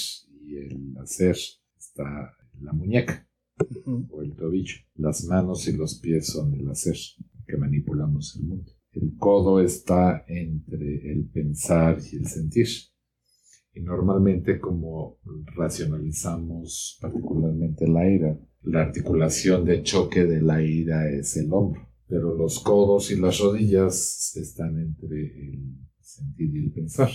y 0.44 0.56
el 0.56 0.96
hacer 1.02 1.36
está 1.78 2.32
la 2.60 2.72
muñeca 2.72 3.28
o 4.10 4.22
el 4.22 4.34
tobillo. 4.34 4.76
Las 4.94 5.24
manos 5.24 5.68
y 5.68 5.76
los 5.76 5.98
pies 6.00 6.28
son 6.28 6.54
el 6.54 6.68
hacer, 6.70 6.96
que 7.46 7.56
manipulamos 7.56 8.36
el 8.36 8.46
mundo. 8.46 8.72
El 8.92 9.14
codo 9.18 9.60
está 9.60 10.24
entre 10.26 11.12
el 11.12 11.26
pensar 11.28 11.98
y 12.10 12.16
el 12.16 12.26
sentir. 12.26 12.66
Y 13.76 13.82
normalmente 13.82 14.58
como 14.58 15.18
racionalizamos 15.54 16.98
particularmente 17.00 17.86
la 17.86 18.08
ira, 18.08 18.38
la 18.62 18.80
articulación 18.80 19.66
de 19.66 19.82
choque 19.82 20.24
de 20.24 20.40
la 20.40 20.62
ira 20.62 21.10
es 21.10 21.36
el 21.36 21.52
hombro. 21.52 21.86
Pero 22.08 22.34
los 22.34 22.60
codos 22.60 23.10
y 23.10 23.20
las 23.20 23.38
rodillas 23.38 24.34
están 24.36 24.78
entre 24.78 25.26
el 25.26 25.76
sentir 26.00 26.56
y 26.56 26.64
el 26.64 26.72
pensar. 26.72 27.10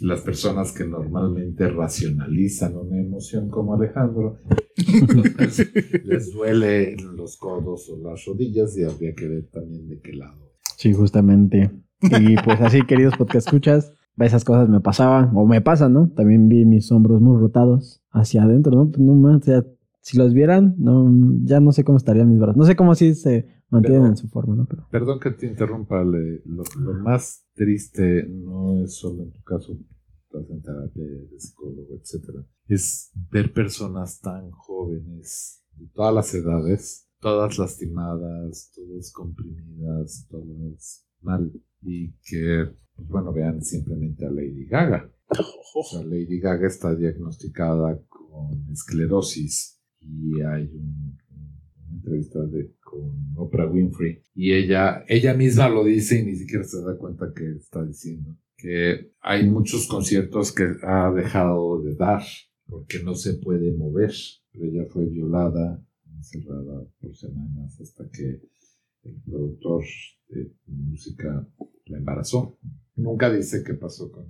las 0.00 0.22
personas 0.22 0.72
que 0.72 0.84
normalmente 0.84 1.68
racionalizan 1.68 2.76
una 2.76 2.98
emoción 2.98 3.48
como 3.48 3.74
Alejandro, 3.74 4.38
entonces, 4.76 5.70
les 6.04 6.32
duele 6.32 6.96
los 6.96 7.36
codos 7.36 7.88
o 7.90 7.98
las 7.98 8.24
rodillas 8.24 8.76
y 8.76 8.84
habría 8.84 9.14
que 9.14 9.28
ver 9.28 9.48
también 9.50 9.88
de 9.88 10.00
qué 10.00 10.14
lado. 10.14 10.52
Sí, 10.76 10.92
justamente. 10.92 11.70
Y 12.02 12.34
pues 12.36 12.60
así, 12.62 12.82
queridos 12.86 13.16
podcast 13.16 13.46
escuchas, 13.46 13.92
esas 14.26 14.44
cosas 14.44 14.68
me 14.68 14.80
pasaban 14.80 15.30
o 15.34 15.46
me 15.46 15.60
pasan, 15.60 15.92
¿no? 15.92 16.08
También 16.10 16.48
vi 16.48 16.64
mis 16.64 16.90
hombros 16.92 17.20
muy 17.20 17.38
rotados 17.40 18.02
hacia 18.10 18.42
adentro, 18.44 18.72
¿no? 18.76 18.88
Pues 18.90 19.00
no 19.00 19.14
más, 19.14 19.42
o 19.42 19.44
sea, 19.44 19.64
si 20.00 20.16
los 20.18 20.32
vieran, 20.34 20.74
no, 20.78 21.10
ya 21.44 21.60
no 21.60 21.72
sé 21.72 21.84
cómo 21.84 21.98
estarían 21.98 22.28
mis 22.30 22.38
brazos. 22.38 22.56
No 22.56 22.64
sé 22.64 22.74
cómo 22.76 22.92
así 22.92 23.14
se 23.14 23.46
mantienen 23.70 24.00
Pero- 24.02 24.10
en 24.10 24.16
su 24.16 24.28
forma, 24.28 24.56
¿no? 24.56 24.66
Pero 24.66 24.86
Perdón 24.90 25.20
que 25.20 25.30
te 25.30 25.46
interrumpa, 25.46 26.00
Ale, 26.00 26.42
lo, 26.46 26.62
lo 26.80 26.94
más 27.02 27.44
triste 27.54 28.26
no 28.28 28.82
es 28.84 28.94
solo 28.96 29.22
en 29.24 29.30
tu 29.32 29.42
caso, 29.42 29.78
estás 30.24 30.50
en 30.50 30.62
terapia 30.62 31.04
de 31.04 31.38
psicólogo, 31.38 31.94
etcétera, 32.00 32.44
es 32.68 33.10
ver 33.30 33.52
personas 33.52 34.20
tan 34.20 34.50
jóvenes, 34.50 35.62
de 35.76 35.86
todas 35.94 36.14
las 36.14 36.34
edades, 36.34 37.08
todas 37.20 37.58
lastimadas, 37.58 38.72
todas 38.74 39.12
comprimidas, 39.12 40.26
todas 40.30 41.06
mal, 41.20 41.52
y 41.82 42.12
que, 42.24 42.66
pues 42.94 43.08
bueno, 43.08 43.32
vean 43.32 43.62
simplemente 43.62 44.26
a 44.26 44.30
Lady 44.30 44.66
Gaga. 44.66 45.10
O 45.72 45.84
sea, 45.84 46.02
Lady 46.04 46.40
Gaga 46.40 46.66
está 46.66 46.94
diagnosticada 46.96 48.02
con 48.08 48.68
esclerosis 48.72 49.80
y 50.00 50.40
hay 50.42 50.64
un- 50.74 51.18
un- 51.30 51.60
una 51.86 51.94
entrevista 51.96 52.44
de, 52.46 52.74
con 52.82 53.32
Oprah 53.36 53.70
Winfrey 53.70 54.20
y 54.34 54.52
ella, 54.52 55.04
ella 55.08 55.32
misma 55.34 55.68
lo 55.68 55.84
dice 55.84 56.18
y 56.20 56.24
ni 56.24 56.34
siquiera 56.34 56.64
se 56.64 56.82
da 56.82 56.96
cuenta 56.98 57.32
que 57.34 57.48
está 57.52 57.84
diciendo 57.84 58.36
que 58.56 59.12
hay 59.20 59.48
muchos 59.48 59.86
conciertos 59.86 60.52
que 60.52 60.64
ha 60.82 61.12
dejado 61.12 61.80
de 61.82 61.94
dar 61.94 62.22
porque 62.66 63.00
no 63.04 63.14
se 63.14 63.34
puede 63.34 63.72
mover. 63.72 64.12
Pero 64.52 64.64
ella 64.64 64.84
fue 64.90 65.06
violada, 65.06 65.80
encerrada 66.16 66.84
por 67.00 67.14
semanas 67.16 67.80
hasta 67.80 68.08
que 68.10 68.40
el 69.04 69.22
productor 69.22 69.84
de 70.30 70.52
música 70.66 71.46
la 71.86 71.98
embarazó. 71.98 72.58
Nunca 72.96 73.32
dice 73.32 73.62
qué 73.64 73.74
pasó 73.74 74.10
con 74.10 74.26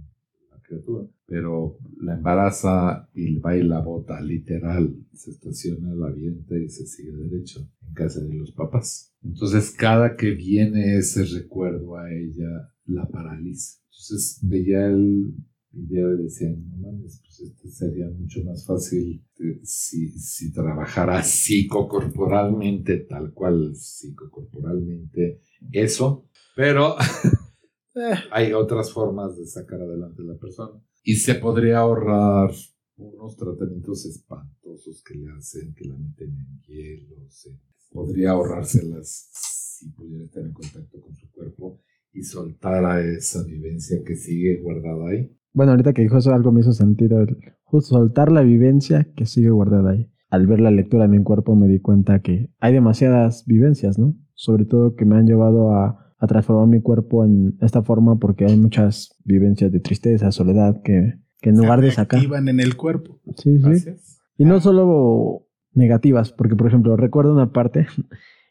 la 0.51 0.61
criatura, 0.63 1.07
pero 1.27 1.79
la 2.01 2.15
embaraza 2.15 3.09
y 3.15 3.39
va 3.39 3.81
bota, 3.81 4.21
literal. 4.21 4.97
Se 5.13 5.31
estaciona, 5.31 5.95
la 5.95 6.09
avienta 6.09 6.57
y 6.57 6.69
se 6.69 6.87
sigue 6.87 7.13
derecho 7.13 7.69
en 7.87 7.95
casa 7.95 8.21
de 8.21 8.35
los 8.35 8.53
papás. 8.53 9.15
Entonces, 9.23 9.71
cada 9.71 10.17
que 10.17 10.31
viene 10.31 10.97
ese 10.97 11.25
recuerdo 11.25 11.97
a 11.97 12.13
ella, 12.13 12.73
la 12.87 13.09
paraliza. 13.09 13.81
Entonces, 13.87 14.39
veía 14.43 14.87
el 14.87 15.35
y 15.73 15.87
decía, 16.23 16.51
no 16.51 16.77
mames, 16.79 17.21
pues 17.25 17.41
este 17.41 17.69
sería 17.71 18.09
mucho 18.11 18.43
más 18.45 18.67
fácil 18.67 19.25
eh, 19.39 19.61
si, 19.63 20.09
si 20.11 20.53
trabajara 20.53 21.23
psicocorporalmente, 21.23 22.99
tal 23.09 23.33
cual 23.33 23.75
psicocorporalmente, 23.77 25.41
eso, 25.73 26.27
pero 26.57 26.97
eh, 27.95 28.15
hay 28.33 28.53
otras 28.53 28.93
formas 28.93 29.37
de 29.37 29.47
sacar 29.47 29.81
adelante 29.81 30.23
a 30.23 30.27
la 30.27 30.39
persona. 30.39 30.81
Y 31.03 31.17
se 31.17 31.35
podría 31.37 31.79
ahorrar 31.79 32.51
unos 32.97 33.37
tratamientos 33.37 34.05
espantosos 34.05 35.03
que 35.03 35.15
le 35.15 35.31
hacen, 35.33 35.73
que 35.75 35.87
la 35.87 35.97
meten 35.97 36.31
en 36.37 36.61
hielo. 36.67 37.17
se- 37.31 37.59
podría 37.91 38.31
ahorrárselas 38.31 39.31
si 39.33 39.89
pudiera 39.91 40.25
estar 40.25 40.45
en 40.45 40.53
contacto 40.53 41.01
con 41.01 41.15
su 41.17 41.29
cuerpo 41.33 41.81
y 42.13 42.23
soltara 42.23 43.05
esa 43.05 43.43
vivencia 43.43 44.01
que 44.05 44.15
sigue 44.15 44.61
guardada 44.61 45.09
ahí. 45.11 45.37
Bueno, 45.53 45.73
ahorita 45.73 45.93
que 45.93 46.03
dijo 46.03 46.19
eso, 46.19 46.33
algo 46.33 46.53
me 46.53 46.61
hizo 46.61 46.73
sentido. 46.73 47.21
El, 47.21 47.37
justo 47.65 47.97
soltar 47.97 48.31
la 48.31 48.43
vivencia 48.43 49.09
que 49.17 49.27
sigue 49.27 49.51
guardada 49.51 49.93
ahí. 49.93 50.11
Al 50.29 50.47
ver 50.47 50.61
la 50.61 50.71
lectura 50.71 51.05
de 51.05 51.17
mi 51.17 51.23
cuerpo 51.23 51.57
me 51.57 51.67
di 51.67 51.81
cuenta 51.81 52.21
que 52.21 52.51
hay 52.61 52.73
demasiadas 52.73 53.45
vivencias, 53.47 53.99
¿no? 53.99 54.15
Sobre 54.35 54.65
todo 54.65 54.95
que 54.95 55.05
me 55.05 55.17
han 55.17 55.27
llevado 55.27 55.73
a, 55.73 56.15
a 56.19 56.27
transformar 56.27 56.69
mi 56.69 56.81
cuerpo 56.81 57.25
en 57.25 57.57
esta 57.61 57.83
forma 57.83 58.19
porque 58.19 58.45
hay 58.45 58.57
muchas 58.57 59.17
vivencias 59.25 59.73
de 59.73 59.81
tristeza, 59.81 60.31
soledad, 60.31 60.83
que, 60.83 61.19
que 61.41 61.51
en 61.51 61.57
lugar 61.57 61.81
de 61.81 61.91
sacar... 61.91 62.23
En 62.23 62.61
el 62.61 62.77
cuerpo. 62.77 63.21
Sí, 63.37 63.59
sí. 63.61 63.91
Y 64.37 64.45
no 64.45 64.61
solo 64.61 65.47
negativas, 65.73 66.33
porque 66.33 66.57
por 66.57 66.69
ejemplo, 66.69 66.97
recuerdo 66.97 67.33
una 67.33 67.53
parte 67.53 67.87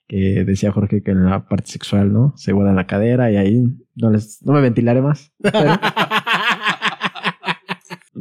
que 0.08 0.44
decía 0.44 0.72
Jorge 0.72 1.04
que 1.04 1.12
en 1.12 1.26
la 1.26 1.48
parte 1.48 1.72
sexual, 1.72 2.12
¿no? 2.12 2.34
Se 2.36 2.52
guarda 2.52 2.74
la 2.74 2.88
cadera 2.88 3.32
y 3.32 3.38
ahí 3.38 3.64
no 3.96 4.10
les, 4.10 4.44
no 4.44 4.54
me 4.54 4.62
ventilaré 4.62 5.02
más. 5.04 5.32
Pero 5.38 5.54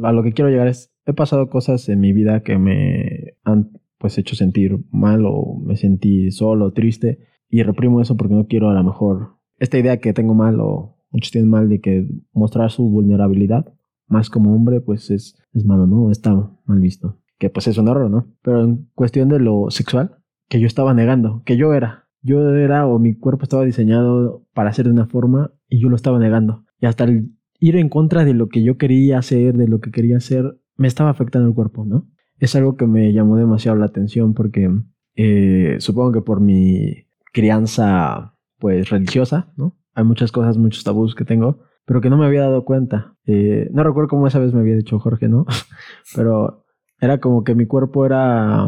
a 0.03 0.11
lo 0.11 0.23
que 0.23 0.33
quiero 0.33 0.49
llegar 0.49 0.67
es, 0.67 0.91
he 1.05 1.13
pasado 1.13 1.49
cosas 1.49 1.87
en 1.89 1.99
mi 1.99 2.13
vida 2.13 2.41
que 2.43 2.57
me 2.57 3.35
han 3.43 3.71
pues 3.97 4.17
hecho 4.17 4.35
sentir 4.35 4.79
mal 4.91 5.25
o 5.25 5.59
me 5.63 5.75
sentí 5.75 6.31
solo, 6.31 6.71
triste 6.71 7.19
y 7.49 7.63
reprimo 7.63 8.01
eso 8.01 8.15
porque 8.15 8.35
no 8.35 8.47
quiero 8.47 8.69
a 8.69 8.73
lo 8.73 8.83
mejor 8.83 9.39
esta 9.59 9.77
idea 9.77 9.97
que 9.97 10.13
tengo 10.13 10.33
mal 10.33 10.59
o 10.61 10.97
muchos 11.11 11.31
tienen 11.31 11.49
mal 11.49 11.69
de 11.69 11.81
que 11.81 12.07
mostrar 12.31 12.71
su 12.71 12.89
vulnerabilidad 12.89 13.73
más 14.07 14.29
como 14.29 14.55
hombre 14.55 14.81
pues 14.81 15.11
es, 15.11 15.37
es 15.53 15.65
malo, 15.65 15.85
¿no? 15.85 16.11
Está 16.11 16.33
mal 16.65 16.79
visto. 16.79 17.19
Que 17.37 17.49
pues 17.49 17.67
es 17.67 17.77
un 17.77 17.87
error, 17.87 18.09
¿no? 18.09 18.27
Pero 18.41 18.63
en 18.63 18.89
cuestión 18.95 19.29
de 19.29 19.39
lo 19.39 19.69
sexual, 19.69 20.17
que 20.49 20.59
yo 20.59 20.67
estaba 20.67 20.93
negando, 20.93 21.43
que 21.45 21.57
yo 21.57 21.73
era. 21.73 22.07
Yo 22.21 22.53
era 22.55 22.85
o 22.85 22.99
mi 22.99 23.15
cuerpo 23.15 23.43
estaba 23.43 23.63
diseñado 23.63 24.45
para 24.53 24.73
ser 24.73 24.85
de 24.85 24.91
una 24.91 25.05
forma 25.05 25.53
y 25.69 25.79
yo 25.79 25.89
lo 25.89 25.95
estaba 25.95 26.19
negando. 26.19 26.65
Y 26.81 26.87
hasta 26.87 27.05
el 27.05 27.31
ir 27.59 27.75
en 27.75 27.89
contra 27.89 28.25
de 28.25 28.33
lo 28.33 28.47
que 28.49 28.63
yo 28.63 28.77
quería 28.77 29.19
hacer, 29.19 29.55
de 29.57 29.67
lo 29.67 29.79
que 29.79 29.91
quería 29.91 30.17
hacer, 30.17 30.59
me 30.77 30.87
estaba 30.87 31.09
afectando 31.09 31.47
el 31.47 31.53
cuerpo, 31.53 31.85
¿no? 31.85 32.07
Es 32.37 32.55
algo 32.55 32.77
que 32.77 32.87
me 32.87 33.11
llamó 33.13 33.35
demasiado 33.37 33.77
la 33.77 33.85
atención 33.85 34.33
porque 34.33 34.69
eh, 35.15 35.75
supongo 35.79 36.13
que 36.13 36.21
por 36.21 36.39
mi 36.39 37.05
crianza 37.33 38.35
pues 38.57 38.89
religiosa, 38.89 39.51
¿no? 39.57 39.77
Hay 39.93 40.03
muchas 40.05 40.31
cosas, 40.31 40.57
muchos 40.57 40.83
tabús 40.83 41.15
que 41.15 41.25
tengo, 41.25 41.59
pero 41.85 41.99
que 42.01 42.09
no 42.09 42.17
me 42.17 42.25
había 42.25 42.41
dado 42.41 42.63
cuenta. 42.63 43.15
Eh, 43.25 43.69
no 43.73 43.83
recuerdo 43.83 44.07
cómo 44.09 44.27
esa 44.27 44.39
vez 44.39 44.53
me 44.53 44.61
había 44.61 44.75
dicho 44.75 44.99
Jorge, 44.99 45.27
¿no? 45.27 45.45
pero 46.15 46.63
era 47.01 47.19
como 47.19 47.43
que 47.43 47.55
mi 47.55 47.65
cuerpo 47.65 48.05
era... 48.05 48.65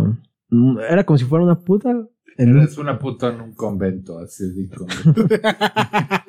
mm, 0.50 0.80
Era 0.90 1.06
como 1.06 1.18
si 1.18 1.26
fuera 1.26 1.46
una 1.46 1.60
puta. 1.60 1.92
en 2.38 2.58
Eres 2.58 2.78
una 2.78 2.98
puta 3.00 3.34
en 3.34 3.42
un 3.42 3.54
convento, 3.54 4.20
así 4.20 4.52
dijo. 4.54 4.86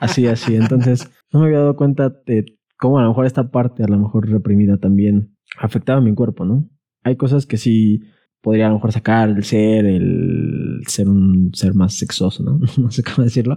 Así, 0.00 0.26
así. 0.26 0.56
Entonces, 0.56 1.10
no 1.32 1.40
me 1.40 1.46
había 1.46 1.58
dado 1.58 1.76
cuenta 1.76 2.10
de 2.26 2.44
cómo 2.78 2.98
a 2.98 3.02
lo 3.02 3.08
mejor 3.08 3.26
esta 3.26 3.50
parte, 3.50 3.82
a 3.82 3.88
lo 3.88 3.98
mejor 3.98 4.28
reprimida 4.28 4.76
también, 4.78 5.36
afectaba 5.58 5.98
a 5.98 6.02
mi 6.02 6.14
cuerpo, 6.14 6.44
¿no? 6.44 6.68
Hay 7.02 7.16
cosas 7.16 7.46
que 7.46 7.56
sí 7.56 8.02
podría 8.40 8.66
a 8.66 8.68
lo 8.68 8.76
mejor 8.76 8.92
sacar 8.92 9.28
el 9.30 9.44
ser, 9.44 9.86
el 9.86 10.80
ser 10.86 11.08
un 11.08 11.50
ser 11.54 11.74
más 11.74 11.94
sexoso, 11.94 12.42
¿no? 12.42 12.60
No 12.78 12.90
sé 12.90 13.02
cómo 13.02 13.24
decirlo. 13.24 13.56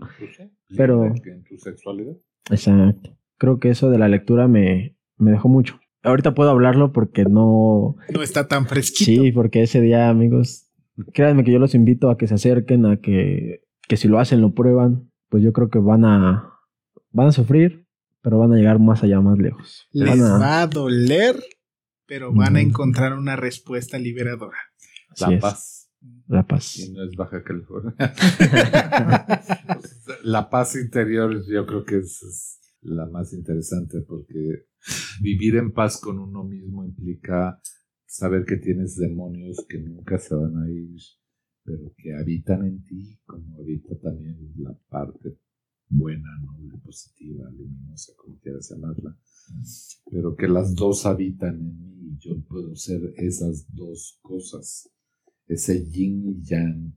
Pero- 0.76 1.06
en 1.06 1.44
tu 1.44 1.58
sexualidad. 1.58 2.14
Exacto. 2.50 3.16
Creo 3.38 3.60
que 3.60 3.70
eso 3.70 3.90
de 3.90 3.98
la 4.00 4.08
lectura 4.10 4.48
me, 4.48 4.98
me 5.18 5.32
dejó 5.32 5.48
mucho. 5.48 5.80
Ahorita 6.04 6.34
puedo 6.34 6.50
hablarlo 6.50 6.92
porque 6.92 7.24
no... 7.26 7.96
No 8.14 8.22
está 8.22 8.48
tan 8.48 8.66
fresquito. 8.66 9.06
Sí, 9.24 9.32
porque 9.32 9.62
ese 9.64 9.82
día, 9.82 10.10
amigos, 10.10 10.70
créanme 11.14 11.44
que 11.44 11.52
yo 11.52 11.60
los 11.60 11.76
invito 11.76 12.10
a 12.10 12.18
que 12.18 12.28
se 12.28 12.36
acerquen, 12.36 12.86
a 12.86 12.98
que, 12.98 13.62
que 13.88 13.98
si 13.98 14.08
lo 14.08 14.20
hacen, 14.20 14.42
lo 14.42 14.54
prueban, 14.54 15.09
pues 15.30 15.44
yo 15.44 15.54
creo 15.54 15.70
que 15.70 15.80
van 15.80 16.06
a, 16.06 16.54
van 17.12 17.28
a 17.28 17.32
sufrir, 17.32 17.86
pero 18.22 18.38
van 18.40 18.54
a 18.54 18.56
llegar 18.56 18.80
más 18.80 19.04
allá, 19.04 19.22
más 19.22 19.38
lejos. 19.38 19.88
Les 19.92 20.10
Van 20.10 20.22
a- 20.22 20.38
va 20.38 20.62
a 20.62 20.68
doler, 20.68 21.36
pero 22.06 22.34
van 22.34 22.56
a 22.56 22.62
encontrar 22.62 23.14
una 23.14 23.36
respuesta 23.36 23.98
liberadora. 23.98 24.58
así 25.12 25.26
La 25.26 25.34
es, 25.36 25.42
paz. 25.42 25.92
La 26.28 26.40
Y 26.42 26.44
paz. 26.44 26.78
no 26.94 27.04
es 27.04 27.16
Baja 27.16 27.44
California. 27.44 27.94
la 30.24 30.50
paz 30.50 30.76
interior 30.76 31.44
yo 31.48 31.66
creo 31.66 31.84
que 31.86 31.98
es, 31.98 32.22
es 32.24 32.60
la 32.82 33.06
más 33.08 33.34
interesante 33.34 34.02
porque 34.08 34.66
vivir 35.22 35.56
en 35.58 35.72
paz 35.74 36.00
con 36.00 36.20
uno 36.20 36.44
mismo 36.44 36.86
implica 36.86 37.60
saber 38.06 38.46
que 38.46 38.58
tienes 38.58 38.96
demonios 38.96 39.66
que 39.68 39.80
nunca 39.80 40.18
se 40.18 40.36
van 40.36 40.58
a 40.58 40.70
ir, 40.70 40.96
pero 41.64 41.94
que 41.98 42.14
habitan 42.14 42.66
en 42.66 42.84
ti, 42.84 43.20
como 43.26 43.58
habita 43.60 43.96
también 44.00 44.54
la 44.58 44.74
parte 44.90 45.38
buena, 45.90 46.30
noble, 46.42 46.78
positiva, 46.80 47.50
luminosa, 47.52 48.14
como 48.16 48.38
quieras 48.40 48.70
llamarla, 48.70 49.18
pero 50.12 50.36
que 50.36 50.48
las 50.48 50.76
dos 50.76 51.06
habitan 51.06 51.56
en 51.56 51.80
mí 51.80 52.12
y 52.12 52.18
yo 52.20 52.40
puedo 52.48 52.76
ser 52.76 53.14
esas 53.18 53.66
dos 53.74 54.20
cosas, 54.22 54.90
ese 55.48 55.86
yin 55.90 56.26
y 56.28 56.44
yang 56.44 56.94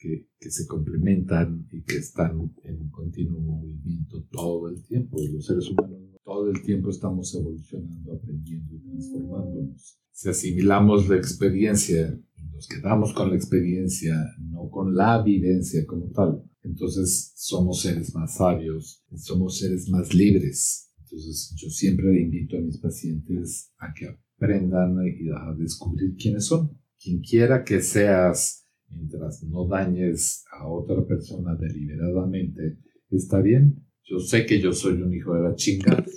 que, 0.00 0.28
que 0.38 0.50
se 0.50 0.66
complementan 0.66 1.68
y 1.70 1.82
que 1.82 1.98
están 1.98 2.32
en 2.64 2.80
un 2.80 2.90
continuo 2.90 3.40
movimiento 3.40 4.24
todo 4.32 4.68
el 4.68 4.82
tiempo. 4.82 5.20
Y 5.20 5.28
los 5.28 5.46
seres 5.46 5.70
humanos 5.70 5.98
todo 6.24 6.50
el 6.50 6.62
tiempo 6.62 6.90
estamos 6.90 7.34
evolucionando, 7.34 8.12
aprendiendo 8.12 8.74
y 8.74 8.80
transformándonos. 8.80 9.98
Si 10.12 10.28
asimilamos 10.28 11.08
la 11.08 11.16
experiencia 11.16 12.18
nos 12.60 12.68
quedamos 12.68 13.14
con 13.14 13.30
la 13.30 13.36
experiencia, 13.36 14.14
no 14.38 14.68
con 14.68 14.94
la 14.94 15.22
vivencia 15.22 15.86
como 15.86 16.10
tal, 16.10 16.44
entonces 16.62 17.32
somos 17.34 17.80
seres 17.80 18.14
más 18.14 18.36
sabios, 18.36 19.02
somos 19.16 19.58
seres 19.58 19.88
más 19.88 20.12
libres. 20.12 20.92
Entonces 20.98 21.54
yo 21.56 21.70
siempre 21.70 22.20
invito 22.20 22.58
a 22.58 22.60
mis 22.60 22.76
pacientes 22.76 23.72
a 23.78 23.94
que 23.94 24.08
aprendan 24.08 24.94
y 25.06 25.30
a 25.30 25.54
descubrir 25.56 26.14
quiénes 26.16 26.44
son. 26.44 26.78
Quien 27.02 27.22
quiera 27.22 27.64
que 27.64 27.80
seas, 27.80 28.62
mientras 28.90 29.42
no 29.44 29.66
dañes 29.66 30.44
a 30.52 30.68
otra 30.68 31.06
persona 31.06 31.54
deliberadamente, 31.54 32.78
está 33.10 33.40
bien. 33.40 33.86
Yo 34.04 34.18
sé 34.18 34.46
que 34.46 34.60
yo 34.60 34.72
soy 34.72 35.00
un 35.02 35.14
hijo 35.14 35.34
de 35.34 35.42
la 35.42 35.54
chinga. 35.54 36.04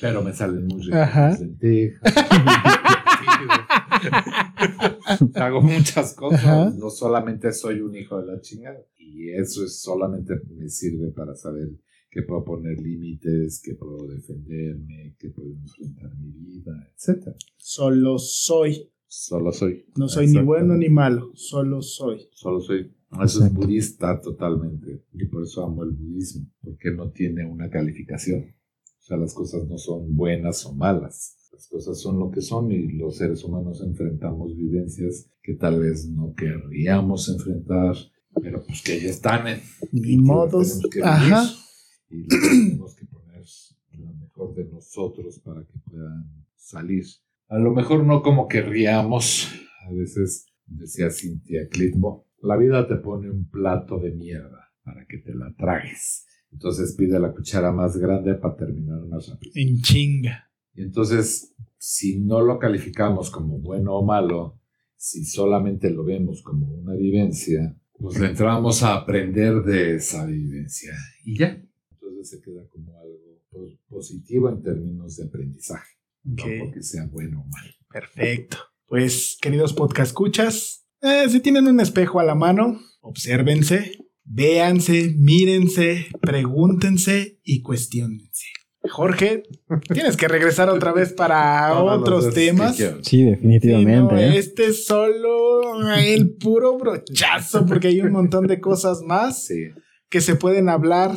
pero 0.00 0.22
me 0.22 0.32
salen 0.32 0.66
muy 0.66 0.82
ricas 0.82 1.40
lentejas. 1.40 2.14
Hago 5.34 5.60
muchas 5.60 6.14
cosas. 6.14 6.44
Ajá. 6.44 6.72
No 6.76 6.90
solamente 6.90 7.52
soy 7.52 7.80
un 7.80 7.96
hijo 7.96 8.20
de 8.20 8.26
la 8.26 8.40
chingada. 8.40 8.78
Y 8.96 9.30
eso 9.30 9.64
es 9.64 9.80
solamente 9.80 10.34
me 10.48 10.68
sirve 10.68 11.10
para 11.10 11.34
saber 11.34 11.70
que 12.10 12.22
puedo 12.22 12.44
poner 12.44 12.78
límites, 12.78 13.60
que 13.62 13.74
puedo 13.74 14.06
defenderme, 14.06 15.16
que 15.18 15.30
puedo 15.30 15.50
enfrentar 15.50 16.16
mi 16.16 16.32
vida, 16.32 16.72
etc. 16.94 17.34
Solo 17.56 18.18
soy. 18.18 18.90
Solo 19.08 19.52
soy. 19.52 19.86
No 19.96 20.06
soy 20.08 20.26
ni 20.28 20.40
bueno 20.42 20.76
ni 20.76 20.88
malo. 20.88 21.32
Solo 21.34 21.80
soy. 21.82 22.28
Solo 22.32 22.60
soy. 22.60 22.92
Eso 23.24 23.44
es 23.44 23.52
budista 23.54 24.20
totalmente. 24.20 25.02
Y 25.14 25.24
por 25.26 25.42
eso 25.42 25.64
amo 25.64 25.82
el 25.84 25.90
budismo. 25.92 26.46
Porque 26.62 26.90
no 26.90 27.10
tiene 27.10 27.46
una 27.46 27.70
calificación. 27.70 28.54
O 28.98 29.02
sea, 29.02 29.16
las 29.16 29.32
cosas 29.32 29.66
no 29.66 29.78
son 29.78 30.14
buenas 30.14 30.66
o 30.66 30.74
malas. 30.74 31.36
Las 31.52 31.66
cosas 31.68 31.98
son 32.00 32.18
lo 32.20 32.30
que 32.30 32.42
son 32.42 32.70
y 32.70 32.92
los 32.92 33.16
seres 33.16 33.42
humanos 33.42 33.82
enfrentamos 33.82 34.54
vivencias 34.54 35.30
que 35.42 35.54
tal 35.54 35.80
vez 35.80 36.06
no 36.08 36.34
querríamos 36.34 37.28
enfrentar, 37.30 37.96
pero 38.42 38.62
pues 38.64 38.82
que 38.82 39.00
ya 39.00 39.08
están 39.08 39.48
en, 39.48 39.60
Ni 39.90 40.18
modos. 40.18 40.68
tenemos 40.80 40.90
que 40.90 41.02
Ajá. 41.02 41.42
vivir 42.10 42.26
y 42.26 42.28
tenemos 42.28 42.94
que 42.94 43.06
poner 43.06 43.42
lo 43.92 44.12
mejor 44.12 44.54
de 44.54 44.66
nosotros 44.66 45.40
para 45.40 45.64
que 45.64 45.78
puedan 45.90 46.44
salir. 46.54 47.06
A 47.48 47.58
lo 47.58 47.72
mejor 47.72 48.04
no 48.04 48.22
como 48.22 48.46
querríamos, 48.46 49.48
a 49.86 49.92
veces 49.92 50.46
decía 50.66 51.10
Cintia 51.10 51.68
Clitbo, 51.68 52.26
la 52.42 52.56
vida 52.56 52.86
te 52.86 52.96
pone 52.96 53.30
un 53.30 53.48
plato 53.48 53.98
de 53.98 54.12
mierda 54.12 54.70
para 54.84 55.06
que 55.06 55.18
te 55.18 55.34
la 55.34 55.54
tragues. 55.56 56.26
Entonces 56.52 56.94
pide 56.94 57.18
la 57.18 57.32
cuchara 57.32 57.72
más 57.72 57.96
grande 57.96 58.34
para 58.34 58.56
terminar 58.56 59.04
más 59.06 59.28
rápido. 59.28 59.52
En 59.54 59.80
chinga. 59.80 60.50
Y 60.74 60.82
entonces, 60.82 61.54
si 61.78 62.20
no 62.20 62.40
lo 62.40 62.58
calificamos 62.58 63.30
como 63.30 63.58
bueno 63.58 63.94
o 63.94 64.04
malo, 64.04 64.60
si 64.96 65.24
solamente 65.24 65.90
lo 65.90 66.04
vemos 66.04 66.42
como 66.42 66.72
una 66.74 66.94
vivencia, 66.94 67.76
pues 67.98 68.18
le 68.20 68.28
entramos 68.28 68.82
a 68.82 68.94
aprender 68.94 69.62
de 69.62 69.96
esa 69.96 70.26
vivencia 70.26 70.92
y 71.24 71.38
ya. 71.38 71.62
Entonces 71.92 72.30
se 72.30 72.40
queda 72.40 72.66
como 72.68 72.98
algo 72.98 73.38
positivo 73.88 74.48
en 74.50 74.62
términos 74.62 75.16
de 75.16 75.24
aprendizaje, 75.24 75.96
No 76.36 76.44
porque 76.60 76.82
sea 76.82 77.06
bueno 77.10 77.40
o 77.40 77.44
malo. 77.48 77.72
Perfecto. 77.90 78.58
Pues, 78.86 79.36
queridos 79.40 79.72
podcast 79.72 80.08
escuchas, 80.08 80.86
eh, 81.02 81.24
si 81.28 81.40
tienen 81.40 81.66
un 81.66 81.80
espejo 81.80 82.20
a 82.20 82.24
la 82.24 82.34
mano, 82.34 82.80
obsérvense, 83.00 83.92
véanse, 84.24 85.14
mírense, 85.16 86.06
pregúntense 86.20 87.38
y 87.44 87.62
cuestionense. 87.62 88.46
Jorge, 88.90 89.42
tienes 89.92 90.16
que 90.16 90.28
regresar 90.28 90.68
otra 90.70 90.92
vez 90.92 91.12
para 91.12 91.78
otros 91.82 92.32
temas. 92.34 92.76
Sí, 92.76 92.84
Sí, 93.02 93.22
definitivamente. 93.24 94.14
no, 94.14 94.18
¿eh? 94.18 94.38
este 94.38 94.66
es 94.66 94.86
solo 94.86 95.90
el 95.96 96.36
puro 96.36 96.78
brochazo, 96.78 97.66
porque 97.66 97.88
hay 97.88 98.00
un 98.00 98.12
montón 98.12 98.46
de 98.46 98.60
cosas 98.60 99.02
más 99.02 99.44
Sí, 99.46 99.64
que 100.08 100.20
se 100.20 100.36
pueden 100.36 100.68
hablar, 100.68 101.16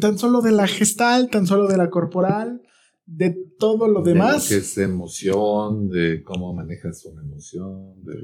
tan 0.00 0.18
solo 0.18 0.40
de 0.42 0.52
la 0.52 0.66
gestal, 0.66 1.30
tan 1.30 1.46
solo 1.46 1.66
de 1.68 1.76
la 1.76 1.90
corporal, 1.90 2.60
de 3.06 3.34
todo 3.58 3.88
lo 3.88 4.02
de 4.02 4.12
demás. 4.12 4.44
lo 4.44 4.48
que 4.48 4.56
es 4.56 4.76
emoción, 4.78 5.88
de 5.88 6.22
cómo 6.22 6.52
manejas 6.52 7.04
una 7.06 7.22
emoción, 7.22 7.94
de... 8.02 8.14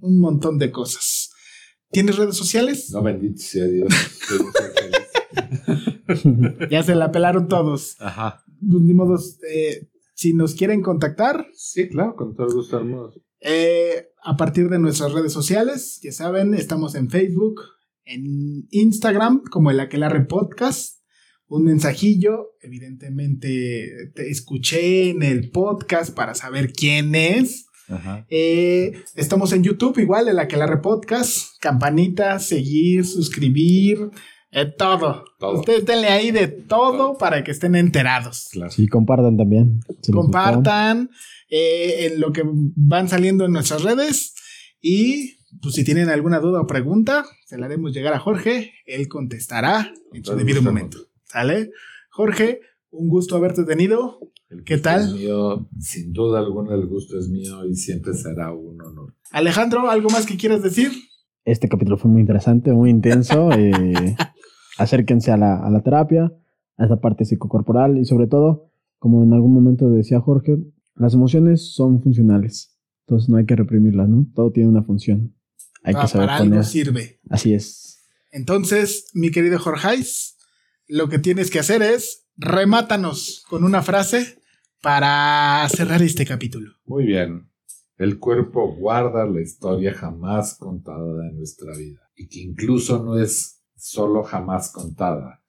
un 0.00 0.18
montón 0.20 0.58
de 0.58 0.70
cosas. 0.70 1.30
¿Tienes 1.90 2.16
redes 2.16 2.36
sociales? 2.36 2.90
No, 2.92 3.02
bendito 3.02 3.40
sea 3.40 3.66
Dios. 3.66 3.88
Ya 6.70 6.82
se 6.82 6.94
la 6.94 7.10
pelaron 7.12 7.48
todos. 7.48 7.96
Ajá. 8.00 8.42
Pues, 8.60 8.82
Ni 8.82 8.94
modos, 8.94 9.38
eh, 9.50 9.88
si 10.14 10.32
nos 10.34 10.54
quieren 10.54 10.82
contactar, 10.82 11.46
Sí, 11.54 11.88
claro, 11.88 12.14
con 12.16 12.34
todo 12.34 12.46
el 12.48 12.54
gusto 12.54 12.78
hermoso. 12.78 13.20
eh, 13.40 14.08
a 14.22 14.36
partir 14.36 14.68
de 14.68 14.78
nuestras 14.78 15.12
redes 15.12 15.32
sociales, 15.32 16.00
ya 16.02 16.12
saben, 16.12 16.54
estamos 16.54 16.94
en 16.94 17.10
Facebook, 17.10 17.60
en 18.04 18.66
Instagram, 18.70 19.42
como 19.50 19.70
el 19.70 19.80
Aquelarre 19.80 20.24
Podcast. 20.26 20.93
Un 21.46 21.64
mensajillo, 21.64 22.52
evidentemente 22.60 24.10
te 24.14 24.30
escuché 24.30 25.10
en 25.10 25.22
el 25.22 25.50
podcast 25.50 26.14
para 26.14 26.34
saber 26.34 26.72
quién 26.72 27.14
es. 27.14 27.66
Ajá. 27.88 28.26
Eh, 28.30 28.92
estamos 29.14 29.52
en 29.52 29.62
YouTube, 29.62 29.98
igual, 29.98 30.28
el 30.28 30.38
Aquelarre 30.38 30.78
Podcast. 30.78 31.58
Campanita, 31.60 32.38
seguir, 32.38 33.04
suscribir, 33.04 34.10
eh, 34.50 34.66
todo. 34.66 35.24
Todo. 35.38 35.58
Ustedes 35.60 35.84
denle 35.84 36.08
ahí 36.08 36.30
de 36.30 36.46
todo 36.46 36.96
Todo. 36.96 37.18
para 37.18 37.42
que 37.42 37.50
estén 37.50 37.74
enterados. 37.74 38.48
Claro. 38.52 38.70
Sí, 38.70 38.86
compartan 38.86 39.36
también. 39.36 39.80
Si. 40.00 40.12
Compartan 40.12 41.10
eh, 41.50 42.06
en 42.06 42.20
lo 42.20 42.32
que 42.32 42.42
van 42.44 43.08
saliendo 43.08 43.44
en 43.44 43.52
nuestras 43.52 43.82
redes. 43.82 44.34
Y 44.80 45.38
pues 45.60 45.74
si 45.74 45.84
tienen 45.84 46.08
alguna 46.08 46.38
duda 46.38 46.60
o 46.60 46.66
pregunta, 46.66 47.24
se 47.46 47.58
la 47.58 47.66
haremos 47.66 47.92
llegar 47.92 48.14
a 48.14 48.18
Jorge. 48.20 48.72
Él 48.86 49.08
contestará 49.08 49.92
en 50.12 50.24
su 50.24 50.36
debido 50.36 50.62
momento. 50.62 50.98
¿Sale? 51.34 51.72
Jorge, 52.10 52.60
un 52.92 53.08
gusto 53.08 53.34
haberte 53.34 53.64
tenido. 53.64 54.20
El 54.50 54.62
¿Qué 54.62 54.74
gusto 54.74 54.88
tal? 54.88 55.00
es 55.02 55.12
mío, 55.14 55.68
sin 55.80 56.12
duda 56.12 56.38
alguna, 56.38 56.76
el 56.76 56.86
gusto 56.86 57.18
es 57.18 57.28
mío 57.28 57.64
y 57.66 57.74
siempre 57.74 58.14
será 58.14 58.52
un 58.52 58.80
honor. 58.80 59.16
Alejandro, 59.32 59.90
¿algo 59.90 60.08
más 60.10 60.26
que 60.26 60.36
quieras 60.36 60.62
decir? 60.62 60.92
Este 61.44 61.68
capítulo 61.68 61.98
fue 61.98 62.08
muy 62.08 62.20
interesante, 62.20 62.72
muy 62.72 62.88
intenso. 62.90 63.50
eh, 63.58 64.14
acérquense 64.78 65.32
a 65.32 65.36
la, 65.36 65.56
a 65.58 65.68
la 65.70 65.82
terapia, 65.82 66.32
a 66.76 66.84
esa 66.84 67.00
parte 67.00 67.24
psicocorporal 67.24 67.98
y 67.98 68.04
sobre 68.04 68.28
todo, 68.28 68.70
como 69.00 69.24
en 69.24 69.32
algún 69.32 69.52
momento 69.52 69.90
decía 69.90 70.20
Jorge, 70.20 70.58
las 70.94 71.14
emociones 71.14 71.74
son 71.74 72.00
funcionales. 72.00 72.78
Entonces 73.08 73.28
no 73.28 73.38
hay 73.38 73.44
que 73.44 73.56
reprimirlas, 73.56 74.08
¿no? 74.08 74.24
Todo 74.36 74.52
tiene 74.52 74.68
una 74.68 74.84
función. 74.84 75.34
Hay 75.82 75.94
Ah, 75.96 76.02
que 76.02 76.06
saber 76.06 76.28
para 76.28 76.36
algo 76.36 76.50
poner. 76.50 76.64
sirve. 76.64 77.18
Así 77.28 77.54
es. 77.54 78.04
Entonces, 78.30 79.10
mi 79.14 79.32
querido 79.32 79.58
Jorgeis, 79.58 80.33
lo 80.88 81.08
que 81.08 81.18
tienes 81.18 81.50
que 81.50 81.58
hacer 81.58 81.82
es 81.82 82.26
remátanos 82.36 83.44
con 83.48 83.64
una 83.64 83.82
frase 83.82 84.38
para 84.82 85.66
cerrar 85.68 86.02
este 86.02 86.26
capítulo. 86.26 86.72
Muy 86.84 87.06
bien. 87.06 87.50
El 87.96 88.18
cuerpo 88.18 88.74
guarda 88.74 89.24
la 89.24 89.40
historia 89.40 89.94
jamás 89.94 90.56
contada 90.58 91.22
de 91.22 91.32
nuestra 91.32 91.76
vida 91.76 92.00
y 92.16 92.28
que 92.28 92.40
incluso 92.40 93.02
no 93.02 93.18
es 93.18 93.62
solo 93.76 94.24
jamás 94.24 94.72
contada, 94.72 95.42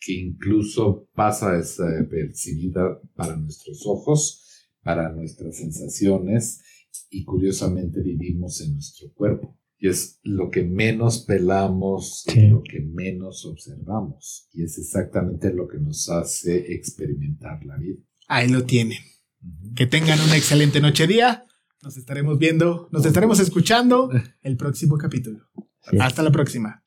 que 0.00 0.14
incluso 0.14 1.08
pasa 1.14 1.52
desapercibida 1.52 3.00
para 3.14 3.36
nuestros 3.36 3.84
ojos, 3.86 4.68
para 4.82 5.12
nuestras 5.12 5.56
sensaciones 5.58 6.62
y 7.10 7.24
curiosamente 7.24 8.00
vivimos 8.00 8.60
en 8.62 8.74
nuestro 8.74 9.12
cuerpo. 9.12 9.59
Y 9.82 9.88
es 9.88 10.20
lo 10.22 10.50
que 10.50 10.62
menos 10.62 11.24
pelamos, 11.24 12.24
Sí. 12.28 12.48
lo 12.48 12.62
que 12.62 12.80
menos 12.80 13.46
observamos. 13.46 14.46
Y 14.52 14.62
es 14.62 14.76
exactamente 14.78 15.54
lo 15.54 15.66
que 15.68 15.78
nos 15.78 16.10
hace 16.10 16.74
experimentar 16.74 17.64
la 17.64 17.78
vida. 17.78 17.98
Ahí 18.28 18.48
lo 18.48 18.64
tienen. 18.64 18.98
Ujú. 19.42 19.74
Que 19.74 19.86
tengan 19.86 20.20
una 20.20 20.36
excelente 20.36 20.80
noche 20.82 21.06
día. 21.06 21.46
Nos 21.82 21.96
estaremos 21.96 22.38
viendo, 22.38 22.90
nos 22.92 23.06
estaremos 23.06 23.40
escuchando 23.40 24.10
el 24.42 24.56
próximo 24.58 24.98
capítulo. 24.98 25.48
Sí. 25.90 25.96
Hasta 25.98 26.22
la 26.22 26.30
próxima. 26.30 26.84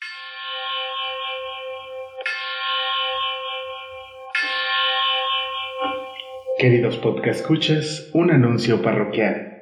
Queridos 6.60 6.98
podcast 6.98 7.42
escuchas, 7.42 8.10
un 8.14 8.32
anuncio 8.32 8.82
parroquial. 8.82 9.53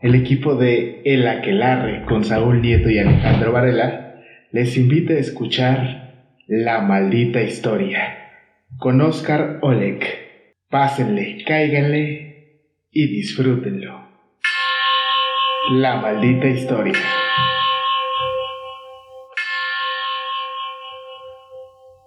El 0.00 0.14
equipo 0.14 0.54
de 0.54 1.02
El 1.04 1.28
Aquelarre 1.28 2.06
con 2.06 2.24
Saúl 2.24 2.62
Nieto 2.62 2.88
y 2.88 2.98
Alejandro 2.98 3.52
Varela 3.52 4.22
les 4.50 4.78
invita 4.78 5.12
a 5.12 5.18
escuchar 5.18 6.36
La 6.46 6.80
Maldita 6.80 7.42
Historia 7.42 8.16
con 8.78 9.02
Oscar 9.02 9.58
Oleg. 9.60 10.00
Pásenle, 10.70 11.44
cáiganle 11.46 12.62
y 12.90 13.08
disfrútenlo. 13.08 14.08
La 15.72 15.96
Maldita 15.96 16.46
Historia. 16.46 17.19